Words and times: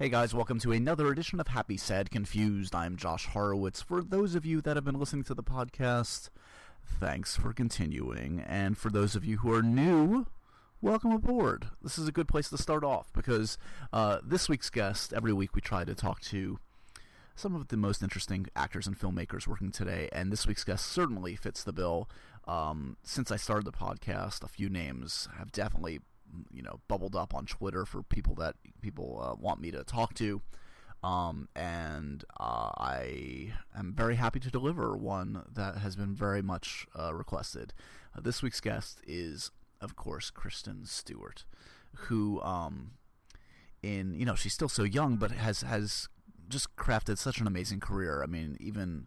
Hey 0.00 0.10
guys, 0.10 0.32
welcome 0.32 0.60
to 0.60 0.70
another 0.70 1.08
edition 1.08 1.40
of 1.40 1.48
Happy 1.48 1.76
Sad 1.76 2.12
Confused. 2.12 2.72
I'm 2.72 2.94
Josh 2.94 3.26
Horowitz. 3.26 3.82
For 3.82 4.00
those 4.00 4.36
of 4.36 4.46
you 4.46 4.60
that 4.60 4.76
have 4.76 4.84
been 4.84 5.00
listening 5.00 5.24
to 5.24 5.34
the 5.34 5.42
podcast, 5.42 6.28
thanks 6.86 7.34
for 7.34 7.52
continuing. 7.52 8.38
And 8.46 8.78
for 8.78 8.90
those 8.90 9.16
of 9.16 9.24
you 9.24 9.38
who 9.38 9.52
are 9.52 9.60
new, 9.60 10.26
welcome 10.80 11.10
aboard. 11.10 11.70
This 11.82 11.98
is 11.98 12.06
a 12.06 12.12
good 12.12 12.28
place 12.28 12.48
to 12.50 12.56
start 12.56 12.84
off 12.84 13.12
because 13.12 13.58
uh, 13.92 14.18
this 14.22 14.48
week's 14.48 14.70
guest, 14.70 15.12
every 15.12 15.32
week 15.32 15.56
we 15.56 15.60
try 15.60 15.84
to 15.84 15.96
talk 15.96 16.20
to 16.20 16.60
some 17.34 17.56
of 17.56 17.66
the 17.66 17.76
most 17.76 18.00
interesting 18.00 18.46
actors 18.54 18.86
and 18.86 18.96
filmmakers 18.96 19.48
working 19.48 19.72
today, 19.72 20.08
and 20.12 20.30
this 20.30 20.46
week's 20.46 20.62
guest 20.62 20.86
certainly 20.86 21.34
fits 21.34 21.64
the 21.64 21.72
bill. 21.72 22.08
Um, 22.46 22.98
since 23.02 23.32
I 23.32 23.36
started 23.36 23.64
the 23.64 23.72
podcast, 23.72 24.44
a 24.44 24.48
few 24.48 24.68
names 24.68 25.26
have 25.36 25.50
definitely 25.50 25.98
you 26.52 26.62
know 26.62 26.80
bubbled 26.88 27.16
up 27.16 27.34
on 27.34 27.46
Twitter 27.46 27.84
for 27.84 28.02
people 28.02 28.34
that 28.36 28.56
people 28.80 29.20
uh, 29.22 29.34
want 29.40 29.60
me 29.60 29.70
to 29.70 29.84
talk 29.84 30.14
to. 30.14 30.42
Um, 31.02 31.48
and 31.54 32.24
uh, 32.40 32.70
I 32.76 33.52
am 33.76 33.94
very 33.94 34.16
happy 34.16 34.40
to 34.40 34.50
deliver 34.50 34.96
one 34.96 35.44
that 35.54 35.76
has 35.78 35.94
been 35.94 36.14
very 36.14 36.42
much 36.42 36.86
uh, 36.98 37.14
requested. 37.14 37.72
Uh, 38.16 38.20
this 38.20 38.42
week's 38.42 38.60
guest 38.60 39.00
is, 39.06 39.52
of 39.80 39.94
course, 39.94 40.30
Kristen 40.30 40.84
Stewart, 40.86 41.44
who, 41.94 42.40
um, 42.42 42.92
in 43.80 44.14
you 44.14 44.24
know, 44.24 44.34
she's 44.34 44.54
still 44.54 44.68
so 44.68 44.82
young, 44.82 45.16
but 45.16 45.30
has 45.30 45.62
has 45.62 46.08
just 46.48 46.74
crafted 46.76 47.18
such 47.18 47.40
an 47.40 47.46
amazing 47.46 47.78
career. 47.78 48.22
I 48.22 48.26
mean, 48.26 48.56
even 48.58 49.06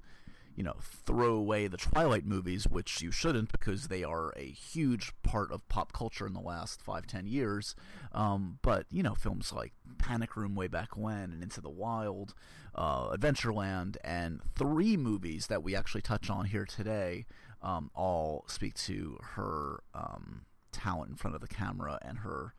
you 0.55 0.64
know, 0.64 0.76
throw 1.05 1.34
away 1.34 1.68
the 1.68 1.78
Twilight 1.78 2.26
movies, 2.26 2.68
which 2.68 3.02
you 3.02 3.12
shouldn't 3.12 3.52
because 3.52 3.88
they 3.88 4.04
are 4.04 4.34
a 4.36 4.52
huge 4.52 5.12
part 5.23 5.52
of 5.52 5.68
pop 5.70 5.94
culture 5.94 6.28
in 6.28 6.34
the 6.34 6.40
last 6.40 6.82
five, 6.82 7.08
ten 7.08 7.26
years. 7.26 7.76
Um, 8.12 8.59
but, 8.62 8.86
you 8.92 9.04
know, 9.04 9.16
films 9.16 9.54
like 9.54 9.73
Panic 9.98 10.36
Room 10.36 10.56
way 10.56 10.68
back 10.68 10.98
when 10.98 11.32
and 11.32 11.42
Into 11.42 11.62
the 11.62 11.70
Wild, 11.70 12.34
uh, 12.76 13.09
Adventureland, 13.09 13.98
and 14.04 14.42
three 14.56 14.98
movies 14.98 15.48
that 15.48 15.64
we 15.64 15.75
actually 15.75 16.02
touch 16.02 16.30
on 16.30 16.45
here 16.45 16.66
today 16.66 17.25
um, 17.62 17.92
all 17.95 18.45
speak 18.47 18.73
to 18.73 19.20
her 19.36 19.84
um, 19.94 20.42
talent 20.72 21.12
in 21.12 21.16
front 21.16 21.36
of 21.36 21.42
the 21.42 21.47
camera 21.47 22.00
and 22.02 22.20
her 22.20 22.53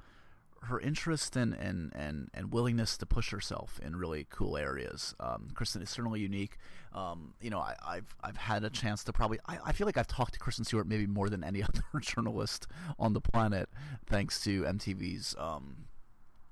her 0.64 0.78
interest 0.80 1.36
and, 1.36 1.54
and, 1.54 1.92
and, 1.94 2.30
and 2.34 2.52
willingness 2.52 2.96
to 2.98 3.06
push 3.06 3.30
herself 3.30 3.80
in 3.82 3.96
really 3.96 4.26
cool 4.30 4.56
areas. 4.56 5.14
Um, 5.18 5.48
Kristen 5.54 5.82
is 5.82 5.90
certainly 5.90 6.20
unique. 6.20 6.56
Um, 6.92 7.34
you 7.40 7.50
know, 7.50 7.58
I, 7.58 7.74
have 7.94 8.14
I've 8.22 8.36
had 8.36 8.64
a 8.64 8.70
chance 8.70 9.02
to 9.04 9.12
probably 9.12 9.38
I, 9.48 9.58
I 9.66 9.72
feel 9.72 9.86
like 9.86 9.96
I've 9.96 10.06
talked 10.06 10.34
to 10.34 10.38
Kristen 10.38 10.64
Stewart 10.64 10.86
maybe 10.86 11.06
more 11.06 11.28
than 11.28 11.42
any 11.42 11.62
other 11.62 11.82
journalist 12.00 12.66
on 12.98 13.12
the 13.12 13.20
planet, 13.20 13.68
thanks 14.06 14.42
to 14.44 14.62
MTV's 14.62 15.34
um, 15.38 15.86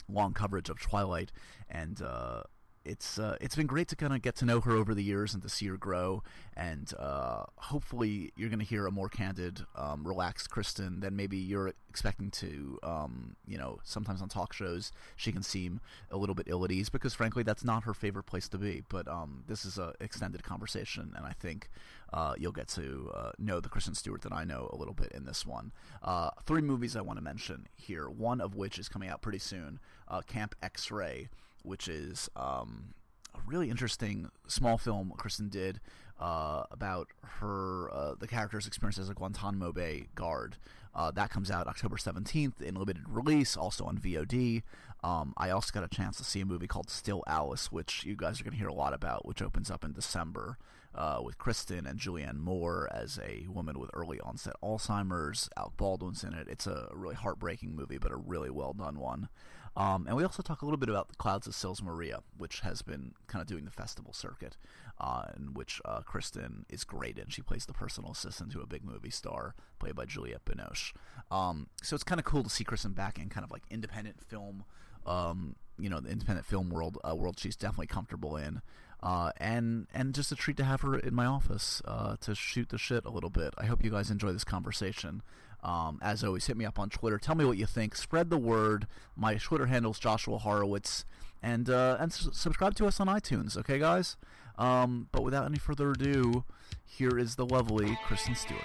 long 0.09 0.33
coverage 0.33 0.69
of 0.69 0.81
Twilight 0.81 1.33
and. 1.69 2.01
Uh, 2.03 2.43
it's 2.91 3.19
uh, 3.21 3.37
it's 3.41 3.55
been 3.55 3.69
great 3.69 3.87
to 3.89 3.97
kind 3.97 4.13
of 4.13 4.21
get 4.21 4.35
to 4.37 4.45
know 4.45 4.61
her 4.61 4.73
over 4.73 4.95
the 4.95 5.03
years 5.03 5.33
and 5.33 5.43
to 5.45 5.49
see 5.49 5.67
her 5.67 5.77
grow. 5.77 6.23
And 6.57 6.93
uh, 6.99 7.45
hopefully, 7.57 8.33
you're 8.37 8.49
going 8.49 8.59
to 8.59 8.65
hear 8.65 8.87
a 8.87 8.91
more 8.91 9.09
candid, 9.09 9.65
um, 9.77 10.07
relaxed 10.07 10.51
Kristen 10.51 11.01
than 11.01 11.15
maybe 11.15 11.37
you're 11.37 11.73
expecting 11.89 12.31
to. 12.33 12.79
Um, 12.83 13.37
you 13.47 13.57
know, 13.57 13.79
sometimes 13.85 14.21
on 14.21 14.29
talk 14.29 14.53
shows 14.53 14.91
she 15.17 15.31
can 15.31 15.43
seem 15.43 15.81
a 16.11 16.17
little 16.17 16.35
bit 16.35 16.47
ill 16.49 16.65
at 16.65 16.73
ease 16.73 16.89
because, 16.91 17.15
frankly, 17.15 17.45
that's 17.45 17.65
not 17.65 17.85
her 17.85 17.95
favorite 17.95 18.25
place 18.25 18.49
to 18.49 18.59
be. 18.59 18.83
But 18.89 19.07
um, 19.07 19.45
this 19.47 19.65
is 19.65 19.79
an 19.79 19.93
extended 20.01 20.43
conversation, 20.43 21.15
and 21.17 21.25
I 21.25 21.33
think 21.33 21.71
uh, 22.13 22.35
you'll 22.37 22.53
get 22.53 22.69
to 22.69 23.13
uh, 23.15 23.31
know 23.39 23.61
the 23.61 23.69
Kristen 23.69 23.95
Stewart 23.95 24.23
that 24.23 24.33
I 24.33 24.43
know 24.43 24.69
a 24.73 24.77
little 24.77 24.95
bit 24.95 25.13
in 25.13 25.25
this 25.25 25.47
one. 25.47 25.71
Uh, 26.03 26.31
three 26.45 26.63
movies 26.63 26.97
I 26.97 27.03
want 27.03 27.19
to 27.19 27.25
mention 27.25 27.69
here. 27.77 28.11
One 28.11 28.41
of 28.41 28.57
which 28.57 28.79
is 28.79 28.89
coming 28.89 29.09
out 29.09 29.23
pretty 29.23 29.39
soon. 29.39 29.79
Uh, 30.09 30.23
Camp 30.23 30.57
X 30.61 30.91
Ray 30.91 31.29
which 31.63 31.89
is 31.89 32.29
um, 32.37 32.95
a 33.35 33.39
really 33.47 33.71
interesting 33.71 34.29
small 34.47 34.79
film 34.79 35.13
Kristen 35.17 35.49
did 35.49 35.81
uh, 36.19 36.65
about 36.71 37.09
her 37.39 37.91
uh, 37.93 38.15
the 38.19 38.27
character's 38.27 38.67
experience 38.67 38.99
as 38.99 39.09
a 39.09 39.15
Guantanamo 39.15 39.73
Bay 39.73 40.09
guard. 40.15 40.57
Uh, 40.95 41.11
that 41.13 41.31
comes 41.31 41.51
out 41.51 41.69
October 41.69 41.97
17th 41.97 42.61
in 42.61 42.75
limited 42.75 43.05
release, 43.09 43.57
also 43.57 43.85
on 43.85 43.97
VOD. 43.97 44.63
Um, 45.03 45.33
I 45.37 45.51
also 45.51 45.71
got 45.73 45.85
a 45.85 45.89
chance 45.89 46.17
to 46.19 46.25
see 46.25 46.41
a 46.41 46.45
movie 46.45 46.67
called 46.67 46.91
Still 46.91 47.23
Alice, 47.27 47.71
which 47.71 48.05
you 48.05 48.17
guys 48.17 48.41
are 48.41 48.45
going 48.45 48.53
to 48.53 48.59
hear 48.59 48.69
a 48.69 48.75
lot 48.75 48.93
about, 48.93 49.25
which 49.25 49.41
opens 49.41 49.71
up 49.71 49.85
in 49.85 49.93
December 49.93 50.59
uh, 50.95 51.21
with 51.23 51.39
Kristen 51.39 51.87
and 51.87 51.99
Julianne 51.99 52.39
Moore 52.39 52.89
as 52.93 53.19
a 53.23 53.47
woman 53.49 53.79
with 53.79 53.91
early 53.95 54.21
onset 54.21 54.55
Alzheimer's. 54.63 55.49
Alec 55.57 55.77
Baldwin's 55.77 56.25
in 56.25 56.35
it. 56.35 56.49
It's 56.51 56.67
a 56.67 56.89
really 56.93 57.15
heartbreaking 57.15 57.75
movie, 57.75 57.99
but 57.99 58.13
a 58.13 58.17
really 58.17 58.51
well 58.51 58.73
done 58.73 58.99
one. 58.99 59.29
Um, 59.77 60.07
and 60.07 60.17
we 60.17 60.25
also 60.25 60.43
talk 60.43 60.63
a 60.63 60.65
little 60.65 60.79
bit 60.79 60.89
about 60.89 61.09
The 61.09 61.17
Clouds 61.17 61.47
of 61.47 61.55
Sils 61.55 61.83
Maria, 61.83 62.21
which 62.37 62.61
has 62.61 62.83
been 62.83 63.13
kind 63.29 63.41
of 63.41 63.47
doing 63.47 63.65
the 63.65 63.71
festival 63.71 64.13
circuit, 64.13 64.57
uh, 64.99 65.27
in 65.37 65.55
which 65.55 65.81
uh, 65.85 66.01
Kristen 66.01 66.67
is 66.69 66.85
great 66.85 67.19
in. 67.19 67.29
She 67.29 67.41
plays 67.41 67.67
the 67.67 67.73
personal 67.73 68.11
assistant 68.11 68.53
to 68.53 68.61
a 68.61 68.67
big 68.67 68.85
movie 68.85 69.11
star, 69.11 69.55
played 69.79 69.95
by 69.95 70.07
Juliette 70.07 70.45
Binoche. 70.45 70.93
Um, 71.31 71.69
so 71.83 71.95
it's 71.95 72.05
kind 72.05 72.19
of 72.19 72.25
cool 72.25 72.43
to 72.43 72.51
see 72.51 72.65
Kristen 72.65 72.93
back 72.93 73.19
in 73.19 73.29
kind 73.29 73.45
of 73.45 73.51
like 73.51 73.63
independent 73.71 74.21
film 74.27 74.65
um, 75.07 75.57
you 75.79 75.89
know 75.89 76.01
the 76.01 76.11
independent 76.11 76.47
film 76.47 76.71
world 76.71 76.99
uh, 77.09 77.15
world 77.15 77.39
she's 77.39 77.57
definitely 77.57 77.87
comfortable 77.87 78.37
in 78.37 78.61
uh, 79.03 79.33
and 79.39 79.87
and 79.95 80.15
just 80.15 80.31
a 80.31 80.37
treat 80.37 80.57
to 80.59 80.65
have 80.65 80.83
her 80.83 80.99
in 80.99 81.15
my 81.15 81.27
office 81.27 81.81
uh, 81.87 82.17
to 82.21 82.35
shoot 82.35 82.69
the 82.69 82.79
shit 82.79 83.05
a 83.05 83.11
little 83.11 83.31
bit 83.31 83.55
I 83.57 83.67
hope 83.67 83.83
you 83.83 83.91
guys 83.91 84.11
enjoy 84.11 84.33
this 84.33 84.45
conversation 84.45 85.23
um, 85.63 85.99
as 86.03 86.23
always 86.25 86.47
hit 86.47 86.57
me 86.57 86.65
up 86.65 86.79
on 86.79 86.89
Twitter 86.91 87.19
tell 87.19 87.35
me 87.35 87.45
what 87.45 87.57
you 87.59 87.67
think 87.67 87.95
spread 87.95 88.31
the 88.31 88.39
word 88.39 88.87
my 89.17 89.35
Twitter 89.37 89.67
handle 89.67 89.93
is 89.93 89.99
Joshua 89.99 90.39
Horowitz 90.39 91.05
and 91.43 91.69
uh, 91.71 91.97
and 92.01 92.11
s- 92.13 92.29
subscribe 92.33 92.75
to 92.77 92.87
us 92.87 92.99
on 93.01 93.07
iTunes 93.09 93.57
okay 93.57 93.79
guys 93.79 94.17
um, 94.59 95.09
but 95.13 95.23
without 95.23 95.45
any 95.47 95.59
further 95.59 95.91
ado 95.93 96.45
here 96.85 97.19
is 97.19 97.37
the 97.37 97.47
lovely 97.47 97.99
Kristen 98.07 98.35
Stewart 98.35 98.61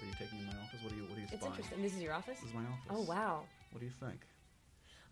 are 0.00 0.06
you 0.06 0.12
taking 0.18 0.38
in 0.38 0.46
my 0.46 0.52
office 0.62 0.80
what 0.82 0.92
are 0.92 0.96
you 0.96 1.02
what 1.04 1.16
are 1.16 1.20
you 1.20 1.26
It's 1.30 1.36
spying? 1.40 1.52
interesting. 1.52 1.82
This 1.82 1.94
is 1.94 2.02
your 2.02 2.12
office? 2.14 2.38
This 2.40 2.48
is 2.48 2.54
my 2.54 2.60
office. 2.62 2.90
Oh 2.90 3.02
wow. 3.02 3.42
What 3.72 3.80
do 3.80 3.86
you 3.86 3.92
think? 4.00 4.20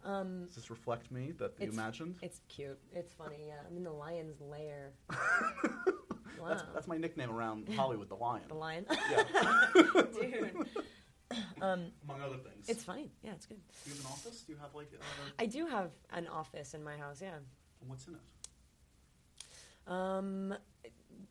Um, 0.04 0.44
Does 0.46 0.54
this 0.54 0.70
reflect 0.70 1.10
me 1.10 1.32
that 1.38 1.52
you 1.58 1.66
it's, 1.66 1.74
imagined? 1.76 2.16
It's 2.22 2.40
cute. 2.48 2.78
It's 2.94 3.12
funny. 3.12 3.36
Yeah, 3.48 3.54
I'm 3.68 3.76
in 3.76 3.82
the 3.84 3.92
lion's 3.92 4.40
lair. 4.40 4.92
wow. 6.40 6.48
That's, 6.48 6.62
that's 6.74 6.88
my 6.88 6.96
nickname 6.98 7.30
around 7.30 7.68
Hollywood, 7.74 8.08
the 8.08 8.14
Lion. 8.14 8.42
the 8.48 8.54
lion. 8.54 8.86
Yeah, 8.90 9.22
Dude, 10.12 10.66
among 11.60 11.90
other 12.22 12.36
things. 12.38 12.68
it's 12.68 12.84
fine. 12.84 13.10
Yeah, 13.22 13.32
it's 13.32 13.46
good. 13.46 13.58
Do 13.84 13.90
you 13.90 13.96
have 13.96 14.04
an 14.06 14.10
office? 14.12 14.42
Do 14.42 14.52
you 14.52 14.58
have 14.58 14.74
like? 14.74 14.90
Uh, 14.94 15.04
I 15.38 15.46
do 15.46 15.66
have 15.66 15.90
an 16.12 16.26
office 16.28 16.74
in 16.74 16.82
my 16.82 16.96
house. 16.96 17.20
Yeah. 17.20 17.34
And 17.80 17.88
what's 17.90 18.06
in 18.06 18.14
it? 18.14 18.20
Um, 19.92 20.54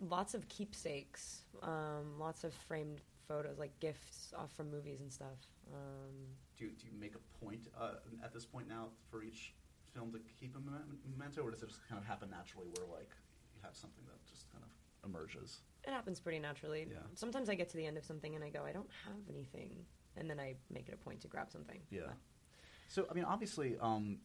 lots 0.01 0.33
of 0.33 0.47
keepsakes. 0.49 1.41
Um, 1.63 2.19
lots 2.19 2.43
of 2.43 2.53
framed 2.53 3.01
photos, 3.27 3.57
like 3.57 3.77
gifts 3.79 4.33
off 4.37 4.51
from 4.55 4.71
movies 4.71 5.01
and 5.01 5.11
stuff. 5.11 5.37
Um, 5.73 6.13
Do 6.57 6.65
you, 6.65 6.71
do 6.71 6.85
you 6.87 6.93
make 6.99 7.13
a 7.15 7.45
point 7.45 7.67
uh, 7.79 7.95
at 8.23 8.33
this 8.33 8.45
point 8.45 8.69
now 8.69 8.87
for 9.11 9.21
each 9.23 9.53
film 9.93 10.11
to 10.13 10.19
keep 10.39 10.55
a 10.55 10.59
mem- 10.59 10.99
memento, 11.09 11.41
or 11.41 11.51
does 11.51 11.61
it 11.63 11.67
just 11.69 11.87
kind 11.89 11.99
of 11.99 12.07
happen 12.07 12.29
naturally, 12.29 12.67
where 12.77 12.85
like 12.87 13.09
you 13.55 13.61
have 13.63 13.75
something 13.75 14.03
that 14.05 14.15
just 14.29 14.49
kind 14.51 14.63
of 14.63 14.69
emerges? 15.05 15.61
it 15.87 15.91
happens 15.91 16.19
pretty 16.19 16.39
naturally. 16.39 16.87
Yeah. 16.89 16.97
Sometimes 17.15 17.49
I 17.49 17.55
get 17.55 17.69
to 17.69 17.77
the 17.77 17.85
end 17.85 17.97
of 17.97 18.03
something 18.03 18.35
and 18.35 18.43
I 18.43 18.49
go, 18.49 18.63
I 18.65 18.73
don't 18.73 18.89
have 19.05 19.15
anything, 19.29 19.85
and 20.17 20.29
then 20.29 20.39
I 20.39 20.55
make 20.69 20.89
it 20.89 20.93
a 20.93 20.97
point 20.97 21.21
to 21.21 21.27
grab 21.27 21.49
something. 21.49 21.79
Yeah. 21.89 22.11
So 22.89 23.07
I 23.09 23.13
mean, 23.13 23.23
obviously, 23.23 23.77
um, 23.79 24.19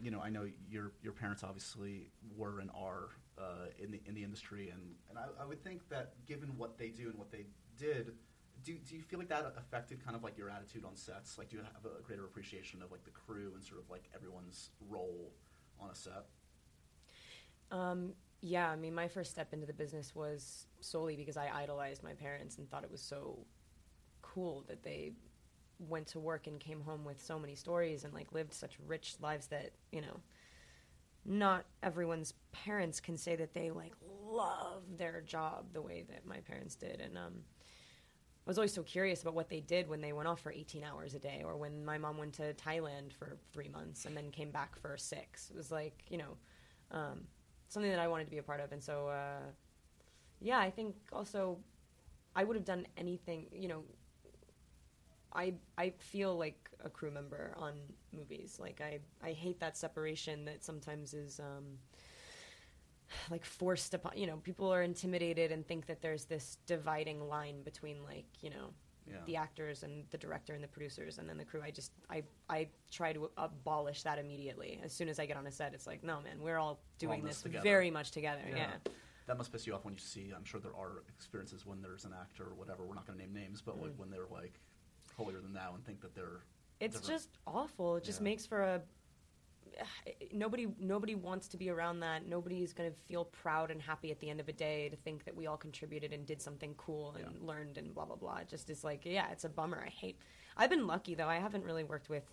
you 0.00 0.10
know, 0.10 0.20
I 0.20 0.30
know 0.30 0.48
your 0.70 0.92
your 1.02 1.12
parents 1.12 1.42
obviously 1.42 2.10
were 2.36 2.60
and 2.60 2.70
are 2.74 3.08
uh, 3.36 3.66
in 3.78 3.90
the 3.90 4.00
in 4.06 4.14
the 4.14 4.22
industry, 4.22 4.70
and 4.70 4.94
and 5.10 5.18
I, 5.18 5.42
I 5.42 5.44
would 5.44 5.62
think 5.62 5.88
that 5.88 6.14
given 6.26 6.56
what 6.56 6.78
they 6.78 6.88
do 6.88 7.08
and 7.08 7.18
what 7.18 7.32
they 7.32 7.46
did, 7.76 8.12
do 8.64 8.74
do 8.78 8.94
you 8.94 9.02
feel 9.02 9.18
like 9.18 9.28
that 9.28 9.52
affected 9.56 10.04
kind 10.04 10.16
of 10.16 10.22
like 10.22 10.38
your 10.38 10.50
attitude 10.50 10.84
on 10.84 10.94
sets? 10.94 11.36
Like, 11.36 11.48
do 11.48 11.56
you 11.56 11.62
have 11.62 11.84
a 11.84 12.00
greater 12.02 12.24
appreciation 12.24 12.80
of 12.80 12.92
like 12.92 13.04
the 13.04 13.10
crew 13.10 13.52
and 13.54 13.64
sort 13.64 13.80
of 13.80 13.90
like 13.90 14.04
everyone's 14.14 14.70
role 14.88 15.32
on 15.80 15.90
a 15.90 15.94
set? 15.96 16.26
Um, 17.70 18.14
yeah, 18.40 18.70
I 18.70 18.76
mean, 18.76 18.94
my 18.94 19.08
first 19.08 19.30
step 19.30 19.52
into 19.52 19.66
the 19.66 19.72
business 19.72 20.14
was 20.14 20.66
solely 20.80 21.16
because 21.16 21.36
I 21.36 21.50
idolized 21.52 22.02
my 22.02 22.12
parents 22.12 22.58
and 22.58 22.70
thought 22.70 22.84
it 22.84 22.90
was 22.90 23.02
so 23.02 23.38
cool 24.22 24.64
that 24.68 24.82
they 24.82 25.12
went 25.78 26.06
to 26.08 26.20
work 26.20 26.46
and 26.46 26.58
came 26.58 26.80
home 26.80 27.04
with 27.04 27.22
so 27.22 27.38
many 27.38 27.54
stories 27.54 28.04
and 28.04 28.12
like 28.12 28.32
lived 28.32 28.52
such 28.52 28.76
rich 28.86 29.14
lives 29.20 29.46
that 29.46 29.70
you 29.92 30.00
know 30.00 30.20
not 31.24 31.64
everyone's 31.82 32.34
parents 32.52 33.00
can 33.00 33.16
say 33.16 33.36
that 33.36 33.54
they 33.54 33.70
like 33.70 33.92
love 34.28 34.82
their 34.96 35.20
job 35.20 35.66
the 35.72 35.82
way 35.82 36.04
that 36.08 36.26
my 36.26 36.38
parents 36.38 36.74
did. 36.74 37.00
And 37.00 37.16
um 37.16 37.34
I 38.46 38.50
was 38.50 38.56
always 38.56 38.72
so 38.72 38.82
curious 38.82 39.20
about 39.20 39.34
what 39.34 39.50
they 39.50 39.60
did 39.60 39.88
when 39.88 40.00
they 40.00 40.14
went 40.14 40.26
off 40.26 40.40
for 40.40 40.50
18 40.50 40.82
hours 40.82 41.12
a 41.14 41.18
day 41.18 41.42
or 41.44 41.58
when 41.58 41.84
my 41.84 41.98
mom 41.98 42.16
went 42.16 42.32
to 42.34 42.54
Thailand 42.54 43.12
for 43.12 43.36
3 43.52 43.68
months 43.68 44.06
and 44.06 44.16
then 44.16 44.30
came 44.30 44.50
back 44.50 44.78
for 44.78 44.96
6 44.96 45.50
it 45.50 45.56
was 45.56 45.70
like 45.70 46.02
you 46.08 46.18
know 46.18 46.36
um 46.90 47.26
something 47.68 47.90
that 47.90 48.00
I 48.00 48.08
wanted 48.08 48.24
to 48.24 48.30
be 48.30 48.38
a 48.38 48.42
part 48.42 48.60
of 48.60 48.72
and 48.72 48.82
so 48.82 49.08
uh 49.08 49.46
yeah 50.40 50.58
I 50.58 50.70
think 50.70 50.94
also 51.12 51.58
I 52.34 52.44
would 52.44 52.56
have 52.56 52.64
done 52.64 52.86
anything 52.96 53.46
you 53.52 53.68
know 53.68 53.84
I 55.32 55.54
I 55.76 55.90
feel 55.98 56.36
like 56.36 56.70
a 56.84 56.88
crew 56.90 57.10
member 57.10 57.54
on 57.56 57.74
movies. 58.12 58.58
Like 58.58 58.80
I 58.80 59.00
I 59.22 59.32
hate 59.32 59.60
that 59.60 59.76
separation 59.76 60.44
that 60.46 60.64
sometimes 60.64 61.14
is 61.14 61.40
um 61.40 61.78
like 63.30 63.44
forced 63.44 63.94
upon 63.94 64.12
you 64.16 64.26
know 64.26 64.38
people 64.38 64.72
are 64.72 64.82
intimidated 64.82 65.52
and 65.52 65.66
think 65.66 65.86
that 65.86 66.02
there's 66.02 66.24
this 66.24 66.58
dividing 66.66 67.28
line 67.28 67.62
between 67.62 68.04
like 68.04 68.26
you 68.40 68.50
know 68.50 68.70
Yeah. 69.10 69.16
the 69.26 69.36
actors 69.36 69.82
and 69.82 70.04
the 70.10 70.18
director 70.18 70.54
and 70.54 70.62
the 70.62 70.68
producers 70.68 71.18
and 71.18 71.28
then 71.28 71.36
the 71.38 71.44
crew 71.44 71.60
i 71.62 71.70
just 71.70 71.92
i 72.10 72.22
i 72.48 72.68
try 72.90 73.12
to 73.12 73.30
abolish 73.36 74.02
that 74.02 74.18
immediately 74.18 74.80
as 74.84 74.92
soon 74.92 75.08
as 75.08 75.18
i 75.18 75.26
get 75.26 75.36
on 75.36 75.46
a 75.46 75.52
set 75.52 75.74
it's 75.74 75.86
like 75.86 76.02
no 76.04 76.20
man 76.20 76.40
we're 76.42 76.58
all 76.58 76.80
doing 76.98 77.24
this 77.24 77.42
this, 77.42 77.62
very 77.62 77.90
much 77.90 78.10
together 78.10 78.42
yeah, 78.54 78.72
That 79.26 79.36
must 79.38 79.52
piss 79.52 79.66
you 79.66 79.74
off 79.74 79.84
when 79.84 79.92
you 79.94 80.00
see. 80.00 80.32
I'm 80.34 80.44
sure 80.44 80.58
there 80.58 80.74
are 80.74 81.02
experiences 81.08 81.66
when 81.66 81.82
there's 81.82 82.06
an 82.06 82.14
actor 82.18 82.44
or 82.44 82.54
whatever. 82.54 82.86
We're 82.86 82.94
not 82.94 83.06
going 83.06 83.18
to 83.18 83.24
name 83.26 83.34
names, 83.34 83.60
but 83.60 83.78
like 83.78 83.92
Mm. 83.92 83.98
when 83.98 84.10
they're 84.10 84.26
like 84.30 84.58
holier 85.18 85.40
than 85.42 85.52
thou 85.52 85.74
and 85.74 85.84
think 85.84 86.00
that 86.00 86.14
they're 86.14 86.40
it's 86.80 86.98
different. 87.00 87.20
just 87.20 87.28
awful 87.46 87.96
it 87.96 88.04
just 88.04 88.20
Yeah. 88.20 88.24
makes 88.24 88.46
for 88.46 88.62
a 88.62 88.80
nobody 90.32 90.66
nobody 90.78 91.14
wants 91.14 91.48
to 91.48 91.56
be 91.56 91.70
around 91.70 92.00
that 92.00 92.26
nobody 92.26 92.62
is 92.62 92.72
going 92.72 92.90
to 92.90 92.96
feel 93.08 93.24
proud 93.24 93.70
and 93.70 93.80
happy 93.82 94.10
at 94.10 94.20
the 94.20 94.28
end 94.30 94.40
of 94.40 94.48
a 94.48 94.52
day 94.52 94.88
to 94.88 94.96
think 94.96 95.24
that 95.24 95.34
we 95.36 95.46
all 95.46 95.56
contributed 95.56 96.12
and 96.12 96.26
did 96.26 96.40
something 96.42 96.74
cool 96.76 97.14
and 97.16 97.24
Yeah. 97.40 97.46
learned 97.46 97.78
and 97.78 97.94
blah 97.94 98.04
blah 98.04 98.16
blah 98.16 98.36
it 98.38 98.48
just 98.48 98.70
is 98.70 98.84
like 98.84 99.04
yeah 99.04 99.30
it's 99.30 99.44
a 99.44 99.48
bummer 99.48 99.82
i 99.84 99.88
hate 99.90 100.18
i've 100.56 100.70
been 100.70 100.86
lucky 100.86 101.14
though 101.14 101.28
i 101.28 101.36
haven't 101.36 101.64
really 101.64 101.84
worked 101.84 102.08
with 102.08 102.24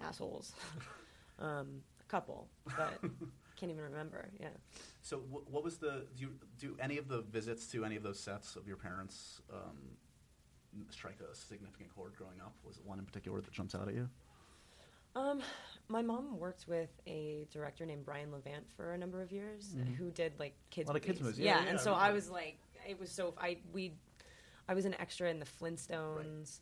assholes 0.00 0.52
um, 1.38 1.82
a 2.00 2.04
couple 2.08 2.48
but 2.76 2.98
can't 3.56 3.70
even 3.70 3.82
remember 3.84 4.28
yeah 4.40 4.48
So 5.02 5.18
wh- 5.18 5.52
what 5.52 5.62
was 5.64 5.78
the 5.78 6.06
do 6.16 6.22
you, 6.24 6.30
do 6.58 6.76
any 6.80 6.98
of 6.98 7.08
the 7.08 7.22
visits 7.22 7.66
to 7.68 7.84
any 7.84 7.96
of 7.96 8.02
those 8.02 8.18
sets 8.20 8.56
of 8.56 8.66
your 8.66 8.76
parents 8.76 9.40
um, 9.52 9.76
strike 10.90 11.18
a 11.20 11.34
significant 11.34 11.94
chord 11.94 12.14
growing 12.16 12.40
up? 12.40 12.54
Was 12.64 12.78
it 12.78 12.84
one 12.86 12.98
in 12.98 13.04
particular 13.04 13.40
that 13.40 13.52
jumps 13.52 13.74
out 13.74 13.88
at 13.88 13.94
you? 13.94 14.08
Um, 15.14 15.42
my 15.88 16.00
mom 16.02 16.38
worked 16.38 16.66
with 16.68 16.90
a 17.06 17.46
director 17.52 17.84
named 17.84 18.04
Brian 18.04 18.32
Levant 18.32 18.64
for 18.76 18.92
a 18.92 18.98
number 18.98 19.20
of 19.20 19.30
years, 19.30 19.74
Mhm. 19.74 19.94
who 19.96 20.10
did 20.10 20.38
like 20.38 20.54
kids. 20.70 20.88
A 20.88 20.92
lot 20.92 20.96
of 20.96 21.02
kids 21.02 21.20
movies. 21.20 21.36
movies, 21.38 21.44
yeah, 21.46 21.62
yeah, 21.62 21.68
and 21.68 21.78
I 21.78 21.82
so 21.82 21.92
I 21.92 22.08
remember. 22.08 22.14
was 22.14 22.30
like, 22.30 22.58
it 22.88 22.98
was 22.98 23.10
so 23.10 23.34
I 23.38 23.58
we, 23.72 23.92
I 24.68 24.74
was 24.74 24.84
an 24.86 24.94
extra 25.00 25.28
in 25.30 25.38
the 25.38 25.44
Flintstones. 25.46 26.60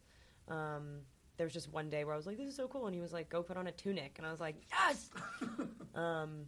Um, 0.49 1.02
there 1.37 1.47
was 1.47 1.52
just 1.55 1.70
one 1.73 1.88
day 1.91 2.05
where 2.05 2.12
I 2.12 2.17
was 2.17 2.26
like, 2.26 2.37
this 2.37 2.49
is 2.49 2.56
so 2.56 2.67
cool, 2.69 2.87
and 2.87 2.94
he 2.94 3.00
was 3.00 3.12
like, 3.12 3.29
go 3.29 3.43
put 3.43 3.56
on 3.56 3.67
a 3.69 3.73
tunic, 3.73 4.19
and 4.19 4.26
I 4.26 4.31
was 4.31 4.41
like, 4.41 4.56
yes. 4.70 5.11
um, 5.94 6.44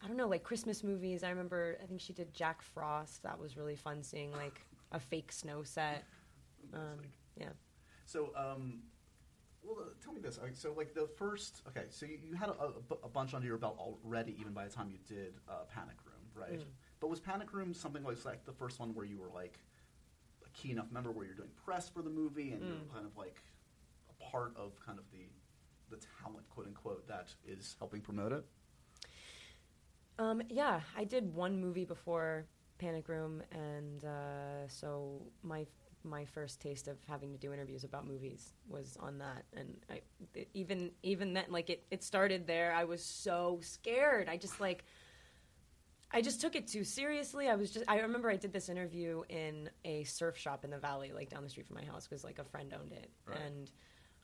I 0.00 0.06
don't 0.06 0.16
know, 0.16 0.28
like 0.28 0.44
Christmas 0.44 0.84
movies. 0.84 1.24
I 1.24 1.30
remember, 1.30 1.78
I 1.82 1.86
think 1.86 2.00
she 2.00 2.12
did 2.12 2.32
Jack 2.34 2.62
Frost. 2.62 3.22
That 3.24 3.38
was 3.38 3.56
really 3.56 3.74
fun 3.74 4.02
seeing 4.04 4.30
like 4.32 4.60
a 4.92 5.00
fake 5.00 5.32
snow 5.32 5.62
set. 5.62 6.04
Um, 6.74 7.00
yeah. 7.34 7.48
So, 8.04 8.30
um, 8.36 8.82
well, 9.68 9.84
uh, 9.86 9.90
tell 10.02 10.12
me 10.12 10.20
this. 10.20 10.38
So, 10.54 10.72
like 10.72 10.94
the 10.94 11.06
first, 11.16 11.62
okay, 11.68 11.86
so 11.90 12.06
you, 12.06 12.18
you 12.22 12.34
had 12.34 12.48
a, 12.48 12.52
a 12.60 12.70
bu- 12.88 12.98
a 13.04 13.08
bunch 13.08 13.34
under 13.34 13.46
your 13.46 13.58
belt 13.58 13.76
already, 13.78 14.36
even 14.40 14.52
by 14.52 14.64
the 14.64 14.70
time 14.72 14.90
you 14.90 14.98
did 15.06 15.34
uh, 15.48 15.64
Panic 15.74 15.96
Room, 16.04 16.22
right? 16.34 16.60
Mm. 16.60 16.64
But 17.00 17.10
was 17.10 17.20
Panic 17.20 17.52
Room 17.52 17.74
something 17.74 18.02
like, 18.02 18.24
like 18.24 18.44
the 18.44 18.52
first 18.52 18.80
one 18.80 18.94
where 18.94 19.04
you 19.04 19.18
were 19.18 19.30
like 19.34 19.58
a 20.44 20.48
key 20.50 20.70
enough 20.70 20.90
member 20.90 21.10
where 21.10 21.26
you're 21.26 21.34
doing 21.34 21.50
press 21.64 21.88
for 21.88 22.02
the 22.02 22.10
movie 22.10 22.52
and 22.52 22.62
you're 22.62 22.76
Mm. 22.76 22.92
kind 22.94 23.06
of 23.06 23.16
like 23.16 23.42
a 24.10 24.24
part 24.30 24.56
of 24.56 24.72
kind 24.84 24.98
of 24.98 25.04
the 25.12 25.26
the 25.90 25.98
talent, 26.22 26.46
quote 26.50 26.66
unquote, 26.66 27.06
that 27.08 27.34
is 27.46 27.74
helping 27.78 28.00
promote 28.02 28.30
it? 28.32 28.44
Um, 30.18 30.42
yeah, 30.50 30.80
I 30.96 31.04
did 31.04 31.32
one 31.34 31.58
movie 31.60 31.84
before 31.86 32.44
Panic 32.78 33.08
Room, 33.08 33.42
and 33.52 34.04
uh, 34.04 34.68
so 34.68 35.22
my 35.42 35.66
my 36.08 36.24
first 36.24 36.60
taste 36.60 36.88
of 36.88 36.96
having 37.08 37.32
to 37.32 37.38
do 37.38 37.52
interviews 37.52 37.84
about 37.84 38.06
movies 38.06 38.52
was 38.68 38.96
on 39.00 39.18
that. 39.18 39.44
And 39.56 39.76
I 39.90 40.00
it, 40.34 40.48
even 40.54 40.90
even 41.02 41.34
then, 41.34 41.44
like 41.48 41.70
it 41.70 41.84
it 41.90 42.02
started 42.02 42.46
there. 42.46 42.72
I 42.72 42.84
was 42.84 43.04
so 43.04 43.60
scared. 43.62 44.28
I 44.28 44.36
just 44.36 44.60
like. 44.60 44.84
I 46.10 46.22
just 46.22 46.40
took 46.40 46.56
it 46.56 46.66
too 46.66 46.84
seriously. 46.84 47.48
I 47.48 47.54
was 47.56 47.70
just 47.70 47.84
I 47.86 47.98
remember 47.98 48.30
I 48.30 48.36
did 48.36 48.50
this 48.50 48.70
interview 48.70 49.24
in 49.28 49.68
a 49.84 50.04
surf 50.04 50.38
shop 50.38 50.64
in 50.64 50.70
the 50.70 50.78
valley 50.78 51.12
like 51.12 51.28
down 51.28 51.42
the 51.44 51.50
street 51.50 51.66
from 51.66 51.76
my 51.76 51.84
house 51.84 52.06
because 52.06 52.24
like 52.24 52.38
a 52.38 52.44
friend 52.44 52.74
owned 52.78 52.92
it. 52.92 53.10
Right. 53.26 53.38
And 53.44 53.70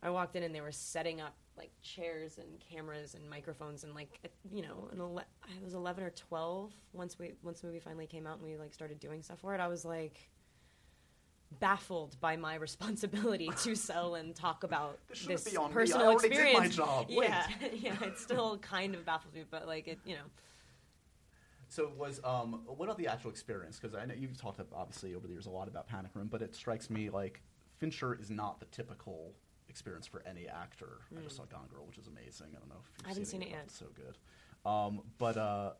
I 0.03 0.09
walked 0.09 0.35
in 0.35 0.43
and 0.43 0.55
they 0.55 0.63
were 0.63 0.73
setting 0.73 1.21
up 1.21 1.35
like 1.57 1.71
chairs 1.83 2.39
and 2.39 2.47
cameras 2.59 3.15
and 3.15 3.29
microphones 3.29 3.85
and 3.85 3.95
like 3.95 4.19
you 4.51 4.63
know, 4.63 4.89
an 4.93 5.01
ele- 5.01 5.25
I 5.43 5.63
was 5.63 5.75
11 5.75 6.05
or 6.05 6.11
12 6.11 6.73
once 6.95 7.19
we 7.19 7.33
once 7.43 7.61
the 7.61 7.67
movie 7.67 7.81
finally 7.81 8.07
came 8.07 8.27
out 8.27 8.39
and 8.39 8.43
we 8.43 8.57
like 8.57 8.73
started 8.73 8.99
doing 8.99 9.23
stuff 9.23 9.41
for 9.41 9.55
it. 9.55 9.61
I 9.61 9.69
was 9.69 9.85
like 9.85 10.31
baffled 11.61 12.17
by 12.21 12.37
my 12.37 12.55
responsibility 12.57 13.51
to 13.63 13.75
sell 13.89 14.15
and 14.15 14.35
talk 14.35 14.65
about 14.65 14.99
This 15.09 15.25
this 15.25 15.45
be 15.51 15.57
on 15.57 15.65
me. 15.67 15.71
I 15.71 15.75
personal 15.75 16.07
already 16.09 16.29
did 16.31 16.39
my 16.39 16.65
experience. 16.65 16.77
job. 16.77 17.07
Yeah, 17.09 17.47
yeah, 17.75 18.03
it 18.05 18.19
still 18.19 18.59
kind 18.59 18.95
of 18.95 19.05
baffles 19.05 19.35
me, 19.35 19.45
but 19.51 19.67
like 19.67 19.89
it, 19.89 19.99
you 20.05 20.15
know. 20.15 20.23
So 21.69 21.85
it 21.85 21.97
was 21.97 22.21
um, 22.25 22.61
what 22.67 22.85
about 22.85 22.99
the 22.99 23.09
actual 23.09 23.31
experience? 23.31 23.79
Because 23.81 23.97
I 23.97 24.05
know 24.05 24.15
you've 24.15 24.37
talked 24.41 24.61
ab- 24.61 24.69
obviously 24.75 25.15
over 25.15 25.27
the 25.27 25.33
years 25.33 25.47
a 25.47 25.51
lot 25.51 25.67
about 25.69 25.89
Panic 25.89 26.13
Room, 26.15 26.29
but 26.31 26.43
it 26.43 26.55
strikes 26.55 26.89
me 26.91 27.11
like 27.11 27.43
Fincher 27.79 28.15
is 28.21 28.31
not 28.31 28.61
the 28.61 28.67
typical 28.67 29.33
experience 29.69 30.07
for 30.07 30.23
any 30.27 30.47
actor. 30.47 30.99
I 31.19 31.23
just 31.23 31.37
saw 31.37 31.45
Gone 31.47 31.67
Girl, 31.73 31.85
which 31.87 31.99
is 31.99 32.07
amazing. 32.07 32.49
I 32.55 32.59
don't 32.61 32.69
know 32.69 32.77
if 32.81 32.87
you've 32.91 33.01
Hmm. 33.01 33.07
I 33.07 33.09
haven't 33.09 33.25
seen, 33.27 33.41
seen 33.41 33.49
it 33.49 33.53
yet. 33.53 33.63
It's 33.67 33.79
so 33.79 33.87
good. 33.97 34.17
Um, 34.71 35.03
but 35.19 35.37
uh, 35.37 35.73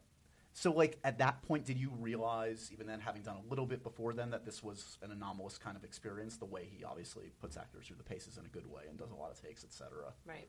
so 0.57 0.71
like 0.73 0.99
at 1.03 1.19
that 1.19 1.43
point, 1.43 1.65
did 1.65 1.77
you 1.77 1.91
realize, 1.99 2.71
even 2.73 2.87
then, 2.87 3.01
having 3.01 3.23
done 3.23 3.37
a 3.45 3.51
little 3.51 3.67
bit 3.67 3.83
before 3.83 4.13
then, 4.13 4.31
that 4.31 4.45
this 4.45 4.63
was 4.63 4.99
an 5.03 5.11
anomalous 5.11 5.59
kind 5.59 5.77
of 5.77 5.83
experience? 5.83 6.37
The 6.37 6.45
way 6.45 6.69
he 6.71 6.85
obviously 6.85 7.33
puts 7.41 7.57
actors 7.57 7.89
through 7.89 7.97
the 7.97 8.05
paces 8.05 8.39
in 8.39 8.47
a 8.47 8.49
good 8.49 8.67
way 8.67 8.85
and 8.89 8.97
does 8.97 9.11
a 9.11 9.17
lot 9.17 9.33
of 9.33 9.43
takes, 9.43 9.65
etc. 9.65 10.13
Right. 10.25 10.49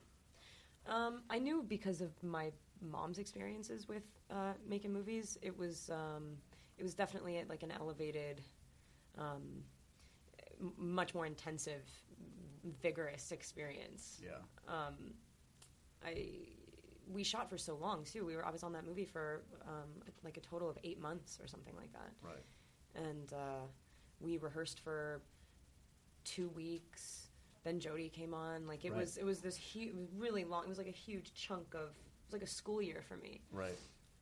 Um, 0.86 1.24
I 1.32 1.40
knew 1.40 1.66
because 1.68 2.02
of 2.02 2.12
my 2.24 2.52
mom's 2.82 3.18
experiences 3.18 3.88
with 3.88 4.04
uh, 4.30 4.54
making 4.70 4.94
movies. 4.94 5.40
It 5.42 5.58
was 5.58 5.90
um, 5.90 6.38
it 6.78 6.84
was 6.84 6.94
definitely 6.94 7.44
like 7.50 7.64
an 7.64 7.72
elevated, 7.72 8.42
um, 9.18 9.64
much 10.78 11.16
more 11.16 11.26
intensive, 11.26 11.90
vigorous 12.80 13.32
experience. 13.32 14.22
Yeah. 14.24 14.38
Um, 14.68 15.16
I 16.06 16.28
we 17.12 17.24
shot 17.24 17.50
for 17.50 17.58
so 17.58 17.76
long 17.76 18.04
too. 18.04 18.26
We 18.26 18.36
were 18.36 18.46
I 18.46 18.52
was 18.52 18.64
on 18.64 18.74
that 18.74 18.86
movie 18.86 19.06
for 19.06 19.44
um, 19.68 19.90
like 20.24 20.38
a 20.38 20.42
total 20.42 20.70
of 20.70 20.78
eight 20.84 21.00
months 21.02 21.40
or 21.42 21.48
something 21.48 21.76
like 21.76 21.92
that 21.94 22.12
Right. 22.24 22.44
and 23.10 23.34
uh, 23.34 23.66
we 24.20 24.38
rehearsed 24.38 24.80
for 24.80 25.22
two 26.24 26.50
weeks. 26.50 27.28
Then 27.64 27.80
Jodie 27.80 28.12
came 28.12 28.34
on. 28.34 28.68
Like 28.68 28.86
it 28.86 28.92
Right. 28.92 29.02
was, 29.02 29.18
it 29.18 29.24
was 29.26 29.40
this 29.40 29.56
huge, 29.56 29.94
really 30.18 30.44
long. 30.44 30.64
It 30.64 30.70
was 30.70 30.78
like 30.78 30.88
a 30.88 30.92
huge 30.92 31.34
chunk 31.34 31.74
of. 31.74 31.90
It 31.90 32.28
was 32.28 32.34
like 32.34 32.44
a 32.44 32.48
school 32.48 32.82
year 32.82 33.02
for 33.08 33.18
me. 33.18 33.42
Right. 33.52 33.78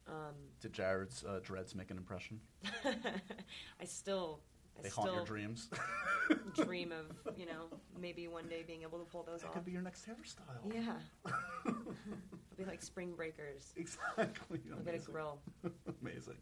Um, 0.08 0.34
Did 0.62 0.74
Jared's 0.74 1.24
uh, 1.24 1.40
dreads 1.44 1.76
make 1.76 1.90
an 1.92 1.98
impression? 1.98 2.40
I 2.86 3.86
still, 3.86 4.40
They 4.82 4.90
haunt 4.90 5.14
your 5.14 5.24
dreams. 5.26 5.70
dream 6.56 6.92
of 6.92 7.38
you 7.38 7.46
know 7.46 7.68
maybe 8.00 8.28
one 8.28 8.48
day 8.48 8.64
being 8.66 8.82
able 8.82 9.00
to 9.00 9.06
pull 9.06 9.24
those 9.24 9.42
that 9.42 9.48
off. 9.48 9.54
could 9.54 9.66
be 9.66 9.72
your 9.72 9.82
next 9.82 10.06
hairstyle. 10.08 10.74
Yeah, 10.74 10.94
it'll 11.66 11.84
be 12.58 12.66
like 12.66 12.82
spring 12.82 13.14
breakers. 13.16 13.74
Exactly. 13.78 14.60
I'll 14.72 14.80
get 14.80 14.88
a 14.88 14.98
Amazing. 14.98 15.14
grill. 15.14 15.40
Amazing. 16.02 16.38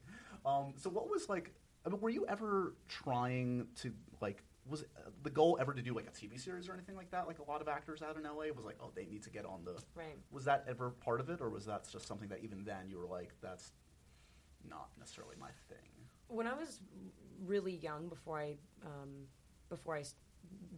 Um, 0.45 0.73
so, 0.77 0.89
what 0.89 1.09
was 1.09 1.29
like? 1.29 1.51
I 1.85 1.89
mean, 1.89 1.99
were 1.99 2.09
you 2.09 2.25
ever 2.27 2.75
trying 2.87 3.67
to 3.81 3.91
like? 4.21 4.43
Was 4.69 4.83
it, 4.83 4.89
uh, 4.95 5.09
the 5.23 5.31
goal 5.31 5.57
ever 5.59 5.73
to 5.73 5.81
do 5.81 5.93
like 5.93 6.05
a 6.07 6.11
TV 6.11 6.39
series 6.39 6.69
or 6.69 6.73
anything 6.73 6.95
like 6.95 7.09
that? 7.11 7.27
Like 7.27 7.39
a 7.39 7.43
lot 7.49 7.61
of 7.61 7.67
actors 7.67 8.01
out 8.03 8.15
in 8.15 8.23
LA 8.23 8.53
was 8.55 8.63
like, 8.63 8.77
oh, 8.79 8.91
they 8.95 9.05
need 9.05 9.23
to 9.23 9.29
get 9.31 9.45
on 9.45 9.65
the. 9.65 9.81
Right. 9.95 10.17
Was 10.31 10.45
that 10.45 10.63
ever 10.67 10.91
part 10.91 11.19
of 11.19 11.29
it, 11.29 11.41
or 11.41 11.49
was 11.49 11.65
that 11.65 11.89
just 11.91 12.07
something 12.07 12.29
that 12.29 12.39
even 12.43 12.63
then 12.63 12.87
you 12.87 12.97
were 12.99 13.07
like, 13.07 13.33
that's 13.41 13.71
not 14.69 14.89
necessarily 14.99 15.35
my 15.39 15.49
thing? 15.67 15.89
When 16.31 16.47
I 16.47 16.53
was 16.53 16.79
really 17.45 17.75
young, 17.75 18.07
before 18.07 18.39
I 18.39 18.55
um, 18.85 19.27
before 19.69 19.95
I 19.95 20.03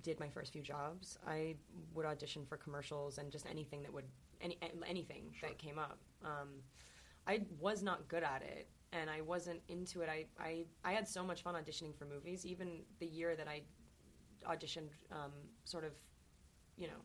did 0.02 0.20
my 0.20 0.30
first 0.30 0.52
few 0.52 0.62
jobs, 0.62 1.18
I 1.28 1.56
would 1.94 2.06
audition 2.06 2.46
for 2.46 2.58
commercials 2.58 3.18
and 3.18 3.32
just 3.32 3.46
anything 3.48 3.82
that 3.84 3.94
would 3.94 4.06
any 4.42 4.58
anything 4.88 5.32
Sure. 5.34 5.50
that 5.50 5.58
came 5.58 5.78
up. 5.80 6.00
Um, 6.24 6.50
I 7.28 7.46
was 7.60 7.84
not 7.84 8.08
good 8.08 8.24
at 8.24 8.42
it, 8.42 8.68
and 8.92 9.10
I 9.10 9.22
wasn't 9.22 9.62
into 9.70 10.02
it. 10.02 10.10
I, 10.10 10.26
I 10.40 10.66
I 10.84 10.94
had 10.94 11.08
so 11.08 11.24
much 11.24 11.44
fun 11.44 11.56
auditioning 11.56 11.96
for 11.96 12.06
movies. 12.06 12.46
Even 12.46 12.82
the 13.00 13.06
year 13.06 13.36
that 13.36 13.48
I 13.48 13.62
auditioned, 14.46 14.90
um, 15.12 15.32
sort 15.64 15.86
of, 15.86 15.94
you 16.76 16.88
know, 16.88 17.02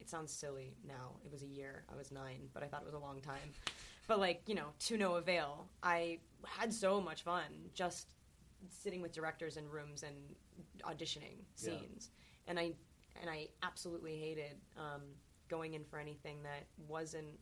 it 0.00 0.08
sounds 0.08 0.32
silly 0.32 0.74
now. 0.86 1.16
It 1.24 1.30
was 1.30 1.42
a 1.42 1.46
year. 1.46 1.84
I 1.92 1.96
was 1.96 2.10
nine, 2.10 2.48
but 2.54 2.62
I 2.62 2.66
thought 2.66 2.80
it 2.82 2.86
was 2.86 2.94
a 2.94 2.98
long 2.98 3.20
time. 3.20 3.52
But 4.08 4.18
like 4.18 4.42
you 4.46 4.54
know, 4.54 4.66
to 4.86 4.96
no 4.96 5.14
avail. 5.16 5.68
I 5.82 6.18
had 6.46 6.72
so 6.72 7.00
much 7.00 7.22
fun 7.22 7.42
just 7.74 8.14
sitting 8.70 9.00
with 9.02 9.12
directors 9.12 9.56
in 9.56 9.68
rooms 9.68 10.02
and 10.02 10.14
auditioning 10.82 11.36
Yeah. 11.58 11.70
scenes, 11.78 12.10
and 12.46 12.58
I 12.58 12.72
and 13.20 13.28
I 13.30 13.48
absolutely 13.62 14.16
hated 14.18 14.56
um, 14.76 15.02
going 15.48 15.74
in 15.74 15.84
for 15.84 15.98
anything 15.98 16.42
that 16.42 16.64
wasn't 16.88 17.38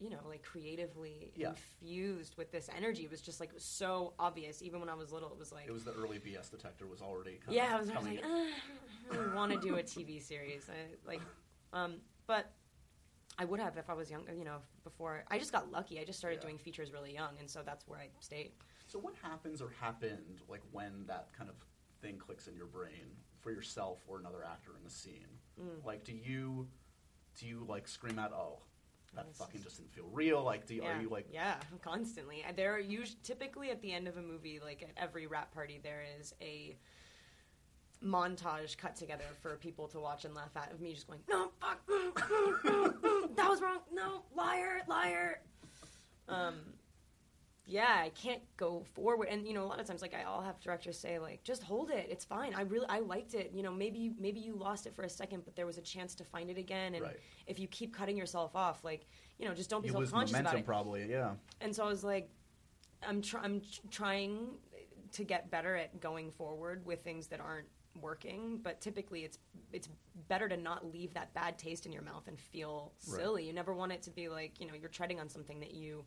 you 0.00 0.10
know, 0.10 0.20
like 0.28 0.42
creatively 0.42 1.32
Yeah. 1.36 1.50
infused 1.50 2.36
with 2.36 2.50
this 2.50 2.68
energy. 2.76 3.04
It 3.04 3.10
was 3.10 3.20
just 3.22 3.40
like 3.40 3.50
it 3.50 3.54
was 3.54 3.64
so 3.64 4.14
obvious. 4.18 4.62
Even 4.62 4.80
when 4.80 4.88
I 4.88 4.94
was 4.94 5.12
little, 5.12 5.30
it 5.30 5.38
was 5.38 5.52
like 5.52 5.66
It 5.66 5.72
was 5.72 5.84
the 5.84 5.92
early 5.92 6.18
BS 6.18 6.50
detector 6.50 6.86
was 6.86 7.00
already 7.00 7.38
kind 7.44 7.54
yeah, 7.56 7.66
of 7.68 7.72
I 7.74 7.80
was, 7.80 7.90
I 7.90 7.92
was 7.94 8.04
coming 8.04 8.16
like. 8.16 8.24
"Ah, 8.26 8.46
I 9.12 9.16
don't 9.16 9.34
want 9.34 9.52
to 9.52 9.58
do 9.58 9.76
a 9.76 9.82
TV 9.82 10.20
series. 10.20 10.68
I, 10.68 10.96
like, 11.06 11.20
um, 11.72 11.96
but 12.26 12.52
I 13.38 13.44
would 13.44 13.60
have 13.60 13.76
if 13.76 13.88
I 13.88 13.94
was 13.94 14.10
younger. 14.10 14.34
You 14.34 14.44
know, 14.44 14.58
before 14.82 15.24
I 15.30 15.38
just 15.38 15.52
got 15.52 15.70
lucky. 15.70 16.00
I 16.00 16.04
just 16.04 16.18
started 16.18 16.36
Yeah. 16.36 16.42
doing 16.48 16.58
features 16.58 16.92
really 16.92 17.12
young, 17.14 17.38
and 17.38 17.48
so 17.48 17.62
that's 17.64 17.86
where 17.86 17.98
I 17.98 18.08
stayed. 18.20 18.52
So 18.88 18.98
what 18.98 19.14
happens 19.22 19.60
or 19.62 19.70
happened 19.80 20.40
like 20.48 20.62
when 20.72 21.04
that 21.06 21.28
kind 21.36 21.48
of 21.48 21.56
thing 22.00 22.18
clicks 22.18 22.46
in 22.48 22.54
your 22.56 22.66
brain 22.66 23.16
for 23.40 23.50
yourself 23.50 24.00
or 24.06 24.18
another 24.18 24.44
actor 24.44 24.72
in 24.76 24.84
the 24.84 24.90
scene? 24.90 25.38
Mm. 25.60 25.84
Like, 25.84 26.04
do 26.04 26.12
you 26.12 26.68
do 27.38 27.46
you 27.46 27.64
like 27.68 27.88
scream 27.88 28.18
out, 28.18 28.32
"Oh, 28.32 28.60
that 29.16 29.34
fucking 29.36 29.62
just 29.62 29.76
didn't 29.78 29.92
feel 29.92 30.08
real"? 30.12 30.42
Like, 30.42 30.66
do 30.66 30.74
you, 30.74 30.82
yeah, 30.82 30.98
are 30.98 31.02
you 31.02 31.08
like, 31.08 31.26
yeah, 31.32 31.56
constantly. 31.82 32.44
There 32.56 32.74
are 32.74 32.78
usually 32.78 33.18
typically 33.22 33.70
at 33.70 33.80
the 33.82 33.92
end 33.92 34.08
of 34.08 34.16
a 34.16 34.22
movie, 34.22 34.60
like 34.62 34.82
at 34.82 34.90
every 34.96 35.26
wrap 35.26 35.52
party, 35.52 35.80
there 35.82 36.02
is 36.20 36.34
a 36.40 36.76
montage 38.04 38.76
cut 38.76 38.96
together 38.96 39.24
for 39.40 39.56
people 39.56 39.88
to 39.88 39.98
watch 39.98 40.24
and 40.24 40.34
laugh 40.34 40.56
at 40.56 40.72
of 40.72 40.80
me 40.80 40.92
just 40.92 41.06
going, 41.06 41.20
no, 41.28 41.50
fuck, 41.60 41.80
mm, 41.86 42.12
mm, 42.12 42.60
mm, 42.62 43.00
mm, 43.00 43.36
that 43.36 43.48
was 43.48 43.62
wrong, 43.62 43.78
no, 43.92 44.22
liar, 44.36 44.82
liar. 44.88 45.40
Um, 46.28 46.56
yeah, 47.66 48.00
I 48.02 48.10
can't 48.10 48.42
go 48.56 48.84
forward, 48.94 49.28
and 49.30 49.46
you 49.46 49.54
know, 49.54 49.64
a 49.64 49.66
lot 49.68 49.80
of 49.80 49.86
times, 49.86 50.02
like 50.02 50.12
I- 50.14 50.22
I'll 50.22 50.42
have 50.42 50.60
directors 50.60 50.98
say, 50.98 51.18
like, 51.18 51.42
just 51.44 51.62
hold 51.62 51.90
it, 51.90 52.06
it's 52.10 52.24
fine. 52.24 52.54
I 52.54 52.62
really, 52.62 52.86
I 52.88 53.00
liked 53.00 53.34
it. 53.34 53.52
You 53.54 53.62
know, 53.62 53.72
maybe, 53.72 54.12
maybe 54.18 54.40
you 54.40 54.54
lost 54.54 54.86
it 54.86 54.94
for 54.94 55.02
a 55.02 55.08
second, 55.08 55.44
but 55.44 55.56
there 55.56 55.64
was 55.66 55.78
a 55.78 55.82
chance 55.82 56.14
to 56.16 56.24
find 56.24 56.50
it 56.50 56.58
again. 56.58 56.94
And 56.94 57.04
Right. 57.04 57.18
if 57.46 57.58
you 57.58 57.66
keep 57.68 57.94
cutting 57.94 58.16
yourself 58.18 58.54
off, 58.54 58.84
like, 58.84 59.06
you 59.38 59.48
know, 59.48 59.54
just 59.54 59.70
don't 59.70 59.80
be 59.82 59.88
you 59.88 59.94
lose 59.94 60.10
self-conscious 60.10 60.38
about 60.38 60.56
it 60.56 60.66
Probably, 60.66 61.08
yeah. 61.08 61.36
and 61.60 61.74
so 61.74 61.84
I 61.84 61.88
was 61.88 62.04
like, 62.04 62.28
I'm 63.02 63.22
tr- 63.22 63.38
I'm 63.38 63.60
tr- 63.60 63.80
trying 63.90 64.58
to 65.12 65.24
get 65.24 65.50
better 65.50 65.74
at 65.76 66.00
going 66.00 66.30
forward 66.30 66.84
with 66.84 67.02
things 67.02 67.28
that 67.28 67.40
aren't 67.40 67.68
working. 68.00 68.58
But 68.58 68.80
typically, 68.80 69.24
it's 69.24 69.38
it's 69.72 69.88
better 70.28 70.48
to 70.48 70.56
not 70.56 70.90
leave 70.92 71.14
that 71.14 71.32
bad 71.34 71.58
taste 71.58 71.86
in 71.86 71.92
your 71.92 72.02
mouth 72.02 72.26
and 72.28 72.38
feel 72.38 72.92
Right. 73.08 73.20
silly. 73.20 73.46
You 73.46 73.52
never 73.52 73.72
want 73.74 73.92
it 73.92 74.02
to 74.02 74.10
be 74.10 74.28
like 74.28 74.58
you 74.60 74.66
know 74.66 74.74
you're 74.74 74.88
treading 74.88 75.18
on 75.20 75.28
something 75.28 75.60
that 75.60 75.72
you 75.72 76.04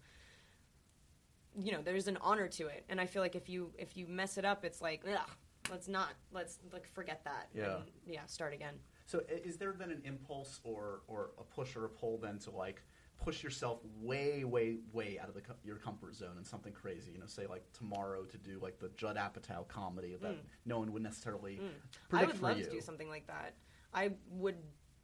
you 1.59 1.71
know 1.71 1.81
there's 1.81 2.07
an 2.07 2.17
honor 2.21 2.47
to 2.47 2.67
it. 2.67 2.85
And 2.89 2.99
I 3.01 3.05
feel 3.05 3.21
like 3.21 3.35
if 3.35 3.49
you 3.49 3.71
if 3.77 3.97
you 3.97 4.07
mess 4.07 4.37
it 4.37 4.45
up, 4.45 4.63
it's 4.63 4.81
like 4.81 5.01
ugh, 5.11 5.29
let's 5.71 5.87
not 5.87 6.09
let's 6.31 6.59
like 6.71 6.87
forget 6.87 7.21
that. 7.25 7.47
Yeah. 7.53 7.77
and, 7.77 7.83
yeah, 8.05 8.25
start 8.27 8.53
again. 8.53 8.75
So 9.05 9.21
is 9.29 9.57
there 9.57 9.73
then 9.73 9.91
an 9.91 10.01
impulse 10.05 10.59
or 10.63 11.01
or 11.07 11.31
a 11.39 11.43
push 11.43 11.75
or 11.75 11.85
a 11.85 11.89
pull 11.89 12.17
then 12.17 12.39
to 12.39 12.51
like 12.51 12.81
push 13.23 13.41
yourself 13.43 13.79
way 13.99 14.43
way 14.43 14.77
way 14.93 15.17
out 15.19 15.27
of 15.29 15.33
the 15.33 15.41
co- 15.41 15.55
your 15.63 15.77
comfort 15.77 16.13
zone 16.15 16.35
and 16.37 16.45
something 16.45 16.73
crazy? 16.73 17.11
You 17.13 17.19
know, 17.19 17.25
say 17.25 17.47
like 17.47 17.63
tomorrow 17.73 18.23
to 18.25 18.37
do 18.37 18.59
like 18.61 18.79
the 18.79 18.89
Judd 18.95 19.15
Apatow 19.15 19.67
comedy 19.67 20.15
that 20.21 20.33
Mm. 20.33 20.39
no 20.65 20.79
one 20.79 20.91
would 20.93 21.03
necessarily 21.03 21.59
I 21.59 21.69
predict 22.09 22.31
would 22.33 22.39
for 22.39 22.47
love 22.49 22.57
you. 22.59 22.65
to 22.65 22.69
do 22.71 22.81
something 22.81 23.09
like 23.09 23.25
that. 23.27 23.53
I 23.93 24.11
would 24.29 24.57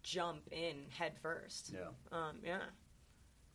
jump 0.04 0.42
in 0.52 0.84
head 0.90 1.14
first. 1.22 1.74
Yeah. 1.74 1.88
Um, 2.12 2.38
yeah. 2.44 2.60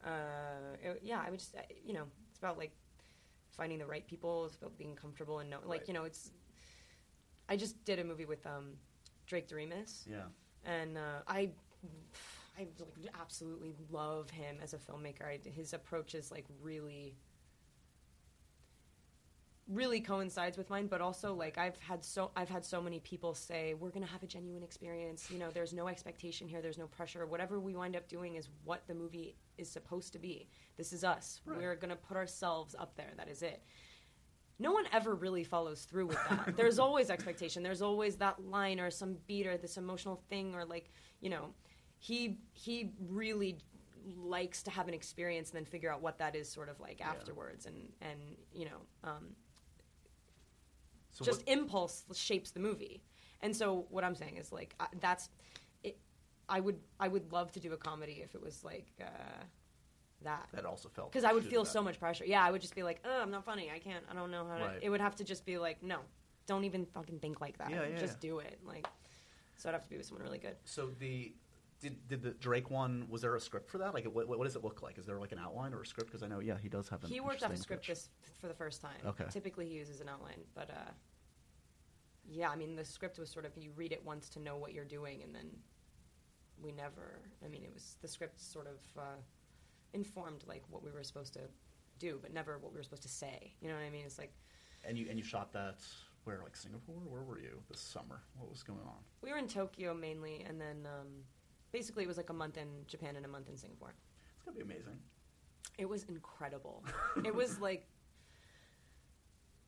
Uh, 0.05 0.76
it- 0.83 1.00
yeah, 1.02 1.23
I 1.25 1.31
would 1.31 1.38
just, 1.38 1.55
you 1.85 1.93
know, 1.93 2.05
it's 2.31 2.38
about 2.38 2.57
like 2.59 2.73
finding 3.59 3.79
the 3.79 3.87
right 3.87 4.07
people. 4.07 4.47
It's 4.47 4.55
about 4.57 4.79
being 4.79 4.95
comfortable 4.95 5.41
and 5.41 5.50
know, 5.50 5.59
like, 5.67 5.81
Right. 5.81 5.88
you 5.88 5.95
know, 5.95 6.05
it's. 6.05 6.31
I 7.50 7.57
just 7.57 7.83
did 7.85 7.99
a 7.99 8.05
movie 8.05 8.25
with 8.27 8.47
um, 8.47 8.75
Drake 9.27 9.49
Doremus, 9.49 10.07
Yeah. 10.07 10.25
and 10.65 10.97
uh, 10.99 11.21
I, 11.27 11.50
I 12.59 12.67
like 12.79 13.11
absolutely 13.21 13.75
love 13.91 14.31
him 14.31 14.59
as 14.62 14.75
a 14.75 14.79
filmmaker. 14.79 15.25
I, 15.27 15.38
his 15.49 15.73
approach 15.73 16.15
is 16.15 16.31
like 16.31 16.45
really, 16.62 17.15
really 19.69 20.01
coincides 20.01 20.57
with 20.57 20.71
mine. 20.71 20.87
But 20.87 21.01
also, 21.01 21.35
like 21.35 21.59
I've 21.59 21.79
had 21.79 22.05
so 22.05 22.31
I've 22.37 22.49
had 22.49 22.65
so 22.65 22.81
many 22.81 23.01
people 23.01 23.35
say 23.35 23.75
we're 23.75 23.91
gonna 23.91 24.07
have 24.07 24.23
a 24.23 24.27
genuine 24.27 24.63
experience. 24.63 25.31
You 25.31 25.39
know, 25.39 25.51
there's 25.53 25.73
no 25.73 25.89
expectation 25.89 26.49
here. 26.49 26.61
There's 26.63 26.79
no 26.79 26.87
pressure. 26.87 27.27
Whatever 27.27 27.61
we 27.61 27.75
wind 27.77 27.97
up 27.97 28.09
doing 28.09 28.37
is 28.37 28.49
what 28.65 28.83
the 28.87 28.95
movie 28.95 29.37
is 29.59 29.69
supposed 29.71 30.13
to 30.15 30.19
be. 30.19 30.49
This 30.77 30.93
is 30.93 31.05
us. 31.05 31.41
Right. 31.45 31.59
We're 31.59 31.77
gonna 31.77 31.97
put 31.97 32.17
ourselves 32.17 32.75
up 32.79 32.97
there. 32.97 33.13
That 33.17 33.29
is 33.29 33.43
it 33.43 33.63
no 34.61 34.73
one 34.73 34.87
ever 34.93 35.15
really 35.15 35.45
follows 35.45 35.83
through 35.85 36.07
with 36.07 36.19
that. 36.29 36.53
There's 36.57 36.81
always 36.81 37.11
expectation. 37.11 37.63
There's 37.63 37.81
always 37.81 38.17
that 38.17 38.45
line 38.45 38.81
or 38.81 38.91
some 38.91 39.17
beat 39.29 39.47
or 39.47 39.57
this 39.57 39.77
emotional 39.77 40.21
thing 40.29 40.53
or 40.53 40.65
like, 40.65 40.91
you 41.21 41.31
know, 41.31 41.55
he 42.01 42.39
he 42.55 42.91
really 43.09 43.59
likes 44.17 44.63
to 44.65 44.71
have 44.73 44.89
an 44.89 44.95
experience 44.95 45.51
and 45.51 45.59
then 45.59 45.65
figure 45.65 45.93
out 45.93 46.01
what 46.03 46.19
that 46.19 46.35
is 46.35 46.49
sort 46.49 46.69
of 46.69 46.81
like 46.81 46.99
Yeah. 46.99 47.11
afterwards 47.11 47.67
and 47.67 47.93
and 48.01 48.19
you 48.53 48.65
know, 48.65 48.81
um, 49.05 49.37
So 51.19 51.25
just 51.25 51.47
what- 51.47 51.59
impulse 51.59 52.05
shapes 52.15 52.51
the 52.51 52.61
movie. 52.61 53.03
And 53.41 53.55
so 53.55 53.87
what 53.91 54.05
I'm 54.05 54.15
saying 54.15 54.37
is 54.37 54.53
like 54.53 54.75
I, 54.81 54.87
that's 55.01 55.31
it 55.83 55.99
I 56.49 56.61
would 56.61 56.79
I 56.99 57.09
would 57.09 57.33
love 57.33 57.53
to 57.53 57.61
do 57.61 57.73
a 57.73 57.77
comedy 57.77 58.21
if 58.25 58.35
it 58.35 58.43
was 58.43 58.65
like 58.65 58.87
uh 59.01 59.45
that 60.23 60.49
that 60.53 60.65
also 60.65 60.89
felt 60.89 61.13
because 61.13 61.25
I 61.25 61.33
would 61.33 61.45
feel 61.45 61.65
so 61.65 61.83
much 61.83 62.01
pressure. 62.01 62.25
Yeah, 62.25 62.45
I 62.45 62.51
would 62.51 62.61
just 62.61 62.75
be 62.75 62.83
like, 62.83 63.01
"Oh, 63.05 63.23
I'm 63.23 63.31
not 63.31 63.45
funny. 63.45 63.71
I 63.73 63.79
can't. 63.79 64.05
I 64.11 64.15
don't 64.15 64.33
know 64.33 64.45
how 64.49 64.59
to." 64.59 64.65
Right. 64.65 64.79
It 64.83 64.91
would 64.91 65.01
have 65.01 65.15
to 65.17 65.25
just 65.25 65.47
be 65.47 65.59
like, 65.59 65.81
"No, 65.81 66.01
don't 66.47 66.65
even 66.65 66.87
fucking 66.87 67.21
think 67.21 67.41
like 67.41 67.57
that. 67.59 67.71
Yeah, 67.71 67.87
yeah, 67.89 67.99
just 67.99 68.19
yeah. 68.21 68.31
do 68.31 68.39
it." 68.41 68.59
Like, 68.67 68.89
so 69.57 69.69
I'd 69.69 69.73
have 69.75 69.85
to 69.85 69.89
be 69.89 69.97
with 69.97 70.07
someone 70.07 70.25
really 70.25 70.39
good. 70.39 70.57
So 70.65 70.91
the 70.99 71.33
did 71.80 72.08
did 72.08 72.23
the 72.23 72.30
Drake 72.30 72.70
one? 72.70 73.06
Was 73.08 73.23
there 73.23 73.35
a 73.37 73.40
script 73.40 73.70
for 73.70 73.78
that? 73.78 73.94
Like, 73.94 74.04
what, 74.06 74.28
what 74.28 74.42
does 74.44 74.56
it 74.56 74.64
look 74.64 74.82
like? 74.82 74.99
Is 74.99 75.06
there 75.06 75.18
like 75.18 75.32
an 75.32 75.38
outline 75.38 75.73
or 75.73 75.82
a 75.82 75.87
script? 75.87 76.11
Because 76.11 76.23
I 76.23 76.26
know, 76.26 76.40
yeah, 76.40 76.56
he 76.61 76.68
does 76.68 76.88
have. 76.88 77.02
An 77.04 77.11
He 77.11 77.20
worked 77.20 77.42
off 77.42 77.52
a 77.52 77.56
script 77.56 77.82
pitch. 77.87 77.97
this 77.97 78.11
for 78.40 78.49
the 78.49 78.54
first 78.54 78.80
time. 78.80 79.00
Okay. 79.06 79.25
Typically, 79.30 79.66
he 79.68 79.75
uses 79.75 80.00
an 80.00 80.08
outline, 80.08 80.40
but 80.54 80.70
uh, 80.70 80.90
yeah, 82.28 82.50
I 82.50 82.56
mean, 82.56 82.76
the 82.76 82.85
script 82.85 83.18
was 83.18 83.30
sort 83.30 83.44
of 83.44 83.52
you 83.56 83.70
read 83.76 83.92
it 83.92 84.04
once 84.04 84.28
to 84.30 84.40
know 84.40 84.56
what 84.56 84.73
you're 84.73 84.85
doing, 84.85 85.23
and 85.23 85.35
then 85.35 85.50
we 86.62 86.73
never. 86.73 87.20
I 87.44 87.49
mean, 87.49 87.62
it 87.64 87.73
was 87.73 87.97
the 88.02 88.08
script 88.08 88.40
sort 88.40 88.66
of 88.66 89.00
uh, 89.00 89.16
informed 89.92 90.44
like 90.47 90.62
what 90.70 90.82
we 90.82 90.90
were 90.90 91.02
supposed 91.02 91.35
to 91.35 91.40
do, 91.99 92.18
but 92.20 92.32
never 92.32 92.58
what 92.58 92.73
we 92.73 92.78
were 92.78 92.85
supposed 92.85 93.02
to 93.02 93.08
say. 93.08 93.52
You 93.61 93.68
know 93.68 93.75
what 93.75 93.85
I 93.85 93.90
mean? 93.90 94.04
It's 94.04 94.18
like 94.18 94.32
And 94.87 94.99
you 94.99 95.06
and 95.08 95.18
you 95.18 95.25
shot 95.25 95.52
that 95.52 95.80
where, 96.25 96.40
like 96.42 96.56
Singapore? 96.56 97.00
Where 97.06 97.23
were 97.23 97.40
you 97.40 97.62
this 97.70 97.80
summer? 97.80 98.20
What 98.37 98.50
was 98.50 98.62
going 98.62 98.80
on? 98.80 99.00
We 99.23 99.30
were 99.30 99.38
in 99.38 99.49
Tokyo 99.49 99.94
mainly, 99.94 100.44
and 100.47 100.61
then 100.61 100.87
um, 100.87 101.06
basically 101.73 102.05
it 102.05 102.07
was 102.07 102.17
like 102.17 102.31
a 102.31 102.35
month 102.35 102.57
in 102.57 102.69
Japan 102.87 103.17
and 103.17 103.25
a 103.25 103.29
month 103.29 103.49
in 103.49 103.57
Singapore. 103.57 103.95
It's 104.37 104.45
gonna 104.45 104.57
be 104.57 104.63
amazing. 104.63 104.99
It 105.79 105.89
was 105.89 106.05
incredible. 106.05 106.85
it 107.25 107.35
was 107.35 107.61
like, 107.61 107.87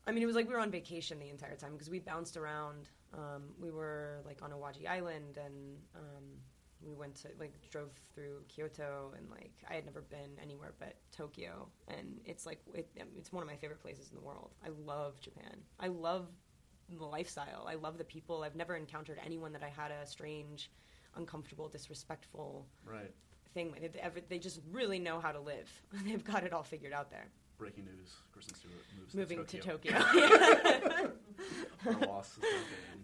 I 0.07 0.11
mean, 0.11 0.23
it 0.23 0.25
was 0.25 0.35
like 0.35 0.47
we 0.47 0.53
were 0.53 0.59
on 0.59 0.71
vacation 0.71 1.19
the 1.19 1.29
entire 1.29 1.55
time 1.55 1.73
because 1.73 1.89
we 1.89 1.99
bounced 1.99 2.37
around. 2.37 2.89
Um, 3.13 3.43
we 3.59 3.71
were 3.71 4.21
like 4.25 4.41
on 4.41 4.51
Awaji 4.51 4.87
Island, 4.87 5.37
and 5.37 5.77
um, 5.95 6.23
we 6.81 6.93
went 6.93 7.15
to 7.15 7.29
like 7.39 7.53
drove 7.69 7.91
through 8.13 8.41
Kyoto, 8.47 9.13
and 9.17 9.29
like 9.29 9.53
I 9.69 9.75
had 9.75 9.85
never 9.85 10.01
been 10.01 10.31
anywhere 10.41 10.73
but 10.79 10.95
Tokyo, 11.15 11.67
and 11.87 12.19
it's 12.25 12.45
like 12.45 12.61
it, 12.73 12.89
it's 13.15 13.31
one 13.31 13.43
of 13.43 13.47
my 13.47 13.55
favorite 13.55 13.81
places 13.81 14.09
in 14.09 14.15
the 14.15 14.21
world. 14.21 14.51
I 14.65 14.69
love 14.85 15.19
Japan. 15.19 15.57
I 15.79 15.87
love 15.87 16.27
the 16.97 17.05
lifestyle. 17.05 17.67
I 17.69 17.75
love 17.75 17.97
the 17.97 18.03
people. 18.03 18.43
I've 18.43 18.55
never 18.55 18.75
encountered 18.75 19.19
anyone 19.25 19.53
that 19.53 19.63
I 19.63 19.69
had 19.69 19.91
a 19.91 20.05
strange, 20.05 20.71
uncomfortable, 21.15 21.67
disrespectful 21.69 22.65
Right. 22.85 23.13
thing. 23.53 23.73
They, 23.79 23.87
they- 23.87 24.23
they 24.29 24.39
just 24.39 24.59
really 24.71 24.99
know 24.99 25.19
how 25.19 25.31
to 25.31 25.39
live. 25.39 25.69
They've 26.05 26.23
got 26.23 26.43
it 26.43 26.53
all 26.53 26.63
figured 26.63 26.93
out 26.93 27.09
there. 27.11 27.27
Breaking 27.57 27.85
news: 27.85 28.15
Kristen 28.31 28.55
Stewart 28.55 28.73
moves 28.99 29.13
Moving 29.13 29.45
to 29.45 29.57
to 29.61 29.67
Tokyo. 29.67 29.91
Tokyo. 29.99 31.11
Our 31.85 32.07
loss 32.07 32.39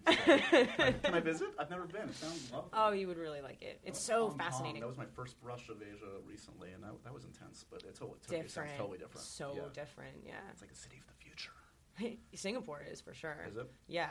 Tokyo. 0.08 0.94
Can 1.04 1.14
I 1.14 1.20
visit? 1.20 1.50
I've 1.60 1.70
never 1.70 1.86
been. 1.86 2.10
It 2.10 2.16
sounds 2.16 2.52
lovely. 2.52 2.70
oh, 2.74 2.92
you 2.92 3.08
would 3.08 3.20
really 3.20 3.42
like 3.42 3.62
it. 3.62 3.80
It's 3.84 4.00
so 4.00 4.22
Hong 4.22 4.30
Kong, 4.32 4.40
fascinating. 4.40 4.82
That 4.82 4.88
was 4.88 4.98
my 4.98 5.06
first 5.06 5.40
brush 5.42 5.70
of 5.70 5.78
Asia 5.84 6.06
recently, 6.26 6.72
and 6.72 6.84
that, 6.84 6.92
that 7.04 7.14
was 7.14 7.26
intense. 7.26 7.66
But 7.70 7.84
it's 7.88 8.00
totally, 8.00 8.18
Tokyo 8.24 8.42
different. 8.42 8.52
sounds 8.70 8.80
totally 8.80 8.98
different. 8.98 9.28
So 9.28 9.54
yeah. 9.56 9.62
different. 9.74 10.18
Yeah. 10.26 10.34
It's 10.52 10.62
like 10.62 10.72
a 10.72 10.76
city 10.76 10.98
of 10.98 11.06
the 11.06 11.14
future. 11.24 12.18
Singapore 12.34 12.82
is 12.92 13.00
for 13.00 13.14
sure. 13.14 13.38
Is 13.48 13.58
it? 13.58 13.70
Yeah. 13.88 14.10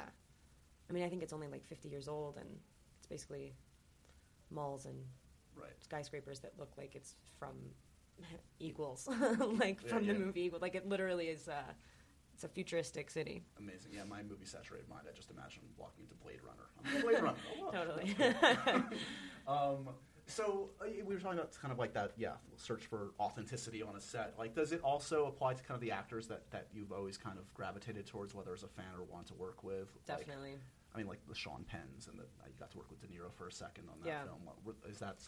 I 0.88 0.92
mean, 0.92 1.02
I 1.02 1.08
think 1.08 1.24
it's 1.24 1.32
only 1.32 1.48
like 1.48 1.64
50 1.64 1.88
years 1.88 2.06
old, 2.06 2.36
and 2.36 2.46
it's 2.98 3.06
basically 3.08 3.52
malls 4.50 4.86
and 4.86 4.96
Right. 5.54 5.72
skyscrapers 5.80 6.40
that 6.40 6.52
look 6.58 6.72
like 6.76 6.94
it's 6.94 7.14
from 7.38 7.54
Equals, 8.60 9.08
like 9.58 9.80
Yeah, 9.82 9.88
from 9.88 10.04
yeah. 10.04 10.12
the 10.12 10.18
movie 10.18 10.42
Equals. 10.44 10.62
Like 10.62 10.74
it 10.74 10.86
literally 10.88 11.28
is. 11.28 11.48
Uh, 11.48 11.62
it's 12.34 12.44
a 12.44 12.48
futuristic 12.48 13.08
city. 13.10 13.42
Amazing. 13.58 13.92
Yeah, 13.94 14.04
my 14.04 14.22
movie 14.22 14.44
saturated 14.44 14.90
mind. 14.90 15.06
I 15.10 15.16
just 15.16 15.30
imagine 15.30 15.62
walking 15.78 16.04
into 16.04 16.14
Blade 16.16 16.40
Runner. 16.44 16.68
I'm 16.94 17.00
Blade 17.00 17.22
Runner. 17.22 17.38
Oh. 17.62 17.70
Totally. 17.70 18.14
Um, 19.46 19.88
so 20.26 20.70
uh, 20.82 20.86
we 21.06 21.14
were 21.14 21.20
talking 21.20 21.38
about 21.38 21.56
kind 21.60 21.72
of 21.72 21.78
like 21.78 21.94
that, 21.94 22.12
yeah, 22.16 22.32
search 22.56 22.84
for 22.86 23.12
authenticity 23.20 23.82
on 23.82 23.96
a 23.96 24.00
set. 24.00 24.34
Like, 24.38 24.54
does 24.54 24.72
it 24.72 24.80
also 24.82 25.26
apply 25.26 25.54
to 25.54 25.62
kind 25.62 25.76
of 25.76 25.80
the 25.80 25.92
actors 25.92 26.26
that, 26.28 26.50
that 26.50 26.66
you've 26.74 26.92
always 26.92 27.16
kind 27.16 27.38
of 27.38 27.52
gravitated 27.54 28.06
towards, 28.06 28.34
whether 28.34 28.52
as 28.52 28.64
a 28.64 28.68
fan 28.68 28.86
or 28.98 29.04
want 29.04 29.28
to 29.28 29.34
work 29.34 29.62
with? 29.62 29.88
Like, 30.08 30.18
Definitely. 30.18 30.56
I 30.96 30.98
mean, 30.98 31.08
like 31.08 31.20
the 31.28 31.34
Sean 31.34 31.62
Penns, 31.64 32.08
and 32.08 32.18
the, 32.18 32.22
you 32.46 32.54
got 32.58 32.70
to 32.70 32.78
work 32.78 32.90
with 32.90 33.00
De 33.02 33.06
Niro 33.06 33.30
for 33.30 33.48
a 33.48 33.52
second 33.52 33.84
on 33.90 34.00
that 34.00 34.06
Yeah. 34.08 34.24
film. 34.24 34.48
What- 34.64 34.76
Is 34.88 34.98
that 35.00 35.18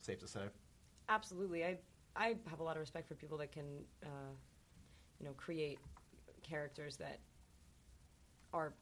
safe 0.00 0.20
to 0.20 0.28
say? 0.28 0.48
Absolutely. 1.08 1.64
I 1.64 1.78
I 2.16 2.36
have 2.48 2.58
a 2.58 2.62
lot 2.62 2.76
of 2.76 2.80
respect 2.80 3.06
for 3.06 3.14
people 3.14 3.38
that 3.38 3.52
can, 3.52 3.84
uh, 4.04 4.32
you 5.20 5.26
know, 5.26 5.32
create 5.34 5.78
characters 6.42 6.96
that 6.96 7.20
are 8.52 8.74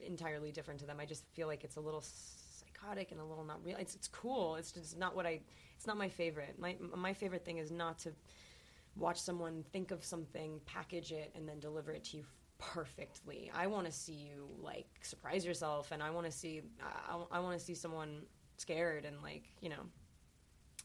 entirely 0.00 0.52
different 0.52 0.78
to 0.80 0.86
them. 0.86 1.00
I 1.00 1.04
just 1.04 1.24
feel 1.34 1.48
like 1.48 1.64
it's 1.64 1.74
a 1.76 1.80
little 1.80 2.00
psychotic 2.00 3.10
and 3.10 3.20
a 3.20 3.24
little 3.24 3.44
not 3.44 3.64
real. 3.64 3.76
It's 3.78 3.94
it's 3.96 4.08
cool. 4.08 4.56
It's 4.56 4.72
just 4.72 4.96
not 4.98 5.14
what 5.16 5.26
I. 5.26 5.40
It's 5.76 5.86
not 5.86 5.96
my 5.96 6.08
favorite. 6.08 6.58
My 6.58 6.76
my 6.96 7.14
favorite 7.14 7.44
thing 7.44 7.58
is 7.58 7.70
not 7.70 7.98
to 8.00 8.12
watch 8.96 9.20
someone 9.20 9.62
think 9.72 9.90
of 9.92 10.04
something, 10.04 10.60
package 10.66 11.12
it, 11.12 11.32
and 11.36 11.48
then 11.48 11.60
deliver 11.60 11.92
it 11.92 12.02
to 12.04 12.16
you 12.16 12.24
perfectly. 12.58 13.50
I 13.54 13.66
want 13.66 13.86
to 13.86 13.92
see 13.92 14.12
you 14.12 14.48
like 14.60 14.86
surprise 15.02 15.44
yourself, 15.44 15.90
and 15.92 16.02
I 16.02 16.10
want 16.10 16.26
to 16.26 16.32
see 16.32 16.62
I, 17.08 17.16
I 17.30 17.40
want 17.40 17.58
to 17.58 17.64
see 17.64 17.74
someone 17.74 18.22
scared 18.56 19.04
and 19.04 19.16
like 19.22 19.44
you 19.60 19.70
know. 19.70 19.82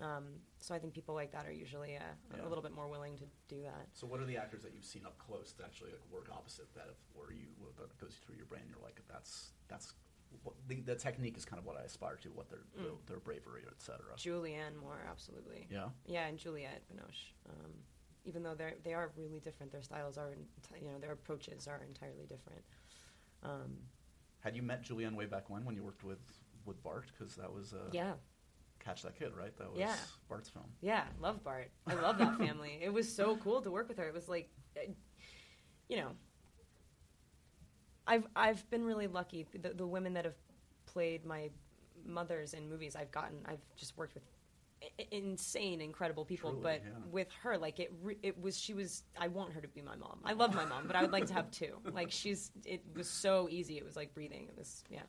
Um, 0.01 0.23
so 0.59 0.73
I 0.73 0.79
think 0.79 0.93
people 0.95 1.13
like 1.13 1.31
that 1.33 1.45
are 1.45 1.51
usually 1.51 1.97
uh, 1.97 2.01
Yeah. 2.35 2.47
a 2.47 2.49
little 2.49 2.63
bit 2.63 2.73
more 2.73 2.87
willing 2.87 3.15
to 3.17 3.25
do 3.47 3.61
that. 3.61 3.87
So, 3.93 4.07
what 4.07 4.19
are 4.19 4.25
the 4.25 4.37
actors 4.37 4.63
that 4.63 4.73
you've 4.73 4.85
seen 4.85 5.05
up 5.05 5.15
close 5.19 5.53
that 5.57 5.65
actually 5.65 5.91
like 5.91 6.01
work 6.11 6.29
opposite 6.31 6.73
that, 6.73 6.87
if, 6.89 6.97
where 7.13 7.31
you 7.31 7.45
that 7.77 7.95
goes 7.99 8.15
through 8.25 8.35
your 8.37 8.47
brain? 8.47 8.63
You're 8.67 8.81
like, 8.83 8.99
that's 9.07 9.51
that's 9.67 9.93
what, 10.41 10.55
the, 10.67 10.79
the 10.81 10.95
technique 10.95 11.37
is 11.37 11.45
kind 11.45 11.59
of 11.59 11.65
what 11.65 11.77
I 11.77 11.83
aspire 11.83 12.15
to, 12.23 12.29
what 12.29 12.49
their 12.49 12.61
their, 12.75 12.91
their 13.05 13.19
bravery, 13.19 13.61
etc. 13.71 13.99
Julianne 14.17 14.75
Moore, 14.81 15.05
absolutely. 15.07 15.67
Yeah. 15.69 15.89
Yeah, 16.07 16.25
and 16.25 16.39
Juliette 16.39 16.81
Binoche. 16.91 17.33
Um, 17.47 17.71
even 18.25 18.43
though 18.43 18.55
they're 18.55 18.75
they 18.83 18.93
are 18.93 19.11
really 19.17 19.39
different, 19.39 19.71
their 19.71 19.81
styles 19.81 20.17
are, 20.17 20.31
you 20.81 20.87
know, 20.91 20.99
their 20.99 21.11
approaches 21.11 21.67
are 21.67 21.81
entirely 21.87 22.25
different. 22.27 22.61
Um, 23.43 23.77
Had 24.39 24.55
you 24.55 24.61
met 24.61 24.83
Julianne 24.83 25.15
way 25.15 25.25
back 25.25 25.49
when 25.49 25.65
when 25.65 25.75
you 25.75 25.83
worked 25.83 26.03
with 26.03 26.19
with 26.65 26.81
Bart? 26.83 27.05
Because 27.17 27.35
that 27.35 27.51
was 27.51 27.73
uh, 27.73 27.89
yeah, 27.91 28.13
Catch 28.79 29.03
That 29.03 29.17
Kid, 29.17 29.33
right? 29.35 29.55
That 29.57 29.71
was 29.71 29.79
Yeah. 29.79 29.95
Bart's 30.29 30.49
film. 30.49 30.65
yeah, 30.81 31.03
love 31.19 31.43
Bart. 31.43 31.69
I 31.87 31.95
love 31.95 32.17
that 32.19 32.37
family. 32.37 32.79
It 32.81 32.91
was 32.93 33.13
so 33.13 33.35
cool 33.37 33.61
to 33.61 33.71
work 33.71 33.87
with 33.87 33.97
her. 33.97 34.07
It 34.07 34.13
was 34.13 34.29
like, 34.29 34.49
uh, 34.77 34.91
you 35.89 35.97
know, 35.97 36.11
I've 38.07 38.25
I've 38.35 38.69
been 38.69 38.83
really 38.85 39.07
lucky. 39.07 39.45
The, 39.61 39.69
the 39.69 39.87
women 39.87 40.13
that 40.13 40.25
have 40.25 40.35
played 40.85 41.25
my 41.25 41.49
mothers 42.05 42.53
in 42.53 42.69
movies 42.69 42.95
I've 42.95 43.11
gotten, 43.11 43.37
I've 43.45 43.61
just 43.75 43.97
worked 43.97 44.13
with 44.13 44.23
insane, 45.11 45.81
incredible 45.81 46.25
people. 46.25 46.51
Truly, 46.51 46.63
but 46.63 46.81
yeah. 46.83 46.91
with 47.11 47.27
her, 47.41 47.57
like 47.57 47.79
it, 47.79 47.91
re- 48.01 48.17
it 48.23 48.39
was 48.41 48.59
she 48.59 48.73
was. 48.73 49.03
I 49.17 49.27
want 49.27 49.53
her 49.53 49.61
to 49.61 49.67
be 49.67 49.81
my 49.81 49.95
mom. 49.95 50.19
I 50.23 50.33
love 50.33 50.53
my 50.55 50.65
mom, 50.65 50.87
but 50.87 50.95
I 50.95 51.01
would 51.01 51.11
like 51.11 51.27
to 51.27 51.33
have 51.33 51.51
two. 51.51 51.77
Like 51.93 52.11
she's. 52.11 52.51
It 52.65 52.81
was 52.95 53.07
so 53.07 53.47
easy. 53.51 53.77
It 53.77 53.85
was 53.85 53.95
like 53.95 54.13
breathing. 54.13 54.47
It 54.49 54.57
was 54.57 54.83
yeah. 54.89 55.01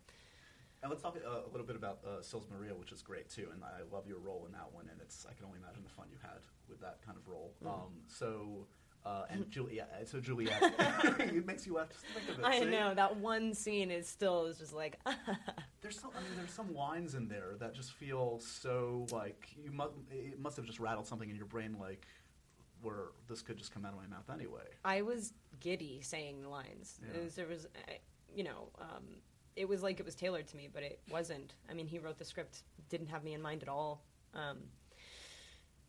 And 0.83 0.91
let's 0.91 1.03
talk 1.03 1.17
uh, 1.17 1.49
a 1.49 1.51
little 1.51 1.67
bit 1.67 1.77
about 1.77 2.01
uh, 2.07 2.21
Sils 2.21 2.47
Maria, 2.51 2.75
which 2.75 2.93
is 2.93 3.01
great 3.01 3.31
too. 3.31 3.49
And 3.55 3.65
I 3.65 3.81
love 3.91 4.07
your 4.07 4.19
role 4.19 4.45
in 4.47 4.53
that 4.53 4.69
one. 4.73 4.87
And 4.91 5.01
it's 5.01 5.25
I 5.29 5.33
can 5.33 5.47
only 5.47 5.59
imagine 5.59 5.83
the 5.83 5.91
fun 5.91 6.07
you 6.11 6.19
had 6.21 6.41
with 6.69 6.81
that 6.81 6.99
kind 7.05 7.17
of 7.17 7.27
role. 7.27 7.53
Mm. 7.65 7.69
Um, 7.69 7.93
so. 8.09 8.67
Uh, 9.05 9.25
and 9.29 9.51
Juliette, 9.51 10.09
so 10.09 10.19
Juliette, 10.29 10.63
it 11.19 11.47
makes 11.47 11.67
you 11.67 11.75
laugh 11.75 11.91
just 11.91 12.07
to 12.07 12.13
think 12.15 12.29
of 12.31 12.39
it. 12.39 12.45
I 12.47 12.61
see? 12.61 12.65
know 12.71 12.95
that 12.95 13.17
one 13.17 13.53
scene 13.53 13.91
is 13.91 14.09
still 14.09 14.47
is 14.47 14.59
just 14.59 14.73
like 14.73 14.99
There's 15.83 16.01
some, 16.01 16.11
I 16.17 16.21
mean, 16.21 16.31
there's 16.39 16.53
some 16.53 16.75
lines 16.75 17.15
in 17.15 17.29
there 17.29 17.57
that 17.61 17.75
just 17.75 17.93
feel 17.93 18.41
so 18.41 19.07
like 19.13 19.49
you 19.63 19.71
must. 19.71 19.93
It 20.11 20.41
must 20.41 20.57
have 20.57 20.65
just 20.65 20.81
rattled 20.81 21.07
something 21.07 21.29
in 21.29 21.37
your 21.37 21.45
brain, 21.45 21.77
like 21.79 22.07
where 22.81 23.09
this 23.29 23.43
could 23.43 23.59
just 23.59 23.73
come 23.75 23.85
out 23.85 23.93
of 23.93 23.99
my 23.99 24.07
mouth 24.07 24.31
anyway. 24.33 24.63
I 24.85 25.03
was 25.03 25.35
giddy 25.61 26.01
saying 26.03 26.41
the 26.41 26.49
lines. 26.49 26.99
Yeah. 27.03 27.19
It 27.21 27.25
was, 27.25 27.35
there 27.35 27.47
was, 27.47 27.67
I- 27.89 27.99
you 28.35 28.45
know, 28.45 28.69
um, 28.81 29.05
it 29.57 29.69
was 29.69 29.83
like 29.83 30.01
it 30.01 30.07
was 30.07 30.15
tailored 30.15 30.47
to 30.49 30.57
me, 30.57 30.69
but 30.73 30.83
it 30.83 31.01
wasn't. 31.11 31.55
I 31.71 31.75
mean, 31.75 31.87
he 31.87 31.99
wrote 31.99 32.19
the 32.19 32.25
script, 32.25 32.63
didn't 32.89 33.09
have 33.09 33.23
me 33.23 33.35
in 33.35 33.43
mind 33.43 33.63
at 33.63 33.69
all. 33.69 34.03
Um, 34.35 34.59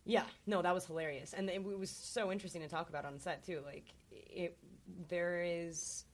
yeah, 0.06 0.24
no, 0.46 0.62
that 0.62 0.74
was 0.74 0.86
hilarious, 0.86 1.34
and 1.34 1.50
it, 1.50 1.64
was 1.64 1.90
so 1.90 2.32
interesting 2.32 2.62
to 2.62 2.68
talk 2.68 2.90
about 2.90 3.06
on 3.06 3.20
set 3.20 3.44
too. 3.44 3.62
Like, 3.66 3.86
it 4.12 4.58
there 5.10 5.44
is, 5.44 6.06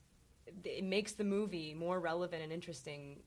it 0.63 0.83
makes 0.83 1.11
the 1.13 1.23
movie 1.25 1.73
more 1.73 1.99
relevant 1.99 2.41
and 2.41 2.51
interesting 2.53 3.19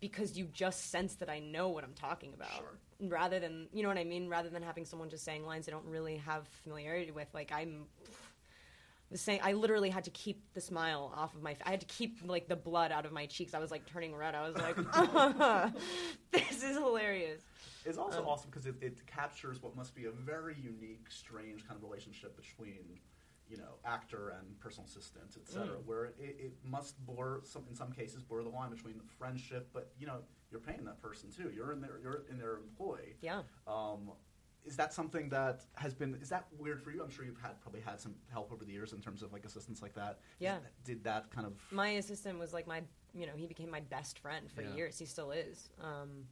because 0.00 0.36
you 0.36 0.44
just 0.52 0.90
sense 0.90 1.14
that 1.16 1.28
I 1.28 1.40
know 1.40 1.68
what 1.70 1.82
I'm 1.82 1.94
talking 1.94 2.32
about, 2.34 2.52
Sure. 2.52 2.78
rather 3.08 3.40
than 3.40 3.68
you 3.72 3.82
know 3.82 3.88
what 3.88 3.98
I 3.98 4.04
mean. 4.04 4.28
Rather 4.28 4.50
than 4.50 4.62
having 4.62 4.84
someone 4.84 5.08
just 5.08 5.24
saying 5.24 5.44
lines 5.44 5.66
I 5.66 5.72
don't 5.72 5.86
really 5.86 6.18
have 6.18 6.46
familiarity 6.62 7.10
with, 7.10 7.28
like 7.34 7.50
I'm 7.52 7.86
the 9.10 9.18
same. 9.18 9.40
I 9.42 9.52
literally 9.52 9.90
had 9.90 10.04
to 10.04 10.10
keep 10.10 10.52
the 10.54 10.60
smile 10.60 11.12
off 11.16 11.34
of 11.34 11.42
my. 11.42 11.56
I 11.64 11.70
had 11.70 11.80
to 11.80 11.86
keep 11.86 12.18
like 12.24 12.48
the 12.48 12.56
blood 12.56 12.92
out 12.92 13.06
of 13.06 13.12
my 13.12 13.26
cheeks. 13.26 13.54
I 13.54 13.58
was 13.58 13.70
like 13.70 13.86
turning 13.86 14.14
red. 14.14 14.34
I 14.34 14.48
was 14.48 14.56
like, 14.56 14.76
"This 16.32 16.62
is 16.62 16.76
hilarious." 16.76 17.42
It's 17.84 17.96
also 17.98 18.20
Um, 18.20 18.28
awesome 18.28 18.50
because 18.50 18.66
it, 18.66 18.74
it 18.82 19.06
captures 19.06 19.62
what 19.62 19.74
must 19.76 19.94
be 19.94 20.04
a 20.06 20.10
very 20.10 20.56
unique, 20.62 21.06
strange 21.08 21.66
kind 21.66 21.76
of 21.78 21.82
relationship 21.82 22.36
between, 22.36 22.98
you 23.48 23.56
know, 23.56 23.78
actor 23.84 24.30
and 24.38 24.60
personal 24.60 24.86
assistant, 24.86 25.36
etc. 25.40 25.76
Mm. 25.76 25.86
Where 25.86 26.04
it, 26.06 26.14
it 26.18 26.52
must 26.64 27.02
blur 27.06 27.40
some 27.44 27.64
in 27.70 27.74
some 27.74 27.90
cases 27.92 28.22
blur 28.22 28.42
the 28.42 28.50
line 28.50 28.70
between 28.70 29.00
friendship, 29.18 29.70
but 29.72 29.90
you 29.98 30.06
know, 30.06 30.18
you're 30.50 30.60
paying 30.60 30.84
that 30.84 31.00
person 31.00 31.30
too. 31.30 31.50
You're 31.54 31.72
in 31.72 31.80
their 31.80 31.98
you're 32.02 32.24
in 32.30 32.36
their 32.38 32.56
employ. 32.58 33.14
Yeah. 33.22 33.42
Um, 33.66 34.10
is 34.68 34.76
that 34.76 34.92
something 34.92 35.28
that 35.30 35.62
has 35.74 35.94
been? 35.94 36.14
Is 36.22 36.28
that 36.28 36.46
weird 36.58 36.82
for 36.82 36.90
you? 36.92 37.02
I'm 37.02 37.10
sure 37.10 37.24
you've 37.24 37.40
had 37.40 37.60
probably 37.60 37.80
had 37.80 37.98
some 38.00 38.14
help 38.30 38.52
over 38.52 38.64
the 38.64 38.72
years 38.72 38.92
in 38.92 39.00
terms 39.00 39.22
of 39.22 39.32
like 39.32 39.44
assistance 39.44 39.82
like 39.82 39.94
that. 39.94 40.20
Yeah. 40.38 40.58
that- 40.58 40.84
did 40.84 41.04
that 41.04 41.30
kind 41.30 41.46
of? 41.46 41.54
My 41.72 41.88
assistant 41.90 42.38
was 42.38 42.52
like 42.52 42.66
my, 42.66 42.82
you 43.14 43.26
know, 43.26 43.32
he 43.34 43.46
became 43.46 43.70
my 43.70 43.80
best 43.80 44.18
friend 44.18 44.50
for 44.50 44.62
Yeah. 44.62 44.74
years. 44.74 44.98
He 44.98 45.06
still 45.06 45.30
is. 45.32 45.70
Um, 45.82 46.26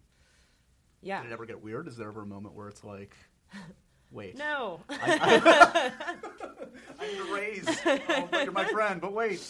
yeah. 1.03 1.23
Did 1.23 1.31
it 1.31 1.35
ever 1.35 1.47
get 1.47 1.63
weird? 1.63 1.89
Is 1.89 1.97
there 1.97 2.09
ever 2.09 2.23
a 2.23 2.27
moment 2.27 2.55
where 2.55 2.69
it's 2.69 2.85
like, 2.85 3.17
wait, 4.11 4.37
No. 4.37 4.81
I, 4.91 5.93
I 7.01 7.07
need 7.07 7.21
a 7.21 7.35
raise. 7.35 7.81
Oh, 8.09 8.29
but 8.31 8.45
you're 8.45 8.53
my 8.53 8.65
friend, 8.67 9.01
but 9.01 9.13
wait. 9.13 9.43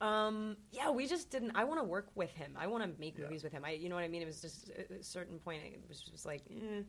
Um, 0.00 0.56
yeah, 0.72 0.90
we 0.90 1.06
just 1.06 1.30
didn't. 1.30 1.52
I 1.54 1.62
want 1.64 1.78
to 1.80 1.84
work 1.84 2.08
with 2.16 2.32
him. 2.32 2.56
I 2.58 2.66
want 2.66 2.82
to 2.82 2.90
make 3.00 3.16
Yeah. 3.16 3.24
movies 3.24 3.44
with 3.44 3.52
him. 3.52 3.64
I, 3.64 3.70
you 3.72 3.88
know 3.88 3.94
what 3.94 4.02
I 4.04 4.08
mean? 4.08 4.22
It 4.22 4.26
was 4.26 4.40
just 4.40 4.70
at 4.70 4.90
a 4.90 5.02
certain 5.02 5.38
point. 5.38 5.62
It 5.64 5.80
was 5.88 6.00
just 6.00 6.26
like, 6.26 6.42
eh, 6.50 6.82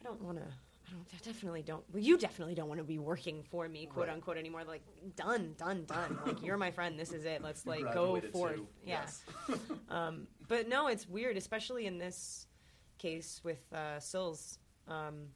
I 0.00 0.04
don't 0.04 0.20
want 0.22 0.38
to. 0.38 0.44
I 0.44 0.92
don't. 0.92 1.06
I 1.12 1.16
definitely 1.24 1.62
don't. 1.62 1.82
Well, 1.92 2.02
you 2.02 2.16
definitely 2.16 2.54
don't 2.54 2.68
want 2.68 2.78
to 2.78 2.84
be 2.84 2.98
working 2.98 3.42
for 3.50 3.68
me, 3.68 3.86
quote 3.86 4.06
Right. 4.06 4.14
unquote, 4.14 4.36
anymore. 4.36 4.62
Like, 4.64 4.82
done, 5.16 5.54
done, 5.58 5.84
done. 5.86 6.18
like, 6.26 6.42
you're 6.42 6.56
my 6.56 6.70
friend. 6.70 6.98
This 6.98 7.12
is 7.12 7.24
it. 7.24 7.42
Let's 7.42 7.66
like 7.66 7.92
go 7.92 8.20
forth. 8.32 8.56
too. 8.56 8.66
Yeah. 8.84 9.00
Yes. 9.00 9.24
Um, 9.88 10.26
but 10.48 10.68
no, 10.68 10.88
it's 10.88 11.08
weird, 11.08 11.36
especially 11.36 11.86
in 11.86 11.98
this 11.98 12.46
case 12.98 13.40
with 13.44 13.60
uh, 13.72 13.98
Sils. 14.00 14.58
Um, 14.88 15.28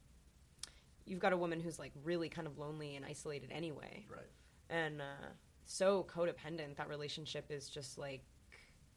you've 1.06 1.18
got 1.18 1.32
a 1.32 1.36
woman 1.36 1.60
who's 1.60 1.78
like 1.78 1.92
really 2.04 2.28
kind 2.28 2.46
of 2.46 2.56
lonely 2.58 2.96
and 2.96 3.04
isolated 3.04 3.50
anyway 3.52 4.04
right. 4.08 4.30
and 4.68 5.00
uh, 5.00 5.26
so 5.64 6.06
codependent 6.08 6.76
that 6.76 6.88
relationship 6.88 7.46
is 7.50 7.68
just 7.68 7.98
like 7.98 8.22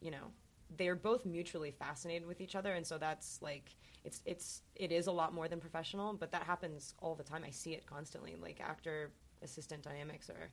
you 0.00 0.10
know 0.12 0.30
they're 0.76 0.94
both 0.94 1.26
mutually 1.26 1.72
fascinated 1.72 2.26
with 2.26 2.40
each 2.40 2.54
other 2.54 2.74
and 2.74 2.86
so 2.86 2.98
that's 2.98 3.40
like 3.42 3.74
it's 4.04 4.22
it's 4.26 4.62
it 4.76 4.92
is 4.92 5.06
a 5.06 5.12
lot 5.12 5.32
more 5.34 5.48
than 5.48 5.60
professional 5.60 6.12
but 6.12 6.30
that 6.32 6.42
happens 6.44 6.94
all 7.00 7.14
the 7.14 7.24
time. 7.24 7.42
I 7.46 7.50
see 7.50 7.72
it 7.72 7.86
constantly 7.86 8.36
like 8.40 8.60
actor 8.60 9.10
assistant 9.42 9.82
dynamics 9.82 10.28
are 10.30 10.50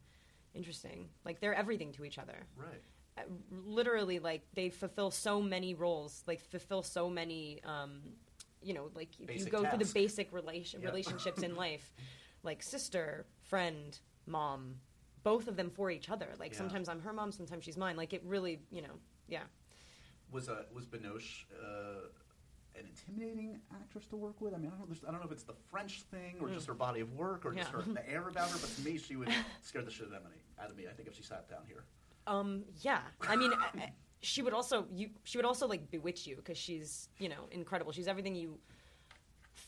interesting. 0.54 1.10
Like 1.26 1.40
they're 1.40 1.54
everything 1.54 1.92
to 1.94 2.06
each 2.06 2.18
other. 2.18 2.48
Right. 2.56 2.82
Uh, 3.18 3.22
literally 3.66 4.20
like 4.20 4.42
they 4.54 4.70
fulfill 4.70 5.12
so 5.12 5.42
many 5.42 5.74
roles 5.74 6.24
like 6.28 6.40
fulfill 6.40 6.82
so 6.82 7.10
many 7.10 7.60
um 7.66 8.00
you 8.64 8.74
know 8.74 8.90
like 8.96 9.10
if 9.20 9.22
you 9.30 9.36
Basic 9.36 9.52
go 9.52 9.66
through 9.66 9.80
the 9.80 9.92
basic 9.94 10.32
relation 10.32 10.80
Yeah. 10.84 10.88
relationships 10.90 11.44
in 11.44 11.56
life 11.66 11.92
like 12.44 12.64
sister 12.64 13.26
friend 13.44 14.00
mom 14.26 14.76
both 15.24 15.48
of 15.50 15.56
them 15.58 15.70
for 15.70 15.92
each 15.92 16.10
other. 16.10 16.30
Like 16.40 16.54
Yeah. 16.54 16.60
sometimes 16.60 16.88
i'm 16.88 17.02
her 17.02 17.12
mom 17.12 17.34
sometimes 17.34 17.66
she's 17.66 17.78
mine. 17.78 17.98
Like 17.98 18.14
it 18.14 18.24
really 18.26 18.60
you 18.72 18.82
know 18.82 18.96
yeah. 19.28 19.44
Was 20.32 20.48
uh, 20.48 20.64
was 20.74 20.86
Binoche 20.86 21.44
uh, 21.62 22.08
an 22.82 22.88
intimidating 22.89 23.60
actress 23.74 24.06
to 24.08 24.15
work 24.17 24.41
with? 24.41 24.54
I 24.54 24.58
mean, 24.58 24.72
I 24.74 24.78
don't, 24.78 24.91
I 25.08 25.12
don't 25.12 25.20
know 25.22 25.26
if 25.26 25.32
it's 25.32 25.44
the 25.44 25.56
French 25.70 26.02
thing 26.12 26.36
or 26.41 26.50
just 26.50 26.67
her 26.67 26.74
body 26.74 27.00
of 27.02 27.13
work 27.13 27.46
or 27.46 27.54
just 27.54 27.72
Mm. 27.72 27.86
Her 27.86 27.94
the 27.94 28.10
air 28.10 28.28
about 28.28 28.50
her. 28.50 28.58
But 28.60 28.70
to 28.76 28.82
me, 28.82 28.98
she 28.98 29.15
would 29.15 29.30
scare 29.62 29.82
the 29.82 29.91
shit 29.91 30.08
out 30.08 30.24
of 30.26 30.32
me. 30.32 30.38
Out 30.62 30.70
of 30.70 30.78
me, 30.78 30.86
I 30.89 30.94
think 30.94 31.08
if 31.08 31.15
she 31.15 31.24
sat 31.24 31.50
down 31.50 31.62
here. 31.67 31.84
Um, 32.28 32.63
yeah. 32.82 33.00
I 33.28 33.36
mean, 33.36 33.54
I- 33.76 33.94
she 34.24 34.44
would 34.44 34.54
also 34.54 34.86
you 34.94 35.10
she 35.24 35.39
would 35.39 35.46
also 35.46 35.67
like 35.67 35.89
bewitch 35.89 36.28
you 36.28 36.36
because 36.36 36.56
she's 36.58 37.10
you 37.17 37.28
know 37.28 37.48
incredible. 37.52 37.91
She's 37.91 38.08
everything 38.08 38.36
you 38.36 38.60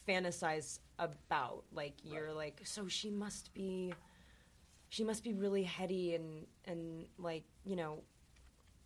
fantasize 0.08 0.80
about. 1.00 1.64
Like 1.72 1.94
you're 2.04 2.28
Right. 2.28 2.36
like, 2.36 2.62
so 2.64 2.88
she 2.88 3.10
must 3.10 3.54
be, 3.54 3.94
she 4.90 5.04
must 5.04 5.24
be 5.24 5.34
really 5.34 5.64
heady 5.64 6.16
and 6.16 6.46
and 6.66 7.06
like 7.18 7.44
you 7.66 7.76
know 7.76 8.04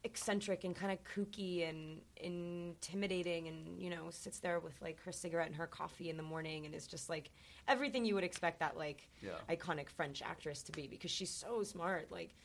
eccentric 0.04 0.64
and 0.64 0.76
kind 0.76 0.92
of 0.92 1.00
kooky 1.04 1.68
and 1.68 2.02
intimidating 2.18 3.48
and 3.48 3.82
you 3.82 3.90
know 3.90 4.10
sits 4.10 4.40
there 4.40 4.60
with 4.60 4.80
like 4.82 5.02
her 5.04 5.12
cigarette 5.12 5.48
and 5.48 5.56
her 5.56 5.68
coffee 5.68 6.10
in 6.10 6.18
the 6.18 6.24
morning 6.24 6.66
and 6.66 6.74
is 6.76 6.88
just 6.88 7.10
like 7.10 7.32
everything 7.68 8.06
you 8.06 8.16
would 8.16 8.24
expect 8.24 8.60
that 8.60 8.78
like 8.78 9.10
Yeah. 9.22 9.32
iconic 9.50 9.90
French 9.90 10.22
actress 10.22 10.62
to 10.64 10.72
be 10.72 10.88
because 10.88 11.12
she's 11.12 11.32
so 11.32 11.64
smart 11.64 12.12
like 12.12 12.36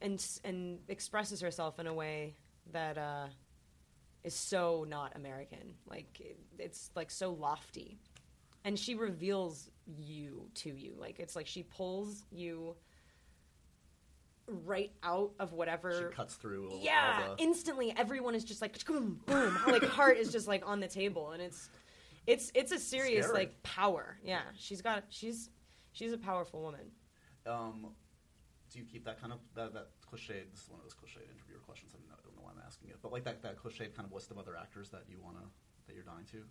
and 0.00 0.24
and 0.44 0.80
expresses 0.88 1.40
herself 1.40 1.78
in 1.78 1.86
a 1.86 1.94
way 1.94 2.34
that 2.72 2.96
uh, 2.98 3.26
is 4.24 4.34
so 4.34 4.84
not 4.88 5.12
American 5.14 5.74
like 5.86 6.20
it, 6.20 6.38
it's 6.58 6.90
like 6.96 7.10
so 7.10 7.32
lofty 7.32 7.98
and 8.64 8.78
she 8.78 8.94
reveals 8.94 9.68
you 9.98 10.48
to 10.54 10.70
you. 10.70 10.94
Like 10.96 11.18
it's 11.18 11.34
like 11.34 11.46
she 11.48 11.64
pulls 11.64 12.24
you 12.30 12.76
right 14.64 14.92
out 15.02 15.32
of 15.40 15.52
whatever 15.52 16.08
She 16.10 16.14
cuts 16.14 16.34
through. 16.34 16.70
all 16.70 16.80
yeah 16.82 17.28
the- 17.36 17.42
instantly 17.42 17.92
everyone 17.96 18.34
is 18.34 18.44
just 18.44 18.60
like 18.62 18.84
boom 18.84 19.20
boom 19.26 19.56
like 19.66 19.82
heart 19.84 20.16
is 20.18 20.30
just 20.32 20.46
like 20.48 20.62
on 20.66 20.80
the 20.80 20.88
table 20.88 21.30
and 21.32 21.42
it's 21.42 21.68
it's 22.26 22.52
it's 22.54 22.70
a 22.72 22.78
serious 22.78 23.26
Scary. 23.26 23.38
like 23.40 23.62
power 23.62 24.16
yeah 24.24 24.42
she's 24.56 24.80
got 24.82 25.04
she's 25.08 25.50
she's 25.92 26.12
a 26.12 26.18
powerful 26.18 26.62
woman 26.62 26.90
Um, 27.46 27.88
do 28.72 28.78
you 28.78 28.84
keep 28.84 29.04
that 29.04 29.20
kind 29.20 29.32
of 29.32 29.40
that, 29.54 29.74
that 29.74 29.88
cliched? 30.10 30.50
This 30.50 30.62
is 30.62 30.68
one 30.70 30.78
of 30.80 30.84
those 30.84 30.94
cliched 30.94 31.20
interviewer 31.28 31.58
questions. 31.66 31.92
I 31.94 31.98
don't 31.98 32.08
know, 32.08 32.14
I 32.16 32.22
don't 32.24 32.36
know 32.36 32.42
why 32.42 32.52
I'm 32.56 32.62
asking 32.66 32.88
it, 32.90 32.96
but 33.02 33.12
like 33.12 33.24
that 33.24 33.42
that 33.42 33.58
cliched 33.62 33.94
kind 33.94 34.06
of 34.06 34.12
list 34.12 34.30
of 34.30 34.38
other 34.38 34.56
actors 34.56 34.88
that 34.90 35.02
you 35.10 35.18
wanna 35.22 35.44
that 35.86 35.94
you're 35.94 36.04
dying 36.04 36.24
to 36.32 36.44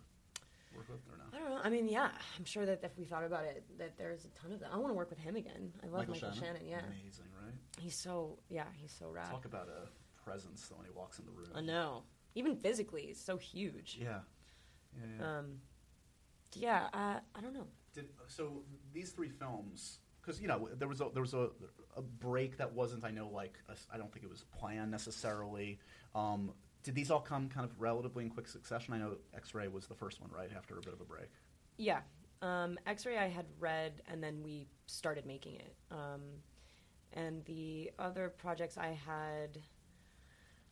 work 0.76 0.88
with 0.88 1.00
or 1.10 1.16
no? 1.18 1.24
i 1.36 1.40
don't 1.40 1.50
know 1.50 1.60
i 1.64 1.68
mean 1.70 1.88
yeah 1.88 2.10
i'm 2.38 2.44
sure 2.44 2.64
that 2.66 2.80
if 2.82 2.96
we 2.98 3.04
thought 3.04 3.24
about 3.24 3.44
it 3.44 3.64
that 3.78 3.96
there's 3.98 4.24
a 4.24 4.28
ton 4.28 4.52
of 4.52 4.60
them 4.60 4.70
i 4.72 4.76
want 4.76 4.88
to 4.90 4.94
work 4.94 5.10
with 5.10 5.18
him 5.18 5.36
again 5.36 5.72
i 5.82 5.86
love 5.86 6.08
michael, 6.08 6.30
shannon. 6.32 6.62
yeah 6.66 6.78
amazing, 6.86 7.24
right? 7.44 7.54
he's 7.78 7.94
so 7.96 8.38
yeah 8.48 8.64
he's 8.76 8.92
so 8.92 9.08
rad 9.10 9.30
Talk 9.30 9.44
about 9.44 9.68
a 9.68 9.88
presence 10.24 10.66
though 10.68 10.76
when 10.76 10.86
he 10.86 10.92
walks 10.92 11.18
in 11.18 11.24
the 11.24 11.32
room. 11.32 11.48
i 11.54 11.60
know 11.60 12.02
even 12.34 12.56
physically 12.56 13.02
he's 13.06 13.20
so 13.20 13.36
huge 13.36 13.98
Yeah, 14.00 14.20
yeah. 14.94 15.06
yeah. 15.18 15.38
um 15.38 15.46
yeah 16.54 16.88
uh, 16.92 17.18
i 17.34 17.40
don't 17.40 17.54
know 17.54 17.66
Did, 17.94 18.08
so 18.26 18.62
these 18.92 19.10
three 19.12 19.28
films, 19.30 19.98
because 20.20 20.40
you 20.40 20.48
know 20.48 20.68
there 20.78 20.88
was 20.88 21.00
a, 21.00 21.08
there 21.12 21.22
was 21.22 21.34
a, 21.34 21.48
a 21.96 22.02
break 22.02 22.56
that 22.58 22.72
wasn't 22.72 23.04
I 23.04 23.10
know 23.10 23.28
like 23.28 23.58
I 23.68 23.74
I 23.94 23.98
don't 23.98 24.12
think 24.12 24.24
it 24.24 24.30
was 24.30 24.44
planned 24.58 24.90
necessarily. 24.90 25.78
Um, 26.14 26.52
did 26.82 26.94
these 26.94 27.10
all 27.10 27.20
come 27.20 27.48
kind 27.48 27.64
of 27.68 27.80
relatively 27.80 28.24
in 28.24 28.30
quick 28.30 28.48
succession? 28.48 28.94
I 28.94 28.98
know 28.98 29.16
X-Ray 29.34 29.68
was 29.68 29.86
the 29.86 29.94
first 29.94 30.20
one, 30.20 30.30
right 30.30 30.50
after 30.56 30.76
a 30.78 30.80
bit 30.80 30.92
of 30.92 31.00
a 31.00 31.04
break. 31.04 31.30
Yeah. 31.76 32.00
Um, 32.42 32.76
X-ray 32.86 33.18
I 33.18 33.28
had 33.28 33.46
read, 33.60 34.02
and 34.08 34.22
then 34.22 34.42
we 34.42 34.66
started 34.86 35.26
making 35.26 35.56
it. 35.56 35.74
Um, 35.90 36.22
and 37.12 37.44
the 37.44 37.90
other 37.98 38.30
projects 38.30 38.76
I 38.78 38.98
had, 39.06 39.58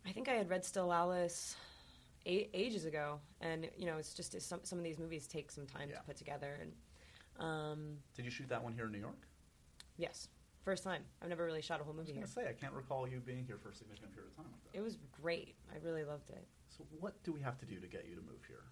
I 0.07 0.11
think 0.13 0.29
I 0.29 0.33
had 0.33 0.51
read 0.51 0.65
Still 0.65 0.93
Alice 0.93 1.55
a- 2.27 2.51
ages 2.55 2.87
ago, 2.87 3.21
and 3.41 3.69
you 3.79 3.87
know, 3.87 3.99
it's 3.99 4.15
just 4.15 4.35
it's 4.35 4.45
some 4.47 4.61
some 4.65 4.79
of 4.79 4.85
these 4.85 4.99
movies 4.99 5.27
take 5.29 5.51
some 5.51 5.67
time 5.67 5.91
Yeah. 5.91 5.99
to 5.99 6.03
put 6.03 6.17
together. 6.17 6.59
And 6.61 6.73
um, 7.47 7.97
Did 8.15 8.25
you 8.25 8.31
shoot 8.31 8.49
that 8.49 8.63
one 8.65 8.73
here 8.73 8.87
in 8.87 8.93
New 8.93 8.99
York? 8.99 9.27
yes, 9.97 10.29
first 10.65 10.85
time. 10.85 11.03
I've 11.23 11.29
never 11.29 11.45
really 11.45 11.63
shot 11.63 11.81
a 11.81 11.85
whole 11.85 11.95
I 11.95 11.97
was 11.99 12.07
movie 12.09 12.13
going 12.15 12.27
to 12.27 12.33
say 12.33 12.49
I 12.49 12.53
can't 12.53 12.73
recall 12.73 13.09
you 13.09 13.21
being 13.21 13.45
here 13.47 13.59
for 13.63 13.71
a 13.71 13.75
significant 13.75 14.13
period 14.15 14.31
of 14.33 14.37
time 14.37 14.47
like 14.53 14.73
that. 14.73 14.79
It 14.79 14.83
was 14.83 14.99
great. 15.21 15.55
I 15.73 15.77
really 15.85 16.05
loved 16.05 16.31
it. 16.31 16.47
so 16.69 16.85
what 17.01 17.23
do 17.25 17.33
we 17.33 17.41
have 17.41 17.59
to 17.59 17.67
do 17.67 17.79
to 17.81 17.87
get 17.87 18.07
you 18.09 18.15
to 18.17 18.23
move 18.23 18.41
here? 18.47 18.65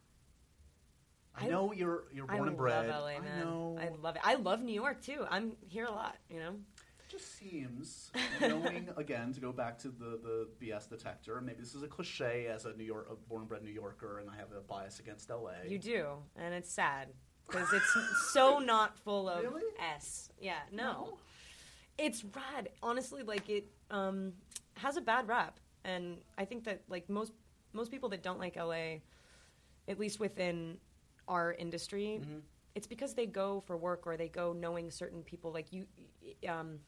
I, 1.35 1.46
I- 1.46 1.48
know 1.48 1.72
you're 1.72 2.05
you're 2.12 2.27
born 2.27 2.44
I 2.44 2.46
and 2.48 2.57
bred. 2.57 2.88
love 2.88 3.03
LA, 3.03 3.07
I 3.09 3.20
man. 3.20 3.40
know. 3.40 3.79
I 3.81 3.88
love 4.03 4.16
it. 4.16 4.22
I 4.24 4.35
love 4.35 4.62
New 4.62 4.74
York 4.74 5.01
too. 5.03 5.24
I'm 5.31 5.53
here 5.68 5.85
a 5.85 5.90
lot. 5.92 6.16
You 6.29 6.40
know. 6.40 6.51
It 6.51 7.12
just 7.12 7.38
seems, 7.38 8.11
knowing 8.38 8.88
again 8.98 9.33
to 9.33 9.40
go 9.40 9.51
back 9.51 9.79
to 9.79 9.88
the, 9.88 10.18
the 10.22 10.48
BS 10.61 10.90
detector. 10.90 11.40
Maybe 11.40 11.61
this 11.61 11.74
is 11.74 11.83
a 11.83 11.87
cliche 11.88 12.48
as 12.48 12.66
a 12.66 12.74
New 12.74 12.85
York, 12.85 13.09
a 13.11 13.14
born 13.14 13.40
and 13.42 13.48
bred 13.48 13.62
New 13.62 13.70
Yorker, 13.70 14.18
and 14.18 14.29
I 14.29 14.37
have 14.37 14.48
a 14.53 14.61
bias 14.61 15.01
against 15.01 15.31
LA. 15.31 15.53
You 15.66 15.79
do, 15.79 16.07
and 16.37 16.53
it's 16.53 16.70
sad 16.70 17.09
because 17.46 17.72
it's 17.72 17.96
so 18.33 18.59
not 18.59 18.98
full 18.98 19.27
of 19.29 19.42
Really? 19.42 19.62
s. 19.81 20.31
Yeah, 20.38 20.59
no. 20.70 21.16
It's 21.99 22.25
rad. 22.25 22.71
Honestly, 22.83 23.23
like 23.23 23.49
it 23.51 23.67
um, 23.91 24.33
has 24.75 24.97
a 24.97 25.01
bad 25.01 25.29
rap, 25.29 25.59
and 25.85 26.19
I 26.39 26.45
think 26.45 26.65
that 26.65 26.83
like 26.89 27.09
most 27.09 27.33
most 27.73 27.91
people 27.91 28.09
that 28.11 28.23
don't 28.23 28.39
like 28.39 28.57
LA, 28.57 29.01
at 29.89 29.99
least 29.99 30.21
within 30.21 30.79
our 31.27 31.53
industry, 31.53 32.21
Mhm. 32.23 32.41
it's 32.75 32.87
because 32.87 33.15
they 33.15 33.27
go 33.27 33.61
for 33.61 33.77
work 33.77 34.07
or 34.07 34.17
they 34.17 34.29
go 34.29 34.53
knowing 34.53 34.91
certain 34.91 35.23
people. 35.23 35.53
Like 35.53 35.73
you, 35.73 35.87
um, 36.49 36.81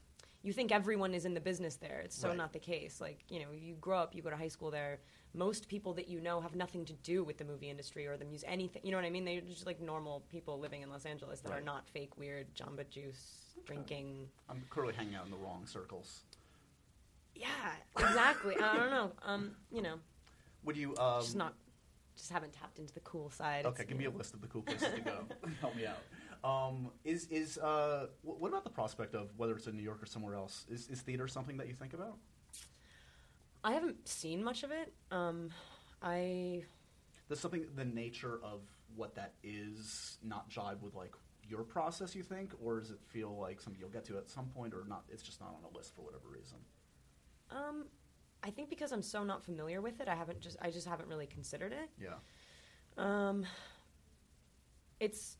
you 0.43 0.53
think 0.53 0.71
everyone 0.71 1.13
is 1.13 1.25
in 1.25 1.33
the 1.33 1.39
business 1.41 1.75
there. 1.75 2.01
It's 2.03 2.17
so 2.17 2.29
Right. 2.29 2.37
not 2.37 2.51
the 2.53 2.59
case. 2.59 2.99
Like 2.99 3.23
you 3.29 3.39
know, 3.39 3.51
you 3.51 3.75
grow 3.75 3.99
up, 3.99 4.15
you 4.15 4.21
go 4.21 4.29
to 4.29 4.37
high 4.37 4.47
school 4.47 4.71
there. 4.71 4.99
Most 5.33 5.67
people 5.67 5.93
that 5.93 6.07
you 6.09 6.19
know 6.19 6.41
have 6.41 6.55
nothing 6.55 6.83
to 6.85 6.93
do 6.93 7.23
with 7.23 7.37
the 7.37 7.45
movie 7.45 7.69
industry 7.69 8.05
or 8.07 8.17
the 8.17 8.25
music, 8.25 8.49
anything. 8.51 8.81
You 8.83 8.91
know 8.91 8.97
what 8.97 9.05
I 9.05 9.09
mean? 9.09 9.23
They're 9.25 9.41
just 9.41 9.65
like 9.65 9.79
normal 9.79 10.23
people 10.29 10.59
living 10.59 10.81
in 10.81 10.89
Los 10.89 11.05
Angeles 11.05 11.39
that 11.41 11.51
are 11.51 11.61
not 11.61 11.87
fake, 11.87 12.17
weird 12.17 12.53
Jamba 12.55 12.89
Juice 12.89 13.55
drinking. 13.65 14.27
I'm 14.49 14.63
clearly 14.69 14.93
hanging 14.93 15.15
out 15.15 15.25
in 15.25 15.31
the 15.31 15.37
wrong 15.37 15.65
circles. 15.65 16.21
Yeah, 17.35 17.47
exactly. 17.97 18.55
I 18.57 18.75
don't 18.77 18.89
know. 18.89 19.11
Um, 19.23 19.51
you 19.71 19.81
know, 19.81 19.95
Would 20.63 20.75
you? 20.77 20.95
Um, 20.97 21.21
just 21.21 21.35
not, 21.35 21.53
just 22.17 22.31
haven't 22.31 22.53
tapped 22.53 22.77
into 22.79 22.93
the 22.93 22.99
cool 23.01 23.29
side. 23.29 23.65
Okay, 23.65 23.83
It's, 23.83 23.89
give 23.89 23.97
me 23.97 24.05
a 24.05 24.09
list 24.09 24.33
of 24.33 24.41
the 24.41 24.47
cool 24.47 24.61
places 24.63 24.89
to 24.93 25.01
go. 25.01 25.23
Help 25.61 25.75
me 25.75 25.85
out. 25.85 25.97
Um, 26.43 26.89
is 27.03 27.27
is 27.27 27.57
uh, 27.59 28.07
what 28.23 28.49
about 28.49 28.63
the 28.63 28.69
prospect 28.69 29.13
of 29.13 29.29
whether 29.37 29.55
it's 29.55 29.67
in 29.67 29.75
New 29.75 29.83
York 29.83 30.01
or 30.01 30.07
somewhere 30.07 30.35
else? 30.35 30.65
Is 30.69 30.87
is 30.87 31.01
theater 31.01 31.27
something 31.27 31.57
that 31.57 31.67
you 31.67 31.73
think 31.73 31.93
about? 31.93 32.17
I 33.63 33.73
haven't 33.73 34.07
seen 34.07 34.43
much 34.43 34.63
of 34.63 34.71
it. 34.71 34.91
Um, 35.11 35.49
I 36.01 36.63
Does 37.29 37.39
something 37.39 37.65
the 37.75 37.85
nature 37.85 38.39
of 38.43 38.61
what 38.95 39.15
that 39.15 39.33
is 39.43 40.17
not 40.23 40.49
jibe 40.49 40.81
with 40.81 40.95
like 40.95 41.13
your 41.47 41.63
process? 41.63 42.15
You 42.15 42.23
think, 42.23 42.53
or 42.63 42.79
does 42.79 42.89
it 42.89 42.99
feel 43.09 43.37
like 43.39 43.61
something 43.61 43.79
you'll 43.79 43.89
get 43.91 44.05
to 44.05 44.17
at 44.17 44.29
some 44.29 44.47
point, 44.47 44.73
or 44.73 44.83
not? 44.87 45.03
It's 45.09 45.23
just 45.23 45.39
not 45.39 45.49
on 45.49 45.71
a 45.71 45.77
list 45.77 45.95
for 45.95 46.01
whatever 46.01 46.27
reason. 46.27 46.57
Um, 47.51 47.85
I 48.43 48.49
think 48.49 48.69
because 48.69 48.91
I'm 48.91 49.03
so 49.03 49.23
not 49.23 49.43
familiar 49.43 49.81
with 49.81 49.99
it, 50.01 50.07
I 50.07 50.15
haven't 50.15 50.41
just 50.41 50.57
I 50.59 50.71
just 50.71 50.87
haven't 50.87 51.07
really 51.07 51.27
considered 51.27 51.71
it. 51.71 51.89
Yeah. 52.01 52.15
Um, 52.97 53.45
it's 54.99 55.37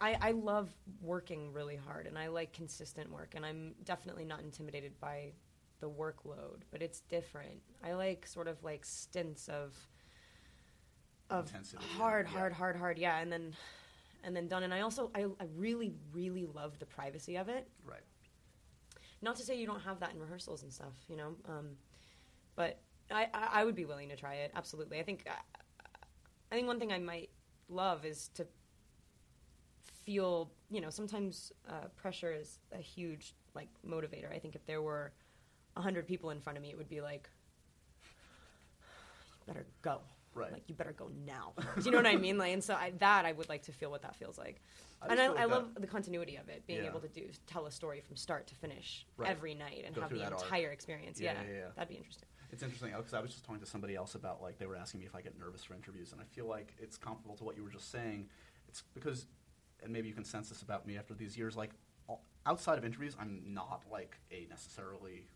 I, 0.00 0.16
I, 0.20 0.30
love 0.32 0.70
working 1.00 1.52
really 1.52 1.76
hard 1.76 2.06
and 2.06 2.18
I 2.18 2.28
like 2.28 2.52
consistent 2.52 3.10
work 3.12 3.34
and 3.36 3.44
I'm 3.46 3.74
definitely 3.84 4.24
not 4.24 4.40
intimidated 4.40 4.98
by 5.00 5.32
the 5.80 5.88
workload, 5.88 6.62
but 6.70 6.82
it's 6.82 7.00
different. 7.02 7.60
I 7.84 7.92
like 7.92 8.26
sort 8.26 8.48
of 8.48 8.62
like 8.64 8.84
stints 8.84 9.48
of 9.48 9.74
of 11.28 11.46
Intensity, 11.48 11.84
hard, 11.98 12.26
yeah. 12.26 12.38
hard, 12.38 12.52
hard, 12.52 12.76
hard, 12.76 12.98
yeah, 12.98 13.18
and 13.18 13.32
then 13.32 13.52
and 14.22 14.34
then 14.34 14.48
done. 14.48 14.62
And 14.62 14.72
I 14.72 14.80
also 14.80 15.10
I, 15.14 15.24
I 15.40 15.46
really, 15.56 15.92
really 16.12 16.46
love 16.46 16.78
the 16.78 16.86
privacy 16.86 17.36
of 17.36 17.48
it. 17.48 17.68
Right. 17.84 18.00
Not 19.22 19.36
to 19.36 19.42
say 19.42 19.58
you 19.58 19.66
don't 19.66 19.80
have 19.80 20.00
that 20.00 20.12
in 20.14 20.20
rehearsals 20.20 20.62
and 20.62 20.72
stuff, 20.72 20.94
you 21.08 21.16
know. 21.16 21.34
Um, 21.48 21.70
but 22.54 22.80
I, 23.10 23.28
I, 23.34 23.48
I 23.60 23.64
would 23.64 23.74
be 23.74 23.84
willing 23.84 24.08
to 24.10 24.16
try 24.16 24.34
it. 24.36 24.52
Absolutely. 24.54 24.98
I 24.98 25.02
think 25.02 25.26
I 26.50 26.54
think 26.54 26.66
one 26.66 26.78
thing 26.78 26.92
I 26.92 26.98
might 26.98 27.30
love 27.68 28.04
is 28.04 28.28
to 28.34 28.46
feel. 30.10 30.50
You 30.70 30.80
know, 30.80 30.90
sometimes 30.90 31.52
uh, 31.68 31.88
pressure 31.96 32.32
is 32.32 32.58
a 32.72 32.78
huge 32.78 33.34
like 33.54 33.68
motivator. 33.86 34.32
I 34.34 34.38
think 34.38 34.54
if 34.54 34.64
there 34.66 34.80
were 34.82 35.12
a 35.76 35.82
hundred 35.82 36.06
people 36.06 36.30
in 36.30 36.40
front 36.40 36.56
of 36.56 36.62
me, 36.62 36.70
it 36.70 36.76
would 36.78 36.88
be 36.88 37.00
like, 37.00 37.28
you 39.40 39.52
better 39.52 39.66
go. 39.82 40.00
Right. 40.34 40.52
Like 40.52 40.64
you 40.68 40.74
better 40.74 40.92
go 40.92 41.10
now. 41.26 41.52
Do 41.78 41.84
you 41.84 41.90
know 41.90 41.96
what 41.98 42.06
I 42.06 42.16
mean? 42.16 42.36
Like, 42.36 42.52
and 42.52 42.62
so 42.62 42.74
I, 42.74 42.92
that 42.98 43.24
I 43.24 43.32
would 43.32 43.48
like 43.48 43.62
to 43.64 43.72
feel 43.72 43.90
what 43.90 44.02
that 44.02 44.14
feels 44.16 44.36
like. 44.36 44.60
I 45.00 45.06
and 45.08 45.20
I, 45.20 45.28
like 45.28 45.38
I 45.38 45.44
love 45.46 45.68
the 45.78 45.86
continuity 45.86 46.36
of 46.36 46.48
it, 46.48 46.66
being 46.66 46.82
Yeah. 46.82 46.90
able 46.90 47.00
to 47.00 47.08
do 47.08 47.22
tell 47.46 47.66
a 47.66 47.70
story 47.70 48.00
from 48.00 48.16
start 48.16 48.46
to 48.48 48.54
finish 48.54 49.06
Right. 49.16 49.30
every 49.30 49.54
night 49.54 49.84
and 49.86 49.94
Go 49.94 50.02
have 50.02 50.10
the 50.10 50.18
that 50.18 50.32
arc. 50.32 50.42
entire 50.42 50.70
experience. 50.72 51.18
Yeah, 51.20 51.32
Yeah, 51.34 51.42
yeah, 51.48 51.58
yeah. 51.58 51.64
that'd 51.74 51.88
be 51.88 51.94
interesting. 51.96 52.28
It's 52.52 52.62
interesting 52.62 52.92
because 52.96 53.14
I 53.14 53.20
was 53.20 53.30
just 53.32 53.44
talking 53.44 53.60
to 53.60 53.66
somebody 53.66 53.94
else 53.94 54.14
about 54.14 54.42
like 54.42 54.58
they 54.58 54.66
were 54.66 54.76
asking 54.76 55.00
me 55.00 55.06
if 55.06 55.14
I 55.14 55.20
get 55.22 55.38
nervous 55.38 55.64
for 55.64 55.74
interviews, 55.74 56.12
and 56.12 56.20
I 56.20 56.24
feel 56.24 56.46
like 56.46 56.74
it's 56.78 56.96
comparable 56.98 57.36
to 57.36 57.44
what 57.44 57.56
you 57.56 57.62
were 57.64 57.70
just 57.70 57.90
saying. 57.90 58.28
It's 58.68 58.82
because, 58.94 59.26
and 59.86 59.92
maybe 59.92 60.08
you 60.08 60.14
can 60.14 60.24
sense 60.24 60.48
this 60.50 60.62
about 60.62 60.86
me 60.86 60.98
after 60.98 61.14
these 61.14 61.36
years. 61.38 61.56
Like 61.56 61.70
outside 62.44 62.78
of 62.78 62.84
interviews, 62.84 63.16
I'm 63.18 63.40
not 63.46 63.82
like 63.90 64.16
a 64.30 64.46
necessarily 64.50 65.26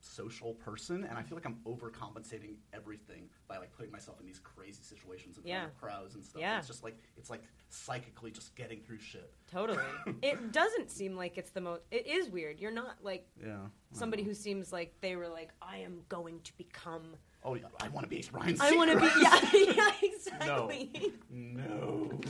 social 0.00 0.54
person, 0.54 1.04
and 1.04 1.18
I 1.18 1.22
feel 1.22 1.36
like 1.36 1.46
I'm 1.46 1.58
overcompensating 1.66 2.56
everything 2.72 3.28
by 3.48 3.58
like 3.58 3.72
putting 3.72 3.90
myself 3.90 4.20
in 4.20 4.26
these 4.26 4.38
crazy 4.38 4.82
situations 4.82 5.36
front 5.36 5.48
Yeah. 5.48 5.64
of 5.66 5.76
crowds 5.80 6.14
and 6.14 6.24
stuff. 6.24 6.40
Yeah. 6.40 6.58
It's 6.58 6.66
just 6.66 6.84
like 6.84 6.96
it's 7.16 7.30
like 7.30 7.42
psychically 7.70 8.30
just 8.30 8.54
getting 8.54 8.80
through 8.82 8.98
shit. 9.00 9.32
Totally. 9.50 9.82
it 10.22 10.52
doesn't 10.52 10.90
seem 10.90 11.16
like 11.16 11.38
it's 11.38 11.50
the 11.50 11.60
most. 11.60 11.82
It 11.90 12.06
is 12.06 12.28
weird. 12.28 12.60
You're 12.60 12.70
not 12.70 12.96
like 13.02 13.26
Yeah. 13.42 13.56
somebody 13.92 14.22
who 14.22 14.34
seems 14.34 14.72
like 14.72 14.94
they 15.00 15.16
were 15.16 15.28
like, 15.28 15.50
I 15.62 15.78
am 15.78 16.00
going 16.08 16.40
to 16.42 16.52
become. 16.56 17.16
Oh, 17.42 17.54
yeah, 17.54 17.66
I 17.80 17.88
want 17.88 18.04
to 18.04 18.10
be 18.10 18.24
Ryan. 18.32 18.56
I 18.60 18.72
want 18.76 18.90
to 18.90 18.98
be. 18.98 19.06
Yeah, 19.22 19.74
yeah, 19.76 19.90
exactly. 20.02 21.12
No. 21.30 22.10
No. 22.10 22.20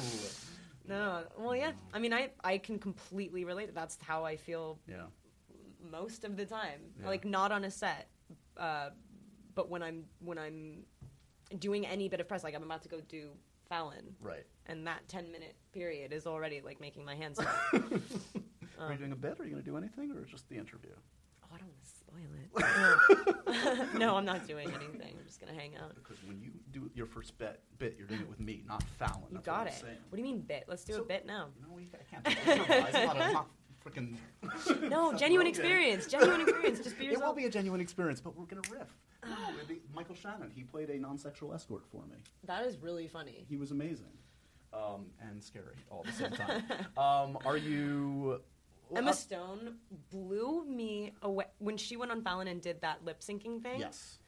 No, 0.88 1.24
well, 1.38 1.56
yeah. 1.56 1.72
I 1.92 1.98
mean, 1.98 2.12
I 2.12 2.30
I 2.44 2.58
can 2.58 2.78
completely 2.78 3.44
relate. 3.44 3.74
That's 3.74 3.98
how 4.02 4.24
I 4.24 4.36
feel 4.36 4.78
Yeah. 4.88 5.06
most 5.90 6.24
of 6.24 6.36
the 6.36 6.46
time. 6.46 6.80
Yeah. 7.00 7.06
Like 7.08 7.24
not 7.24 7.52
on 7.52 7.64
a 7.64 7.70
set, 7.70 8.08
uh, 8.56 8.90
but 9.54 9.68
when 9.68 9.82
I'm 9.82 10.04
when 10.20 10.38
I'm 10.38 10.84
doing 11.58 11.86
any 11.86 12.08
bit 12.08 12.20
of 12.20 12.28
press, 12.28 12.44
like 12.44 12.54
I'm 12.54 12.62
about 12.62 12.82
to 12.82 12.88
go 12.88 13.00
do 13.00 13.30
Fallon, 13.68 14.14
Right. 14.20 14.46
and 14.66 14.86
that 14.86 15.08
ten 15.08 15.30
minute 15.32 15.56
period 15.72 16.12
is 16.12 16.26
already 16.26 16.60
like 16.60 16.80
making 16.80 17.04
my 17.04 17.14
hands 17.16 17.38
sweat. 17.38 17.92
Are 18.78 18.92
you 18.92 18.98
doing 18.98 19.12
a 19.12 19.16
bit? 19.16 19.40
Are 19.40 19.44
you 19.44 19.50
going 19.52 19.62
to 19.64 19.70
do 19.70 19.76
anything, 19.76 20.12
or 20.12 20.22
just 20.24 20.48
the 20.48 20.56
interview? 20.56 20.90
Oh, 21.42 21.46
I 21.54 21.56
don't 21.58 21.68
want 21.68 21.82
to 21.82 21.88
spoil 22.16 22.96
it. 23.26 23.88
No. 23.98 24.16
I'm 24.16 24.24
not 24.24 24.46
doing 24.46 24.68
anything. 24.68 25.14
I'm 25.18 25.26
just 25.26 25.40
gonna 25.40 25.52
hang 25.58 25.76
out. 25.76 25.94
Because 25.94 26.16
when 26.26 26.40
you 26.40 26.50
do 26.72 26.90
your 26.94 27.06
first 27.06 27.36
bet, 27.38 27.60
bit, 27.78 27.96
you're 27.98 28.06
doing 28.06 28.20
it 28.20 28.28
with 28.28 28.40
me, 28.40 28.62
not 28.66 28.82
Fallon. 28.98 29.22
You 29.30 29.34
That's 29.36 29.46
got 29.46 29.58
what 29.60 29.66
it. 29.68 29.74
I'm 29.74 29.80
saying. 29.80 29.96
What 30.08 30.16
do 30.16 30.22
you 30.22 30.28
mean 30.34 30.40
bit? 30.40 30.64
Let's 30.68 30.84
do 30.84 30.94
So- 30.94 31.02
a 31.02 31.04
bit 31.04 31.26
now. 31.26 31.48
No, 31.66 31.74
we 31.74 31.88
can't. 32.10 32.26
I'm 32.94 33.18
not, 33.18 33.32
not 33.32 33.46
freaking. 33.84 34.16
No, 34.90 35.12
genuine 35.14 35.46
experience. 35.46 36.06
Genuine 36.06 36.40
experience. 36.42 36.80
Just 36.80 36.98
be 36.98 37.04
It 37.06 37.08
will 37.08 37.14
yourself. 37.14 37.36
be 37.36 37.44
a 37.46 37.50
genuine 37.50 37.80
experience, 37.80 38.20
but 38.20 38.36
we're 38.36 38.46
gonna 38.46 38.62
riff. 38.70 38.88
No, 39.24 39.36
Michael 39.94 40.14
Shannon. 40.14 40.50
He 40.54 40.62
played 40.62 40.88
a 40.90 40.98
non-sexual 40.98 41.52
escort 41.52 41.84
for 41.90 42.02
me. 42.06 42.16
That 42.44 42.64
is 42.66 42.76
really 42.78 43.08
funny. 43.08 43.44
He 43.48 43.56
was 43.56 43.70
amazing, 43.72 44.12
um, 44.72 45.06
and 45.20 45.42
scary 45.42 45.76
all 45.90 46.04
at 46.06 46.06
the 46.06 46.12
same 46.12 46.30
time. 46.32 46.62
um, 46.96 47.38
are 47.44 47.56
you? 47.56 48.40
Emma 48.94 49.10
uh, 49.10 49.14
Stone 49.14 49.76
blew 50.10 50.64
me 50.64 51.12
away 51.22 51.46
when 51.58 51.76
she 51.76 51.96
went 51.96 52.12
on 52.12 52.22
Fallon 52.22 52.46
and 52.48 52.60
did 52.60 52.80
that 52.82 53.04
lip 53.04 53.20
syncing 53.20 53.62
thing. 53.62 53.80
yes. 53.80 54.18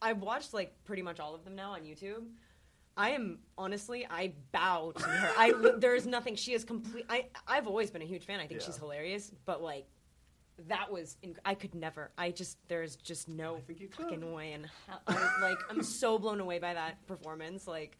I've 0.00 0.18
watched 0.20 0.52
like 0.52 0.74
pretty 0.84 1.02
much 1.02 1.20
all 1.20 1.34
of 1.34 1.44
them 1.44 1.54
now 1.54 1.72
on 1.72 1.82
YouTube. 1.82 2.26
I 2.96 3.10
am 3.10 3.38
honestly, 3.56 4.06
I 4.10 4.32
bow 4.50 4.92
to 4.96 5.02
her. 5.04 5.30
I 5.38 5.52
there 5.78 5.94
is 5.94 6.06
nothing. 6.06 6.34
She 6.36 6.52
is 6.54 6.64
complete. 6.64 7.06
I 7.08 7.26
I've 7.46 7.66
always 7.68 7.90
been 7.90 8.02
a 8.02 8.06
huge 8.06 8.24
fan. 8.26 8.40
I 8.40 8.46
think 8.46 8.60
Yeah. 8.60 8.66
she's 8.66 8.76
hilarious, 8.76 9.32
but 9.46 9.62
like 9.62 9.86
that 10.68 10.92
was 10.92 11.16
inc- 11.24 11.38
I 11.44 11.54
could 11.54 11.74
never. 11.74 12.10
I 12.18 12.32
just 12.32 12.58
there's 12.68 12.96
just 12.96 13.28
no 13.28 13.56
I 13.56 13.60
think 13.60 13.80
you 13.80 13.88
could. 13.88 14.04
fucking 14.06 14.32
way 14.34 14.52
in 14.52 14.66
hell. 14.88 15.00
I, 15.06 15.38
like 15.40 15.58
I'm 15.70 15.82
so 15.82 16.18
blown 16.18 16.40
away 16.40 16.58
by 16.58 16.74
that 16.74 17.06
performance. 17.06 17.66
Like 17.66 17.96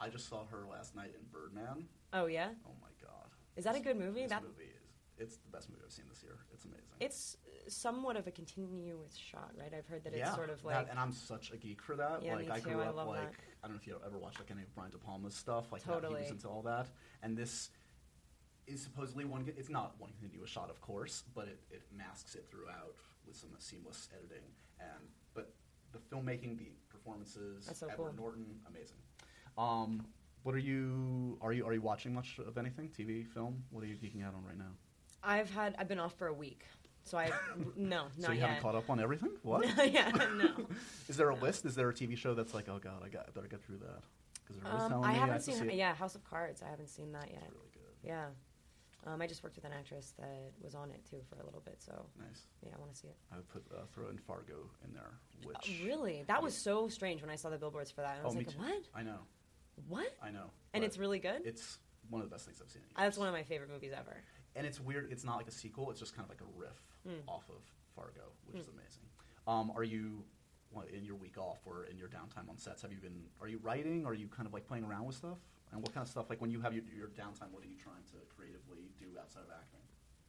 I 0.00 0.08
just 0.08 0.28
saw 0.28 0.44
her 0.46 0.64
last 0.70 0.94
night 0.96 1.14
in 1.18 1.24
Birdman. 1.32 1.86
oh 2.12 2.26
yeah, 2.26 2.48
Oh 2.66 2.72
my 2.82 2.88
god. 3.00 3.28
is 3.56 3.62
that 3.64 3.76
a 3.76 3.80
good 3.80 3.96
movie? 3.96 4.26
That 4.26 4.42
movie. 4.42 4.72
It's 5.18 5.36
the 5.36 5.48
best 5.48 5.70
movie 5.70 5.82
I've 5.84 5.92
seen 5.92 6.06
this 6.10 6.22
year. 6.22 6.38
It's 6.52 6.64
amazing. 6.64 6.84
it's 7.00 7.36
somewhat 7.68 8.16
of 8.16 8.26
a 8.26 8.30
continuous 8.30 9.14
shot, 9.16 9.52
right? 9.56 9.72
I've 9.76 9.86
heard 9.86 10.02
that 10.04 10.12
it's 10.12 10.18
yeah, 10.18 10.34
sort 10.34 10.50
of 10.50 10.58
that- 10.62 10.66
like 10.66 10.90
and 10.90 10.98
I'm 10.98 11.12
such 11.12 11.52
a 11.52 11.56
geek 11.56 11.80
for 11.82 11.94
that. 11.96 12.22
Yeah, 12.22 12.34
like 12.34 12.46
me 12.46 12.52
I 12.52 12.60
too. 12.60 12.70
grew 12.70 12.80
I 12.80 12.86
up 12.86 12.96
love 12.96 13.08
like 13.08 13.20
that. 13.20 13.40
I 13.62 13.66
don't 13.66 13.76
know 13.76 13.80
if 13.80 13.86
you 13.86 13.96
ever 14.04 14.18
watched 14.18 14.40
like 14.40 14.50
any 14.50 14.62
of 14.62 14.74
Brian 14.74 14.90
De 14.90 14.98
Palma's 14.98 15.34
stuff. 15.34 15.70
Like 15.70 15.82
that, 15.84 15.94
he 15.94 16.00
Totally. 16.00 16.20
was 16.22 16.30
into 16.30 16.48
all 16.48 16.62
that. 16.62 16.88
And 17.22 17.36
this 17.36 17.70
is 18.66 18.82
supposedly 18.82 19.24
one. 19.24 19.44
It's 19.56 19.70
not 19.70 19.94
one 19.98 20.10
continuous 20.18 20.50
shot, 20.50 20.68
of 20.68 20.80
course, 20.80 21.22
but 21.34 21.46
it, 21.48 21.60
it 21.70 21.82
masks 21.96 22.34
it 22.34 22.46
throughout 22.50 22.96
with 23.26 23.36
some 23.36 23.50
seamless 23.58 24.08
editing. 24.12 24.44
And 24.80 25.08
but 25.32 25.54
the 25.92 25.98
filmmaking, 25.98 26.58
the 26.58 26.72
performances, 26.88 27.70
so 27.72 27.86
Edward 27.86 28.14
cool. 28.16 28.24
Norton, 28.24 28.46
amazing. 28.68 28.96
Um, 29.56 30.04
what 30.42 30.54
are 30.54 30.58
you? 30.58 31.38
Are 31.40 31.52
you 31.52 31.64
are 31.66 31.72
you 31.72 31.80
watching 31.80 32.12
much 32.12 32.38
of 32.38 32.58
anything? 32.58 32.88
TV, 32.88 33.26
film? 33.26 33.64
What 33.70 33.84
are 33.84 33.86
you 33.86 33.94
geeking 33.94 34.24
out 34.26 34.34
on 34.34 34.44
right 34.44 34.58
now? 34.58 34.72
I've 35.24 35.50
had 35.50 35.74
I've 35.78 35.88
been 35.88 35.98
off 36.00 36.14
for 36.14 36.26
a 36.28 36.32
week, 36.34 36.64
so 37.04 37.18
I 37.18 37.30
no 37.76 38.02
not 38.04 38.12
so 38.20 38.32
you 38.32 38.38
yet. 38.38 38.48
haven't 38.48 38.62
caught 38.62 38.74
up 38.74 38.90
on 38.90 39.00
everything? 39.00 39.30
What? 39.42 39.66
yeah, 39.92 40.10
no. 40.36 40.66
Is 41.08 41.16
there 41.16 41.30
a 41.30 41.34
list? 41.34 41.64
Is 41.64 41.74
there 41.74 41.88
a 41.88 41.94
TV 41.94 42.16
show 42.16 42.34
that's 42.34 42.54
like, 42.54 42.68
oh 42.68 42.78
god, 42.78 43.02
I 43.04 43.08
got, 43.08 43.26
I 43.28 43.30
better 43.32 43.48
get 43.48 43.62
through 43.62 43.78
that? 43.78 44.02
Because 44.46 44.92
Um, 44.92 45.02
I 45.04 45.12
haven't 45.12 45.28
have 45.36 45.44
to 45.44 45.52
seen. 45.52 45.70
see. 45.70 45.76
Yeah, 45.76 45.94
House 45.94 46.14
of 46.14 46.24
Cards. 46.24 46.62
I 46.62 46.68
haven't 46.68 46.88
seen 46.88 47.12
that 47.12 47.28
yet. 47.30 47.42
It's 47.46 47.54
really 47.54 47.70
good. 47.72 47.80
Yeah, 48.08 48.26
um, 49.06 49.22
I 49.22 49.26
just 49.26 49.42
worked 49.42 49.56
with 49.56 49.64
an 49.64 49.72
actress 49.72 50.12
that 50.18 50.52
was 50.60 50.74
on 50.74 50.90
it 50.90 51.02
too 51.08 51.20
for 51.30 51.40
a 51.40 51.44
little 51.44 51.62
bit. 51.64 51.76
So 51.82 52.06
Nice. 52.18 52.42
yeah, 52.62 52.72
I 52.76 52.78
want 52.80 52.92
to 52.92 52.98
see 52.98 53.08
it. 53.08 53.16
I 53.32 53.36
would 53.36 53.48
put 53.48 53.64
uh, 53.74 53.82
throw 53.94 54.08
in 54.08 54.18
Fargo 54.18 54.68
in 54.86 54.92
there, 54.92 55.12
which 55.44 55.56
Uh, 55.82 55.86
really, 55.86 56.24
that 56.26 56.42
was 56.42 56.54
so 56.56 56.88
strange 56.88 57.22
when 57.22 57.30
I 57.30 57.36
saw 57.36 57.48
the 57.50 57.56
billboards 57.58 57.90
for 57.90 58.02
that. 58.02 58.18
I 58.18 58.20
Oh, 58.22 58.26
was 58.26 58.34
me 58.36 58.44
like, 58.44 58.58
what? 58.58 58.82
I 58.94 59.02
know, 59.02 59.18
What? 59.88 60.12
I 60.22 60.30
know. 60.30 60.50
And 60.74 60.84
it's 60.84 60.98
really 60.98 61.18
good. 61.18 61.42
it's 61.44 61.78
one 62.10 62.20
of 62.22 62.28
the 62.28 62.34
best 62.34 62.44
things 62.44 62.60
I've 62.62 62.70
seen. 62.70 62.82
That's 62.96 63.16
one 63.16 63.28
of 63.28 63.34
my 63.34 63.42
favorite 63.44 63.70
movies 63.70 63.92
ever. 63.98 64.16
And 64.56 64.66
it's 64.66 64.80
weird. 64.80 65.10
It's 65.10 65.24
not 65.24 65.36
like 65.36 65.48
a 65.48 65.52
sequel. 65.52 65.90
It's 65.90 66.00
just 66.00 66.14
kind 66.14 66.24
of 66.24 66.30
like 66.30 66.40
a 66.40 66.58
riff 66.58 66.80
Mm. 67.06 67.20
off 67.28 67.48
of 67.50 67.62
Fargo, 67.94 68.32
which 68.46 68.56
is 68.60 68.66
Mm. 68.68 68.74
amazing. 68.74 69.02
Um, 69.46 69.70
are 69.76 69.84
you 69.84 70.24
what, 70.70 70.88
in 70.90 71.04
your 71.04 71.14
week 71.14 71.38
off 71.38 71.58
or 71.66 71.84
in 71.84 71.96
your 71.98 72.08
downtime 72.08 72.48
on 72.48 72.58
sets? 72.58 72.82
Have 72.82 72.92
you 72.92 72.98
been? 72.98 73.28
Are 73.40 73.46
you 73.48 73.58
writing? 73.58 74.04
Are 74.06 74.14
you 74.14 74.26
kind 74.28 74.46
of 74.46 74.52
like 74.52 74.66
playing 74.66 74.84
around 74.84 75.04
with 75.06 75.16
stuff? 75.16 75.38
And 75.70 75.80
what 75.82 75.92
kind 75.94 76.02
of 76.02 76.08
stuff? 76.10 76.28
Like 76.30 76.40
when 76.40 76.50
you 76.50 76.60
have 76.60 76.72
your, 76.74 76.82
your 76.96 77.08
downtime, 77.08 77.50
what 77.52 77.62
are 77.62 77.66
you 77.68 77.76
trying 77.76 78.02
to 78.12 78.16
creatively 78.34 78.90
do 78.98 79.06
outside 79.20 79.42
of 79.42 79.50
acting? 79.50 79.80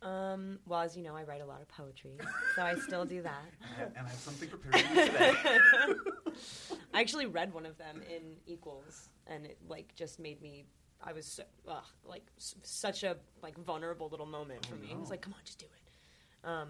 Um, 0.01 0.59
well, 0.67 0.81
as 0.81 0.95
you 0.95 1.01
know, 1.01 1.15
I 1.15 1.23
write 1.23 1.41
a 1.41 1.45
lot 1.45 1.61
of 1.61 1.67
poetry, 1.69 2.17
so 2.55 2.61
I 2.61 2.75
still 2.75 3.05
do 3.05 3.21
that. 3.23 3.45
And 3.63 3.73
I 3.73 3.79
have, 3.79 3.87
and 3.97 4.05
I 4.07 4.09
have 4.09 4.19
something 4.19 4.49
prepared 4.49 4.75
for 4.85 4.95
you 4.99 5.05
today. 5.05 5.33
I 6.93 7.01
actually 7.01 7.25
read 7.25 7.53
one 7.53 7.65
of 7.65 7.77
them 7.77 8.01
in 8.07 8.35
Equals, 8.45 9.09
and 9.27 9.45
it 9.45 9.57
like 9.67 9.95
just 9.95 10.19
made 10.19 10.41
me. 10.41 10.65
I 11.03 11.13
was 11.13 11.25
so, 11.25 11.43
ugh, 11.67 11.83
like 12.03 12.25
s- 12.37 12.55
such 12.63 13.03
a 13.03 13.17
like 13.43 13.57
vulnerable 13.57 14.09
little 14.09 14.25
moment 14.25 14.65
for 14.65 14.75
Oh, 14.75 14.79
me. 14.79 14.91
I 14.93 14.97
was 14.97 15.09
like, 15.09 15.21
"Come 15.21 15.33
on, 15.33 15.39
just 15.45 15.59
do 15.59 15.65
it." 15.65 16.47
Um, 16.47 16.69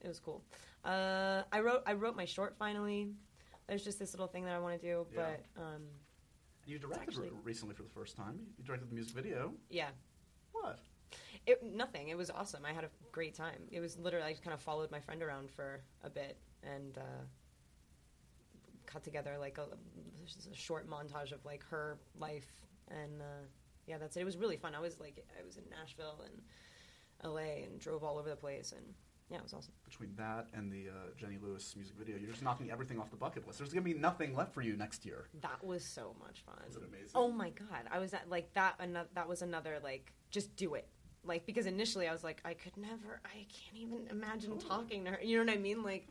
it 0.00 0.08
was 0.08 0.18
cool. 0.20 0.42
Uh, 0.84 1.42
I 1.52 1.60
wrote 1.60 1.82
I 1.86 1.92
wrote 1.92 2.16
my 2.16 2.24
short 2.24 2.56
finally. 2.58 3.12
There's 3.66 3.84
just 3.84 3.98
this 3.98 4.12
little 4.14 4.26
thing 4.28 4.44
that 4.46 4.54
I 4.54 4.58
want 4.58 4.80
to 4.80 4.86
do, 4.86 5.06
Yeah. 5.12 5.36
but 5.56 5.62
um, 5.62 5.82
you 6.66 6.78
directed 6.78 7.02
actually- 7.02 7.28
re- 7.30 7.36
recently 7.44 7.74
for 7.74 7.82
the 7.82 7.90
first 7.90 8.16
time. 8.16 8.40
You 8.58 8.64
directed 8.64 8.90
the 8.90 8.94
music 8.94 9.14
video. 9.14 9.54
yeah, 9.70 9.90
What? 10.52 10.78
it 11.46 11.62
nothing. 11.62 12.08
It 12.08 12.16
was 12.16 12.30
awesome. 12.30 12.64
I 12.64 12.72
had 12.72 12.84
a 12.84 12.90
great 13.12 13.34
time. 13.34 13.62
It 13.70 13.80
was 13.80 13.96
literally 13.98 14.26
I 14.26 14.30
just 14.32 14.42
kind 14.42 14.54
of 14.54 14.60
followed 14.60 14.90
my 14.90 15.00
friend 15.00 15.22
around 15.22 15.50
for 15.50 15.82
a 16.02 16.10
bit 16.10 16.38
and 16.62 16.96
uh, 16.98 17.24
cut 18.86 19.04
together 19.04 19.36
like 19.38 19.58
a, 19.58 19.62
a 19.62 20.54
short 20.54 20.88
montage 20.88 21.32
of 21.32 21.44
like 21.44 21.62
her 21.64 21.98
life 22.18 22.48
and 22.90 23.20
uh, 23.20 23.46
yeah, 23.86 23.98
that's 23.98 24.16
it. 24.16 24.20
It 24.20 24.24
was 24.24 24.36
really 24.36 24.56
fun. 24.56 24.74
I 24.74 24.80
was 24.80 25.00
like 25.00 25.24
I 25.40 25.44
was 25.44 25.56
in 25.56 25.64
Nashville 25.70 26.22
and 26.24 26.42
L.A. 27.24 27.64
and 27.68 27.80
drove 27.80 28.04
all 28.04 28.18
over 28.18 28.28
the 28.28 28.36
place 28.36 28.72
and 28.72 28.94
yeah, 29.30 29.38
it 29.38 29.42
was 29.42 29.52
awesome. 29.52 29.74
Between 29.84 30.14
that 30.16 30.48
and 30.54 30.72
the 30.72 30.88
uh, 30.88 30.92
Jenny 31.18 31.36
Lewis 31.42 31.74
music 31.76 31.94
video, 31.98 32.16
you're 32.16 32.30
just 32.30 32.42
knocking 32.42 32.70
everything 32.70 32.98
off 32.98 33.10
the 33.10 33.16
bucket 33.16 33.46
list. 33.46 33.58
There's 33.58 33.72
gonna 33.72 33.82
be 33.82 33.94
nothing 33.94 34.34
left 34.34 34.54
for 34.54 34.62
you 34.62 34.74
next 34.74 35.04
year. 35.04 35.28
That 35.42 35.62
was 35.62 35.84
so 35.84 36.14
much 36.18 36.42
fun. 36.46 36.56
It 36.66 36.76
amazing? 36.76 37.10
Oh 37.14 37.30
my 37.30 37.50
god, 37.50 37.84
I 37.90 37.98
was 37.98 38.14
at 38.14 38.28
like 38.30 38.52
that. 38.54 38.76
Another, 38.78 39.08
that 39.14 39.28
was 39.28 39.42
another 39.42 39.78
like 39.82 40.12
just 40.30 40.56
do 40.56 40.74
it. 40.74 40.88
Like 41.24 41.44
because 41.44 41.66
initially 41.66 42.08
I 42.08 42.12
was 42.12 42.24
like 42.24 42.40
I 42.44 42.54
could 42.54 42.76
never. 42.76 43.20
I 43.24 43.44
can't 43.52 43.76
even 43.76 44.06
imagine 44.10 44.52
Totally. 44.52 44.68
talking 44.68 45.04
to 45.04 45.10
her. 45.10 45.20
You 45.22 45.38
know 45.38 45.52
what 45.52 45.58
I 45.58 45.60
mean? 45.60 45.82
Like 45.82 46.08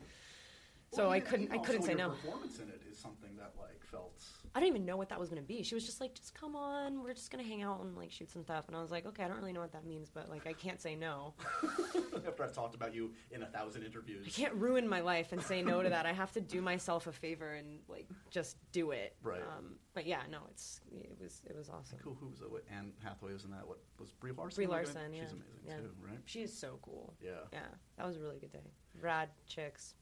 so 0.93 1.03
Well, 1.03 1.11
I 1.11 1.19
couldn't. 1.19 1.51
I 1.51 1.57
couldn't 1.57 1.83
say 1.83 1.95
no. 1.95 2.09
Performance 2.09 2.59
in 2.59 2.69
it 2.69 2.81
is 2.89 2.97
something 2.97 3.35
that 3.37 3.53
like 3.59 3.83
felt. 3.83 4.23
I 4.57 4.59
didn't 4.59 4.73
even 4.77 4.85
know 4.87 4.97
what 4.97 5.09
that 5.09 5.19
was 5.19 5.29
gonna 5.29 5.43
be. 5.43 5.61
She 5.61 5.75
was 5.75 5.85
just 5.85 6.01
like, 6.01 6.15
just 6.15 6.33
come 6.33 6.55
on, 6.55 7.03
we're 7.03 7.13
just 7.13 7.29
gonna 7.29 7.43
hang 7.43 7.61
out 7.61 7.79
and 7.81 7.95
like 7.95 8.09
shoot 8.11 8.31
some 8.31 8.41
stuff. 8.43 8.63
And 8.67 8.75
I 8.75 8.81
was 8.81 8.89
like, 8.89 9.05
okay, 9.05 9.23
I 9.23 9.27
don't 9.27 9.37
really 9.37 9.53
know 9.53 9.59
what 9.59 9.71
that 9.73 9.85
means, 9.85 10.09
but 10.09 10.29
like 10.31 10.47
I 10.47 10.53
can't 10.53 10.81
say 10.81 10.95
no. 10.95 11.35
After 12.27 12.43
I've 12.43 12.53
talked 12.53 12.73
about 12.73 12.91
you 12.95 13.11
in 13.29 13.43
a 13.43 13.45
thousand 13.45 13.83
interviews, 13.83 14.25
I 14.25 14.31
can't 14.31 14.55
ruin 14.55 14.87
my 14.87 14.99
life 15.01 15.31
and 15.31 15.39
say 15.43 15.61
no 15.61 15.83
to 15.83 15.89
that. 15.89 16.07
I 16.07 16.11
have 16.11 16.31
to 16.31 16.41
do 16.41 16.59
myself 16.59 17.05
a 17.05 17.11
favor 17.11 17.53
and 17.53 17.77
like 17.87 18.07
just 18.31 18.57
do 18.71 18.89
it. 18.89 19.15
Right. 19.21 19.41
Um, 19.41 19.75
but 19.93 20.07
yeah, 20.07 20.21
no, 20.31 20.39
it's 20.49 20.81
it 20.91 21.15
was 21.21 21.43
it 21.47 21.55
was 21.55 21.69
awesome. 21.69 21.99
Cool. 22.03 22.17
Who 22.19 22.27
was 22.27 22.41
it? 22.41 22.51
What, 22.51 22.63
Anne 22.75 22.93
Hathaway 23.03 23.33
was 23.33 23.43
in 23.43 23.51
that. 23.51 23.67
What 23.67 23.77
was 23.99 24.11
Brie 24.13 24.31
Larson? 24.31 24.55
Brie 24.55 24.65
Larson, 24.73 24.95
gonna- 25.03 25.13
yeah. 25.17 25.21
She's 25.21 25.33
amazing 25.33 25.61
Yeah. 25.67 25.75
too, 25.77 25.91
right? 26.03 26.17
She 26.25 26.41
is 26.41 26.51
so 26.51 26.79
cool. 26.81 27.13
Yeah. 27.21 27.29
Yeah, 27.53 27.59
that 27.97 28.07
was 28.07 28.17
a 28.17 28.19
really 28.21 28.39
good 28.39 28.51
day. 28.53 28.71
Rad 29.03 29.29
chicks. 29.45 29.93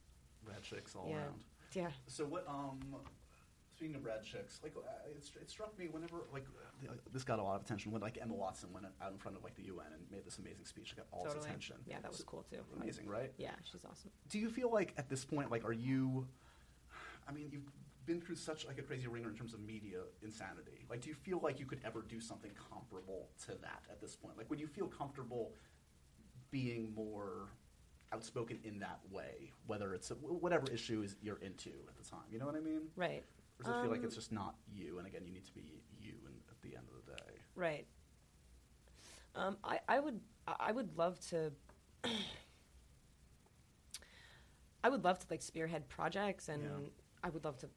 Rad 0.48 0.62
chicks 0.62 0.96
all 0.96 1.08
Yeah. 1.10 1.18
around. 1.18 1.44
Yeah. 1.74 1.90
So 2.08 2.24
what? 2.24 2.48
Um, 2.48 2.80
speaking 3.76 3.96
of 3.96 4.06
rad 4.06 4.24
chicks, 4.24 4.60
like 4.64 4.74
uh, 4.78 5.10
it, 5.10 5.30
it 5.42 5.50
struck 5.50 5.78
me 5.78 5.88
whenever 5.92 6.18
like 6.32 6.46
uh, 6.88 6.94
this 7.12 7.24
got 7.24 7.40
a 7.40 7.44
lot 7.44 7.56
of 7.56 7.62
attention 7.62 7.92
when 7.92 8.02
like 8.02 8.18
Emma 8.22 8.34
Watson 8.34 8.70
went 8.72 8.86
out 9.02 9.12
in 9.12 9.18
front 9.18 9.36
of 9.36 9.44
like 9.44 9.56
the 9.56 9.64
UN 9.64 9.88
and 9.94 10.02
made 10.10 10.26
this 10.26 10.38
amazing 10.38 10.66
speech. 10.66 10.94
It 10.94 10.98
got 10.98 11.08
all 11.12 11.24
totally. 11.24 11.38
its 11.40 11.46
attention. 11.48 11.76
Yeah, 11.86 11.98
that 12.02 12.10
was 12.10 12.20
So- 12.20 12.26
cool 12.26 12.46
too. 12.50 12.60
Amazing, 12.82 13.08
right? 13.08 13.32
Yeah, 13.38 13.52
she's 13.70 13.84
awesome. 13.84 14.12
Do 14.30 14.40
you 14.40 14.50
feel 14.50 14.72
like 14.72 14.94
at 14.98 15.10
this 15.10 15.26
point, 15.26 15.52
like, 15.52 15.66
are 15.66 15.74
you? 15.74 16.26
I 17.28 17.32
mean, 17.32 17.50
you've 17.52 17.70
been 18.06 18.22
through 18.22 18.36
such 18.36 18.66
like 18.66 18.78
a 18.78 18.84
crazy 18.84 19.08
ringer 19.08 19.30
in 19.30 19.36
terms 19.36 19.54
of 19.54 19.60
media 19.60 20.00
insanity. 20.24 20.86
Like, 20.90 21.02
do 21.02 21.10
you 21.10 21.16
feel 21.16 21.40
like 21.44 21.60
you 21.60 21.66
could 21.66 21.80
ever 21.84 22.04
do 22.08 22.20
something 22.20 22.52
comparable 22.72 23.30
to 23.46 23.52
that 23.62 23.84
at 23.90 24.00
this 24.00 24.16
point? 24.16 24.38
Like, 24.38 24.50
would 24.50 24.60
you 24.60 24.68
feel 24.68 24.88
comfortable 24.88 25.54
being 26.52 26.94
more 26.96 27.50
outspoken 28.14 28.60
in 28.64 28.80
that 28.80 29.00
way, 29.12 29.52
whether 29.66 29.94
it's 29.94 30.12
a, 30.12 30.14
whatever 30.14 30.66
issue 30.72 31.02
is 31.02 31.16
you're 31.22 31.40
into 31.40 31.72
at 31.90 31.98
the 31.98 32.08
time? 32.08 32.22
You 32.32 32.40
know 32.40 32.46
what 32.46 32.56
I 32.56 32.60
mean? 32.60 32.84
Right. 32.96 33.24
Or 33.60 33.64
does 33.64 33.72
it 33.76 33.82
feel 33.82 33.92
like 33.92 34.00
Um, 34.00 34.06
it's 34.06 34.16
just 34.16 34.32
not 34.32 34.56
you? 34.68 34.98
And 34.98 35.08
again, 35.08 35.24
you 35.26 35.32
need 35.32 35.46
to 35.46 35.54
be 35.54 35.82
you. 36.00 36.14
And 36.26 36.36
at 36.50 36.62
the 36.62 36.76
end 36.76 36.88
of 36.90 37.06
the 37.06 37.12
day, 37.14 37.40
Right. 37.56 37.88
Um, 39.36 39.58
I, 39.64 39.80
I 39.88 40.00
would 40.00 40.22
I 40.48 40.72
would 40.72 40.98
love 40.98 41.20
to 41.30 41.52
I 44.84 44.90
would 44.90 45.04
love 45.04 45.20
to 45.20 45.26
like 45.30 45.42
spearhead 45.42 45.90
projects 45.90 46.48
and 46.50 46.64
Yeah. 46.64 46.70
I 47.24 47.30
would 47.30 47.44
love 47.44 47.58
to 47.60 47.70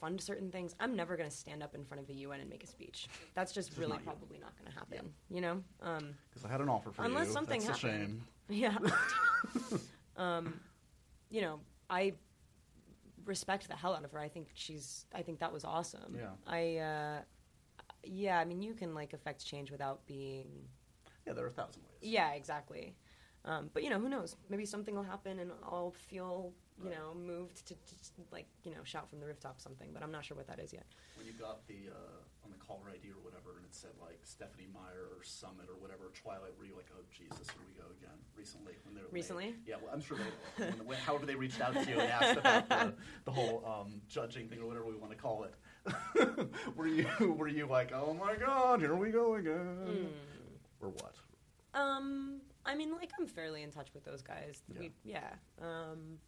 fund 0.00 0.20
certain 0.20 0.50
things. 0.50 0.74
I'm 0.80 0.94
never 0.96 1.16
going 1.16 1.28
to 1.28 1.34
stand 1.34 1.62
up 1.62 1.74
in 1.74 1.84
front 1.84 2.00
of 2.00 2.06
the 2.06 2.14
UN 2.14 2.40
and 2.40 2.50
make 2.50 2.62
a 2.64 2.66
speech. 2.66 3.08
That's 3.34 3.52
just 3.52 3.76
really 3.76 3.92
not 3.92 4.00
you. 4.00 4.04
probably 4.06 4.38
not 4.38 4.56
going 4.58 4.70
to 4.72 4.78
happen. 4.78 5.12
You 5.30 5.40
know. 5.40 5.62
Um, 5.82 6.14
because 6.30 6.44
I 6.44 6.48
had 6.48 6.60
an 6.60 6.68
offer 6.68 6.90
for 6.90 7.02
you. 7.02 7.08
Unless 7.08 7.32
something 7.32 7.62
That's 7.62 7.82
a 7.82 7.86
happened. 7.88 8.22
shame. 8.22 8.24
Yeah. 8.50 8.78
um, 10.16 10.60
you 11.30 11.40
know, 11.42 11.60
I 11.90 12.14
respect 13.28 13.68
the 13.68 13.76
hell 13.76 13.94
out 13.94 14.04
of 14.04 14.12
her. 14.12 14.18
I 14.18 14.28
think 14.28 14.48
she's. 14.54 15.06
I 15.14 15.22
think 15.22 15.38
that 15.40 15.52
was 15.52 15.64
awesome. 15.64 16.16
Yeah. 16.16 16.30
I. 16.46 16.76
Uh, 16.78 17.20
yeah. 18.04 18.38
I 18.38 18.44
mean, 18.44 18.62
you 18.62 18.74
can 18.74 18.94
like 18.94 19.12
affect 19.12 19.44
change 19.44 19.70
without 19.70 20.06
being. 20.06 20.46
Yeah, 21.26 21.34
there 21.34 21.44
are 21.44 21.48
a 21.48 21.52
thousand 21.52 21.82
ways. 21.82 21.98
Yeah. 22.00 22.32
Exactly. 22.32 22.96
Um, 23.44 23.70
but 23.72 23.82
you 23.84 23.90
know, 23.90 24.00
who 24.00 24.08
knows? 24.08 24.36
Maybe 24.48 24.66
something 24.66 24.94
will 24.94 25.04
happen, 25.04 25.38
and 25.38 25.52
I'll 25.62 25.94
feel 26.08 26.52
you 26.82 26.90
know 26.90 27.14
moved 27.14 27.66
to 27.66 27.74
just 27.88 28.12
like 28.30 28.46
you 28.64 28.70
know 28.70 28.82
shout 28.84 29.08
from 29.10 29.20
the 29.20 29.26
rooftop 29.26 29.60
something. 29.60 29.90
But 29.92 30.02
I'm 30.02 30.12
not 30.12 30.24
sure 30.24 30.36
what 30.36 30.46
that 30.46 30.58
is 30.58 30.72
yet. 30.72 30.86
When 31.16 31.26
you 31.26 31.32
got 31.32 31.66
the 31.66 31.90
uh, 31.90 32.44
on 32.44 32.50
the 32.50 32.58
caller 32.64 32.90
ID 32.92 33.10
or 33.10 33.22
whatever, 33.22 33.56
and 33.56 33.64
it 33.64 33.74
said 33.74 33.90
like 34.00 34.20
Stephenie 34.22 34.68
Meyer 34.72 35.10
or 35.16 35.22
Summit 35.24 35.66
or 35.68 35.76
whatever 35.80 36.12
Twilight, 36.14 36.52
were 36.58 36.64
you 36.64 36.76
like, 36.76 36.88
oh 36.94 37.02
Jesus, 37.10 37.50
here 37.50 37.62
we 37.66 37.74
go 37.74 37.88
again? 38.00 38.16
Recently, 38.36 38.74
when 38.84 38.94
they 38.94 39.02
were 39.02 39.08
Recently? 39.10 39.54
yeah, 39.66 39.76
well, 39.82 39.90
I'm 39.92 40.00
sure 40.00 40.16
they, 40.16 40.64
when, 40.70 40.86
when, 40.86 40.98
however 40.98 41.26
they 41.26 41.34
reached 41.34 41.60
out 41.60 41.74
to 41.74 41.84
you 41.88 41.98
and 41.98 42.10
asked 42.10 42.38
about 42.38 42.68
the, 42.68 42.94
the 43.24 43.32
whole 43.32 43.64
um, 43.66 44.00
judging 44.08 44.48
thing 44.48 44.60
or 44.60 44.66
whatever 44.66 44.86
we 44.86 44.96
want 44.96 45.12
to 45.12 45.18
call 45.18 45.44
it. 45.44 45.54
were 46.76 46.86
you 46.86 47.06
were 47.38 47.48
you 47.48 47.66
like, 47.66 47.92
oh 47.92 48.14
my 48.14 48.34
God, 48.36 48.80
here 48.80 48.94
we 48.94 49.10
go 49.10 49.34
again, 49.36 50.10
or 50.80 50.90
what? 50.90 51.14
Um, 51.74 52.40
I 52.64 52.74
mean, 52.74 52.92
like 52.92 53.10
I'm 53.18 53.26
fairly 53.26 53.62
in 53.62 53.70
touch 53.70 53.88
with 53.94 54.04
those 54.04 54.22
guys. 54.22 54.62
Yeah. 54.72 54.80
We, 54.80 54.90
yeah. 55.04 55.30
Um, 55.60 56.18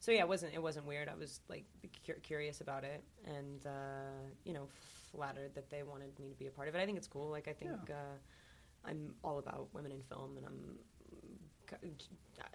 so 0.00 0.12
yeah, 0.12 0.20
it 0.20 0.28
wasn't 0.28 0.54
it 0.54 0.62
wasn't 0.62 0.86
weird. 0.86 1.08
I 1.08 1.14
was 1.14 1.40
like 1.48 1.64
cu- 2.06 2.20
curious 2.22 2.60
about 2.60 2.84
it, 2.84 3.02
and 3.26 3.66
uh, 3.66 4.20
you 4.44 4.52
know, 4.52 4.68
flattered 5.12 5.54
that 5.54 5.70
they 5.70 5.82
wanted 5.82 6.18
me 6.18 6.28
to 6.28 6.36
be 6.36 6.46
a 6.46 6.50
part 6.50 6.68
of 6.68 6.74
it. 6.74 6.80
I 6.80 6.86
think 6.86 6.98
it's 6.98 7.08
cool. 7.08 7.30
Like 7.30 7.48
I 7.48 7.52
think 7.52 7.72
Yeah. 7.88 7.94
uh, 7.94 8.88
I'm 8.88 9.14
all 9.24 9.38
about 9.38 9.68
women 9.74 9.92
in 9.92 10.02
film, 10.02 10.36
and 10.36 10.46
I'm 10.46 10.78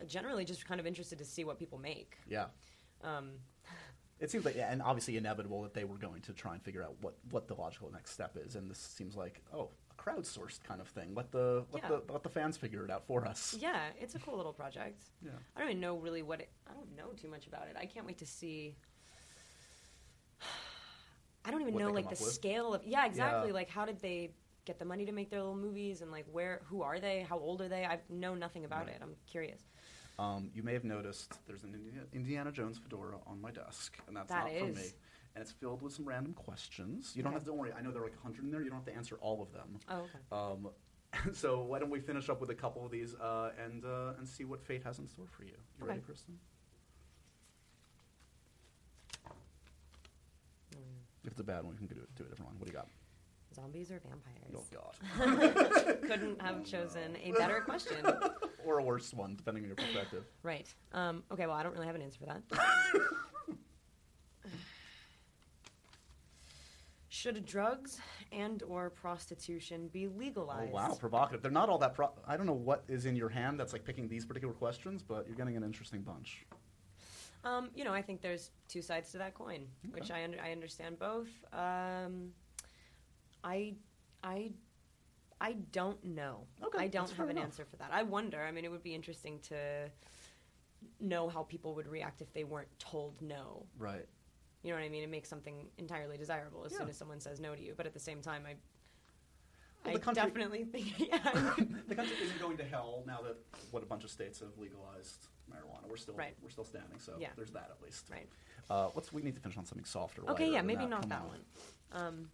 generally 0.08 0.46
just 0.46 0.66
kind 0.68 0.80
of 0.80 0.88
interested 0.88 1.18
to 1.20 1.26
see 1.26 1.44
what 1.44 1.60
people 1.60 1.78
make. 1.78 2.18
Yeah. 2.28 2.46
Um, 3.04 3.32
It 4.20 4.32
seems 4.32 4.46
like, 4.46 4.56
yeah, 4.56 4.72
and 4.72 4.82
obviously 4.82 5.18
inevitable 5.18 5.64
that 5.64 5.74
they 5.74 5.84
were 5.84 5.98
going 5.98 6.22
to 6.22 6.34
try 6.34 6.54
and 6.54 6.64
figure 6.64 6.82
out 6.82 6.96
what, 7.02 7.16
what 7.32 7.48
the 7.48 7.56
logical 7.56 7.92
next 7.92 8.12
step 8.12 8.38
is, 8.38 8.56
and 8.56 8.70
this 8.72 8.78
seems 8.78 9.16
like, 9.18 9.42
oh, 9.54 9.70
crowdsourced 10.04 10.64
kind 10.64 10.82
of 10.82 10.88
thing. 10.88 11.14
Let 11.16 11.32
the 11.32 11.66
let 11.72 11.84
Yeah. 11.84 11.90
the 11.90 12.14
let 12.14 12.24
the 12.24 12.30
fans 12.30 12.58
figure 12.58 12.84
it 12.84 12.92
out 12.92 13.06
for 13.06 13.26
us. 13.26 13.56
yeah, 13.60 13.90
it's 14.00 14.16
a 14.16 14.20
cool 14.20 14.36
little 14.38 14.54
project. 14.54 15.04
Yeah. 15.24 15.32
I 15.56 15.60
don't 15.62 15.70
even 15.70 15.82
know 15.82 15.96
really 15.96 16.22
what 16.22 16.42
it. 16.42 16.50
I 16.70 16.74
don't 16.74 16.96
know 16.96 17.08
too 17.16 17.30
much 17.30 17.48
about 17.48 17.68
it. 17.68 17.76
I 17.80 17.86
can't 17.86 18.06
wait 18.06 18.18
to 18.20 18.26
see. 18.26 18.76
I 21.46 21.52
don't 21.52 21.62
even 21.62 21.74
What 21.74 21.84
know 21.84 21.92
like 21.92 22.10
the 22.10 22.16
scale 22.16 22.74
of. 22.74 22.84
Yeah, 22.86 23.06
exactly. 23.06 23.50
Yeah. 23.50 23.54
Like 23.54 23.70
how 23.70 23.86
did 23.86 24.00
they 24.02 24.32
get 24.66 24.80
the 24.80 24.86
money 24.86 25.06
to 25.06 25.12
make 25.12 25.30
their 25.30 25.40
little 25.42 25.56
movies 25.58 26.02
and 26.02 26.12
like 26.12 26.26
where? 26.32 26.62
Who 26.66 26.82
are 26.82 27.00
they? 27.00 27.22
How 27.28 27.38
old 27.38 27.62
are 27.62 27.68
they? 27.70 27.86
I 27.86 28.00
know 28.10 28.34
nothing 28.36 28.66
about 28.66 28.86
Right. 28.88 28.96
it. 28.96 29.02
I'm 29.02 29.16
curious. 29.28 29.62
Um, 30.20 30.52
you 30.54 30.62
may 30.62 30.74
have 30.74 30.84
noticed 30.84 31.34
there's 31.48 31.64
an 31.64 31.74
Indiana, 32.14 32.52
Jones 32.52 32.78
fedora 32.78 33.18
on 33.26 33.42
my 33.42 33.50
desk, 33.50 33.98
and 34.08 34.16
that's 34.16 34.30
That 34.30 34.46
not 34.46 34.58
from 34.60 34.74
me. 34.76 34.82
And 35.36 35.42
it's 35.42 35.52
filled 35.52 35.82
with 35.82 35.94
some 35.94 36.06
random 36.06 36.34
questions. 36.34 37.14
You 37.16 37.24
don't 37.24 37.34
have 37.34 37.42
to 37.42 37.48
don't 37.48 37.58
worry. 37.58 37.72
I 37.76 37.82
know 37.82 37.92
there 37.92 38.02
are 38.02 38.06
like 38.06 38.22
hundred 38.22 38.44
in 38.46 38.52
there. 38.52 38.62
You 38.62 38.70
don't 38.70 38.78
have 38.78 38.86
to 38.86 38.96
answer 38.96 39.18
all 39.20 39.42
of 39.42 39.52
them. 39.52 39.80
Oh, 39.90 40.02
okay. 40.02 40.20
Um, 40.32 40.70
so 41.34 41.62
why 41.64 41.80
don't 41.80 41.90
we 41.90 42.00
finish 42.00 42.30
up 42.30 42.40
with 42.40 42.50
a 42.52 42.56
couple 42.56 42.86
of 42.86 42.92
these 42.92 43.16
uh, 43.16 43.50
and 43.64 43.84
uh, 43.84 44.14
and 44.20 44.28
see 44.28 44.46
what 44.46 44.62
fate 44.64 44.84
has 44.84 45.00
in 45.00 45.08
store 45.08 45.26
for 45.36 45.44
you? 45.44 45.52
You 45.80 45.86
ready, 45.88 46.00
Okay. 46.00 46.06
Kristen? 46.06 46.38
Mm. 50.76 50.80
If 51.26 51.32
it's 51.32 51.40
a 51.40 51.44
bad 51.44 51.64
one, 51.64 51.74
we 51.74 51.78
can 51.88 51.88
do 51.96 52.02
it. 52.02 52.16
Do 52.16 52.24
a 52.26 52.30
different 52.30 52.52
one. 52.52 52.60
What 52.60 52.66
do 52.68 52.72
you 52.72 52.78
got? 52.78 52.88
Zombies 53.56 53.92
or 53.92 54.02
vampires? 54.08 54.56
Oh 54.56 54.66
God. 54.72 56.02
Couldn't 56.08 56.42
have 56.42 56.64
chosen 56.64 57.16
a 57.24 57.32
better 57.38 57.62
question. 57.62 57.98
or 58.66 58.80
a 58.80 58.84
worse 58.84 59.14
one, 59.14 59.36
depending 59.36 59.64
on 59.64 59.68
your 59.68 59.76
perspective. 59.76 60.26
Right. 60.42 60.72
Um, 60.92 61.24
okay. 61.32 61.46
Well, 61.46 61.56
I 61.56 61.64
don't 61.64 61.74
really 61.74 61.86
have 61.88 61.96
an 61.96 62.02
answer 62.02 62.20
for 62.20 62.26
that. 62.28 62.42
Should 67.14 67.46
drugs 67.46 68.00
and 68.32 68.64
or 68.64 68.90
prostitution 68.90 69.88
be 69.94 70.08
legalized? 70.08 70.72
Oh 70.72 70.74
wow, 70.74 70.98
provocative. 71.00 71.44
They're 71.44 71.52
not 71.52 71.70
all 71.70 71.78
that. 71.78 71.94
Pro- 71.94 72.10
I 72.28 72.36
don't 72.36 72.48
know 72.48 72.54
what 72.54 72.84
is 72.88 73.06
in 73.06 73.16
your 73.16 73.30
hand 73.30 73.60
that's 73.60 73.72
like 73.72 73.86
picking 73.86 74.08
these 74.08 74.26
particular 74.26 74.52
questions, 74.52 75.04
but 75.04 75.28
you're 75.28 75.36
getting 75.36 75.56
an 75.56 75.64
interesting 75.64 76.02
bunch. 76.02 76.44
Um, 77.44 77.70
you 77.76 77.84
know, 77.84 77.94
I 77.94 78.02
think 78.02 78.22
there's 78.22 78.50
two 78.68 78.82
sides 78.82 79.12
to 79.12 79.20
that 79.20 79.36
coin, 79.36 79.68
which 79.92 80.10
I 80.10 80.24
under, 80.24 80.42
I 80.42 80.52
understand 80.52 80.98
both. 80.98 81.30
Um, 81.54 82.32
I 83.44 83.76
I 84.24 84.50
I 85.40 85.58
don't 85.72 86.04
know. 86.04 86.48
Okay, 86.64 86.80
I 86.80 86.88
don't 86.88 87.12
have 87.12 87.30
an 87.30 87.38
enough. 87.38 87.44
answer 87.44 87.66
for 87.70 87.76
that. 87.76 87.92
I 87.94 88.02
wonder. 88.02 88.42
I 88.42 88.52
mean, 88.52 88.66
it 88.66 88.72
would 88.72 88.82
be 88.82 88.96
interesting 88.96 89.38
to 89.50 89.88
know 91.00 91.30
how 91.30 91.44
people 91.44 91.76
would 91.76 91.88
react 91.88 92.24
if 92.24 92.34
they 92.34 92.44
weren't 92.44 92.80
told 92.80 93.22
no. 93.22 93.68
Right. 93.78 94.08
You 94.64 94.70
know 94.72 94.78
what 94.78 94.86
I 94.86 94.90
mean? 94.90 95.04
It 95.04 95.10
makes 95.10 95.28
something 95.30 95.68
entirely 95.78 96.18
desirable 96.18 96.64
as 96.66 96.74
soon 96.76 96.88
as 96.90 96.98
someone 96.98 97.20
says 97.20 97.40
no 97.40 97.54
to 97.54 97.62
you. 97.62 97.74
But 97.76 97.86
at 97.86 97.94
the 97.94 98.00
same 98.00 98.22
time, 98.22 98.44
I 98.48 98.56
Well, 99.86 99.98
I 99.98 100.00
country- 100.00 100.24
definitely 100.24 100.64
think 100.64 100.98
yeah. 101.10 101.18
The 101.90 101.96
country 101.96 102.16
isn't 102.22 102.40
going 102.40 102.56
to 102.58 102.64
hell 102.64 103.04
now 103.06 103.22
that 103.24 103.36
what 103.72 103.84
a 103.84 103.86
bunch 103.86 104.06
of 104.06 104.10
states 104.10 104.40
have 104.40 104.58
legalized 104.58 105.28
marijuana. 105.52 105.88
We're 105.90 105.98
still 105.98 106.16
Right. 106.16 106.36
we're 106.42 106.50
still 106.50 106.64
standing, 106.64 106.98
so 106.98 107.14
Yeah. 107.20 107.30
there's 107.36 107.52
that 107.52 107.70
at 107.72 107.84
least. 107.84 108.10
right. 108.10 108.28
Uh, 108.70 108.90
let's 108.96 109.12
we 109.12 109.22
need 109.22 109.36
to 109.36 109.42
finish 109.42 109.58
on 109.58 109.66
something 109.66 109.84
softer. 109.86 110.22
Okay, 110.30 110.50
yeah, 110.50 110.62
maybe 110.62 110.84
that. 110.84 110.90
not 110.90 111.02
Come 111.02 111.10
that 111.10 111.22
on. 111.22 111.28
one. 111.28 111.42
Um, 111.92 112.30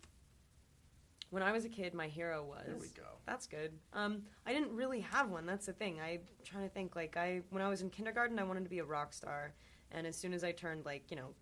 when 1.31 1.41
I 1.43 1.51
was 1.51 1.65
a 1.65 1.69
kid, 1.69 1.93
my 1.95 2.07
hero 2.07 2.43
was. 2.43 2.63
There 2.65 2.75
we 2.77 2.87
go. 2.89 3.03
That's 3.25 3.45
good. 3.47 3.71
Um, 3.93 4.23
I 4.45 4.53
didn't 4.53 4.71
really 4.75 4.99
have 5.01 5.29
one. 5.29 5.45
That's 5.47 5.65
the 5.65 5.73
thing. 5.73 5.99
I'm 5.99 6.21
trying 6.43 6.63
to 6.63 6.69
think. 6.69 6.95
Like 6.95 7.17
I, 7.17 7.41
when 7.49 7.61
I 7.63 7.69
was 7.69 7.81
in 7.81 7.89
kindergarten, 7.89 8.37
I 8.39 8.43
wanted 8.43 8.63
to 8.63 8.69
be 8.69 8.79
a 8.79 8.85
rock 8.85 9.13
star, 9.13 9.53
and 9.91 10.05
as 10.05 10.15
soon 10.15 10.33
as 10.33 10.43
I 10.43 10.51
turned 10.51 10.85
like 10.85 11.09
you 11.09 11.17
know, 11.17 11.33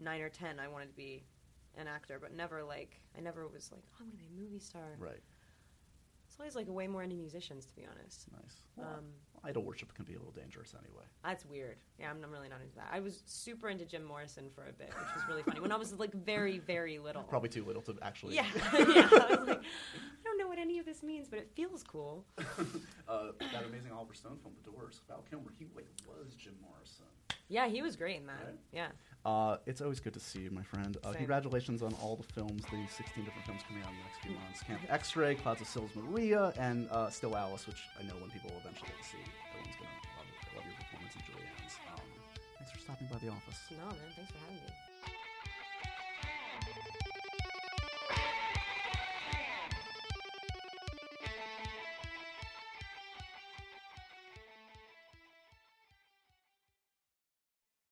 nine 0.00 0.20
or 0.20 0.28
ten, 0.28 0.58
I 0.58 0.68
wanted 0.68 0.88
to 0.88 0.94
be 0.96 1.22
an 1.76 1.86
actor, 1.86 2.18
but 2.20 2.34
never 2.34 2.62
like 2.64 3.00
I 3.16 3.20
never 3.20 3.46
was 3.46 3.70
like, 3.72 3.82
oh, 3.94 3.96
I'm 4.00 4.06
gonna 4.06 4.18
be 4.18 4.26
a 4.36 4.40
movie 4.42 4.58
star. 4.58 4.82
Right. 4.98 5.20
It's 6.28 6.38
always 6.38 6.54
like 6.54 6.68
way 6.68 6.86
more 6.86 7.02
into 7.02 7.16
musicians, 7.16 7.66
to 7.66 7.74
be 7.74 7.82
honest. 7.90 8.26
Nice. 8.32 8.60
Well, 8.76 8.86
Um, 8.98 9.04
idol 9.42 9.64
worship 9.64 9.92
can 9.94 10.04
be 10.04 10.14
a 10.14 10.18
little 10.18 10.32
dangerous 10.32 10.74
anyway. 10.78 11.02
That's 11.24 11.44
weird. 11.44 11.76
Yeah, 11.98 12.08
I'm, 12.10 12.22
I'm 12.22 12.30
really 12.30 12.48
not 12.48 12.60
into 12.60 12.74
that. 12.76 12.88
I 12.92 13.00
was 13.00 13.22
super 13.26 13.68
into 13.68 13.84
Jim 13.84 14.04
Morrison 14.04 14.48
for 14.54 14.62
a 14.68 14.72
bit, 14.72 14.88
which 14.90 15.14
was 15.16 15.24
really 15.28 15.42
funny 15.42 15.58
when 15.60 15.72
I 15.72 15.76
was 15.76 15.92
like 15.98 16.12
very, 16.14 16.58
very 16.58 16.98
little. 17.00 17.24
Probably 17.24 17.48
too 17.48 17.64
little 17.64 17.82
to 17.82 17.96
actually. 18.00 18.36
Yeah, 18.36 18.46
yeah. 18.72 18.78
I 19.12 19.36
was 19.38 19.48
like, 19.48 19.58
I 19.58 20.22
don't 20.24 20.38
know 20.38 20.46
what 20.46 20.58
any 20.60 20.78
of 20.78 20.86
this 20.86 21.02
means, 21.02 21.28
but 21.28 21.38
it 21.40 21.50
feels 21.54 21.82
cool. 21.82 22.24
Uh, 23.08 23.32
that 23.52 23.64
amazing 23.66 23.90
Oliver 23.90 24.14
Stone 24.14 24.38
film, 24.40 24.54
The 24.62 24.70
Doors. 24.70 25.00
Val 25.08 25.24
Kilmer, 25.28 25.50
he 25.58 25.66
like 25.74 25.88
was 26.06 26.32
Jim 26.36 26.54
Morrison. 26.62 27.06
Yeah, 27.48 27.66
he 27.66 27.82
was 27.82 27.96
great 27.96 28.18
in 28.20 28.26
that. 28.26 28.36
Right. 28.46 28.54
Yeah. 28.72 28.88
Uh, 29.24 29.56
it's 29.66 29.80
always 29.80 30.00
good 30.00 30.14
to 30.14 30.20
see 30.20 30.40
you, 30.40 30.50
my 30.50 30.62
friend. 30.62 30.96
Uh, 31.04 31.12
congratulations 31.12 31.82
on 31.82 31.92
all 32.02 32.16
the 32.16 32.32
films, 32.32 32.62
the 32.70 32.86
16 32.88 33.24
different 33.24 33.44
films 33.46 33.60
coming 33.68 33.82
out 33.82 33.90
in 33.90 33.96
the 33.98 34.04
next 34.04 34.18
few 34.22 34.32
months. 34.32 34.62
Camp 34.62 34.80
X-Ray, 34.88 35.34
Clouds 35.34 35.60
of 35.60 35.66
Sils 35.66 35.90
Maria, 35.94 36.52
and 36.58 36.88
uh, 36.90 37.10
Still 37.10 37.36
Alice, 37.36 37.66
which 37.66 37.82
I 37.98 38.02
know 38.04 38.14
when 38.20 38.30
people 38.30 38.50
eventually 38.60 38.88
get 38.88 38.96
to 38.96 39.08
see, 39.08 39.20
everyone's 39.52 39.76
going 39.76 39.92
to 39.92 40.08
love, 40.16 40.24
it. 40.24 40.56
love 40.56 40.64
your 40.64 40.76
performance 40.80 41.14
in 41.16 41.22
Julianne's. 41.28 41.74
Um, 41.92 42.00
thanks 42.56 42.72
for 42.72 42.80
stopping 42.80 43.08
by 43.12 43.18
the 43.18 43.28
office. 43.28 43.60
No, 43.70 43.84
man. 43.92 43.96
Thanks 44.16 44.32
for 44.32 44.38
having 44.40 44.56
me. 44.64 44.89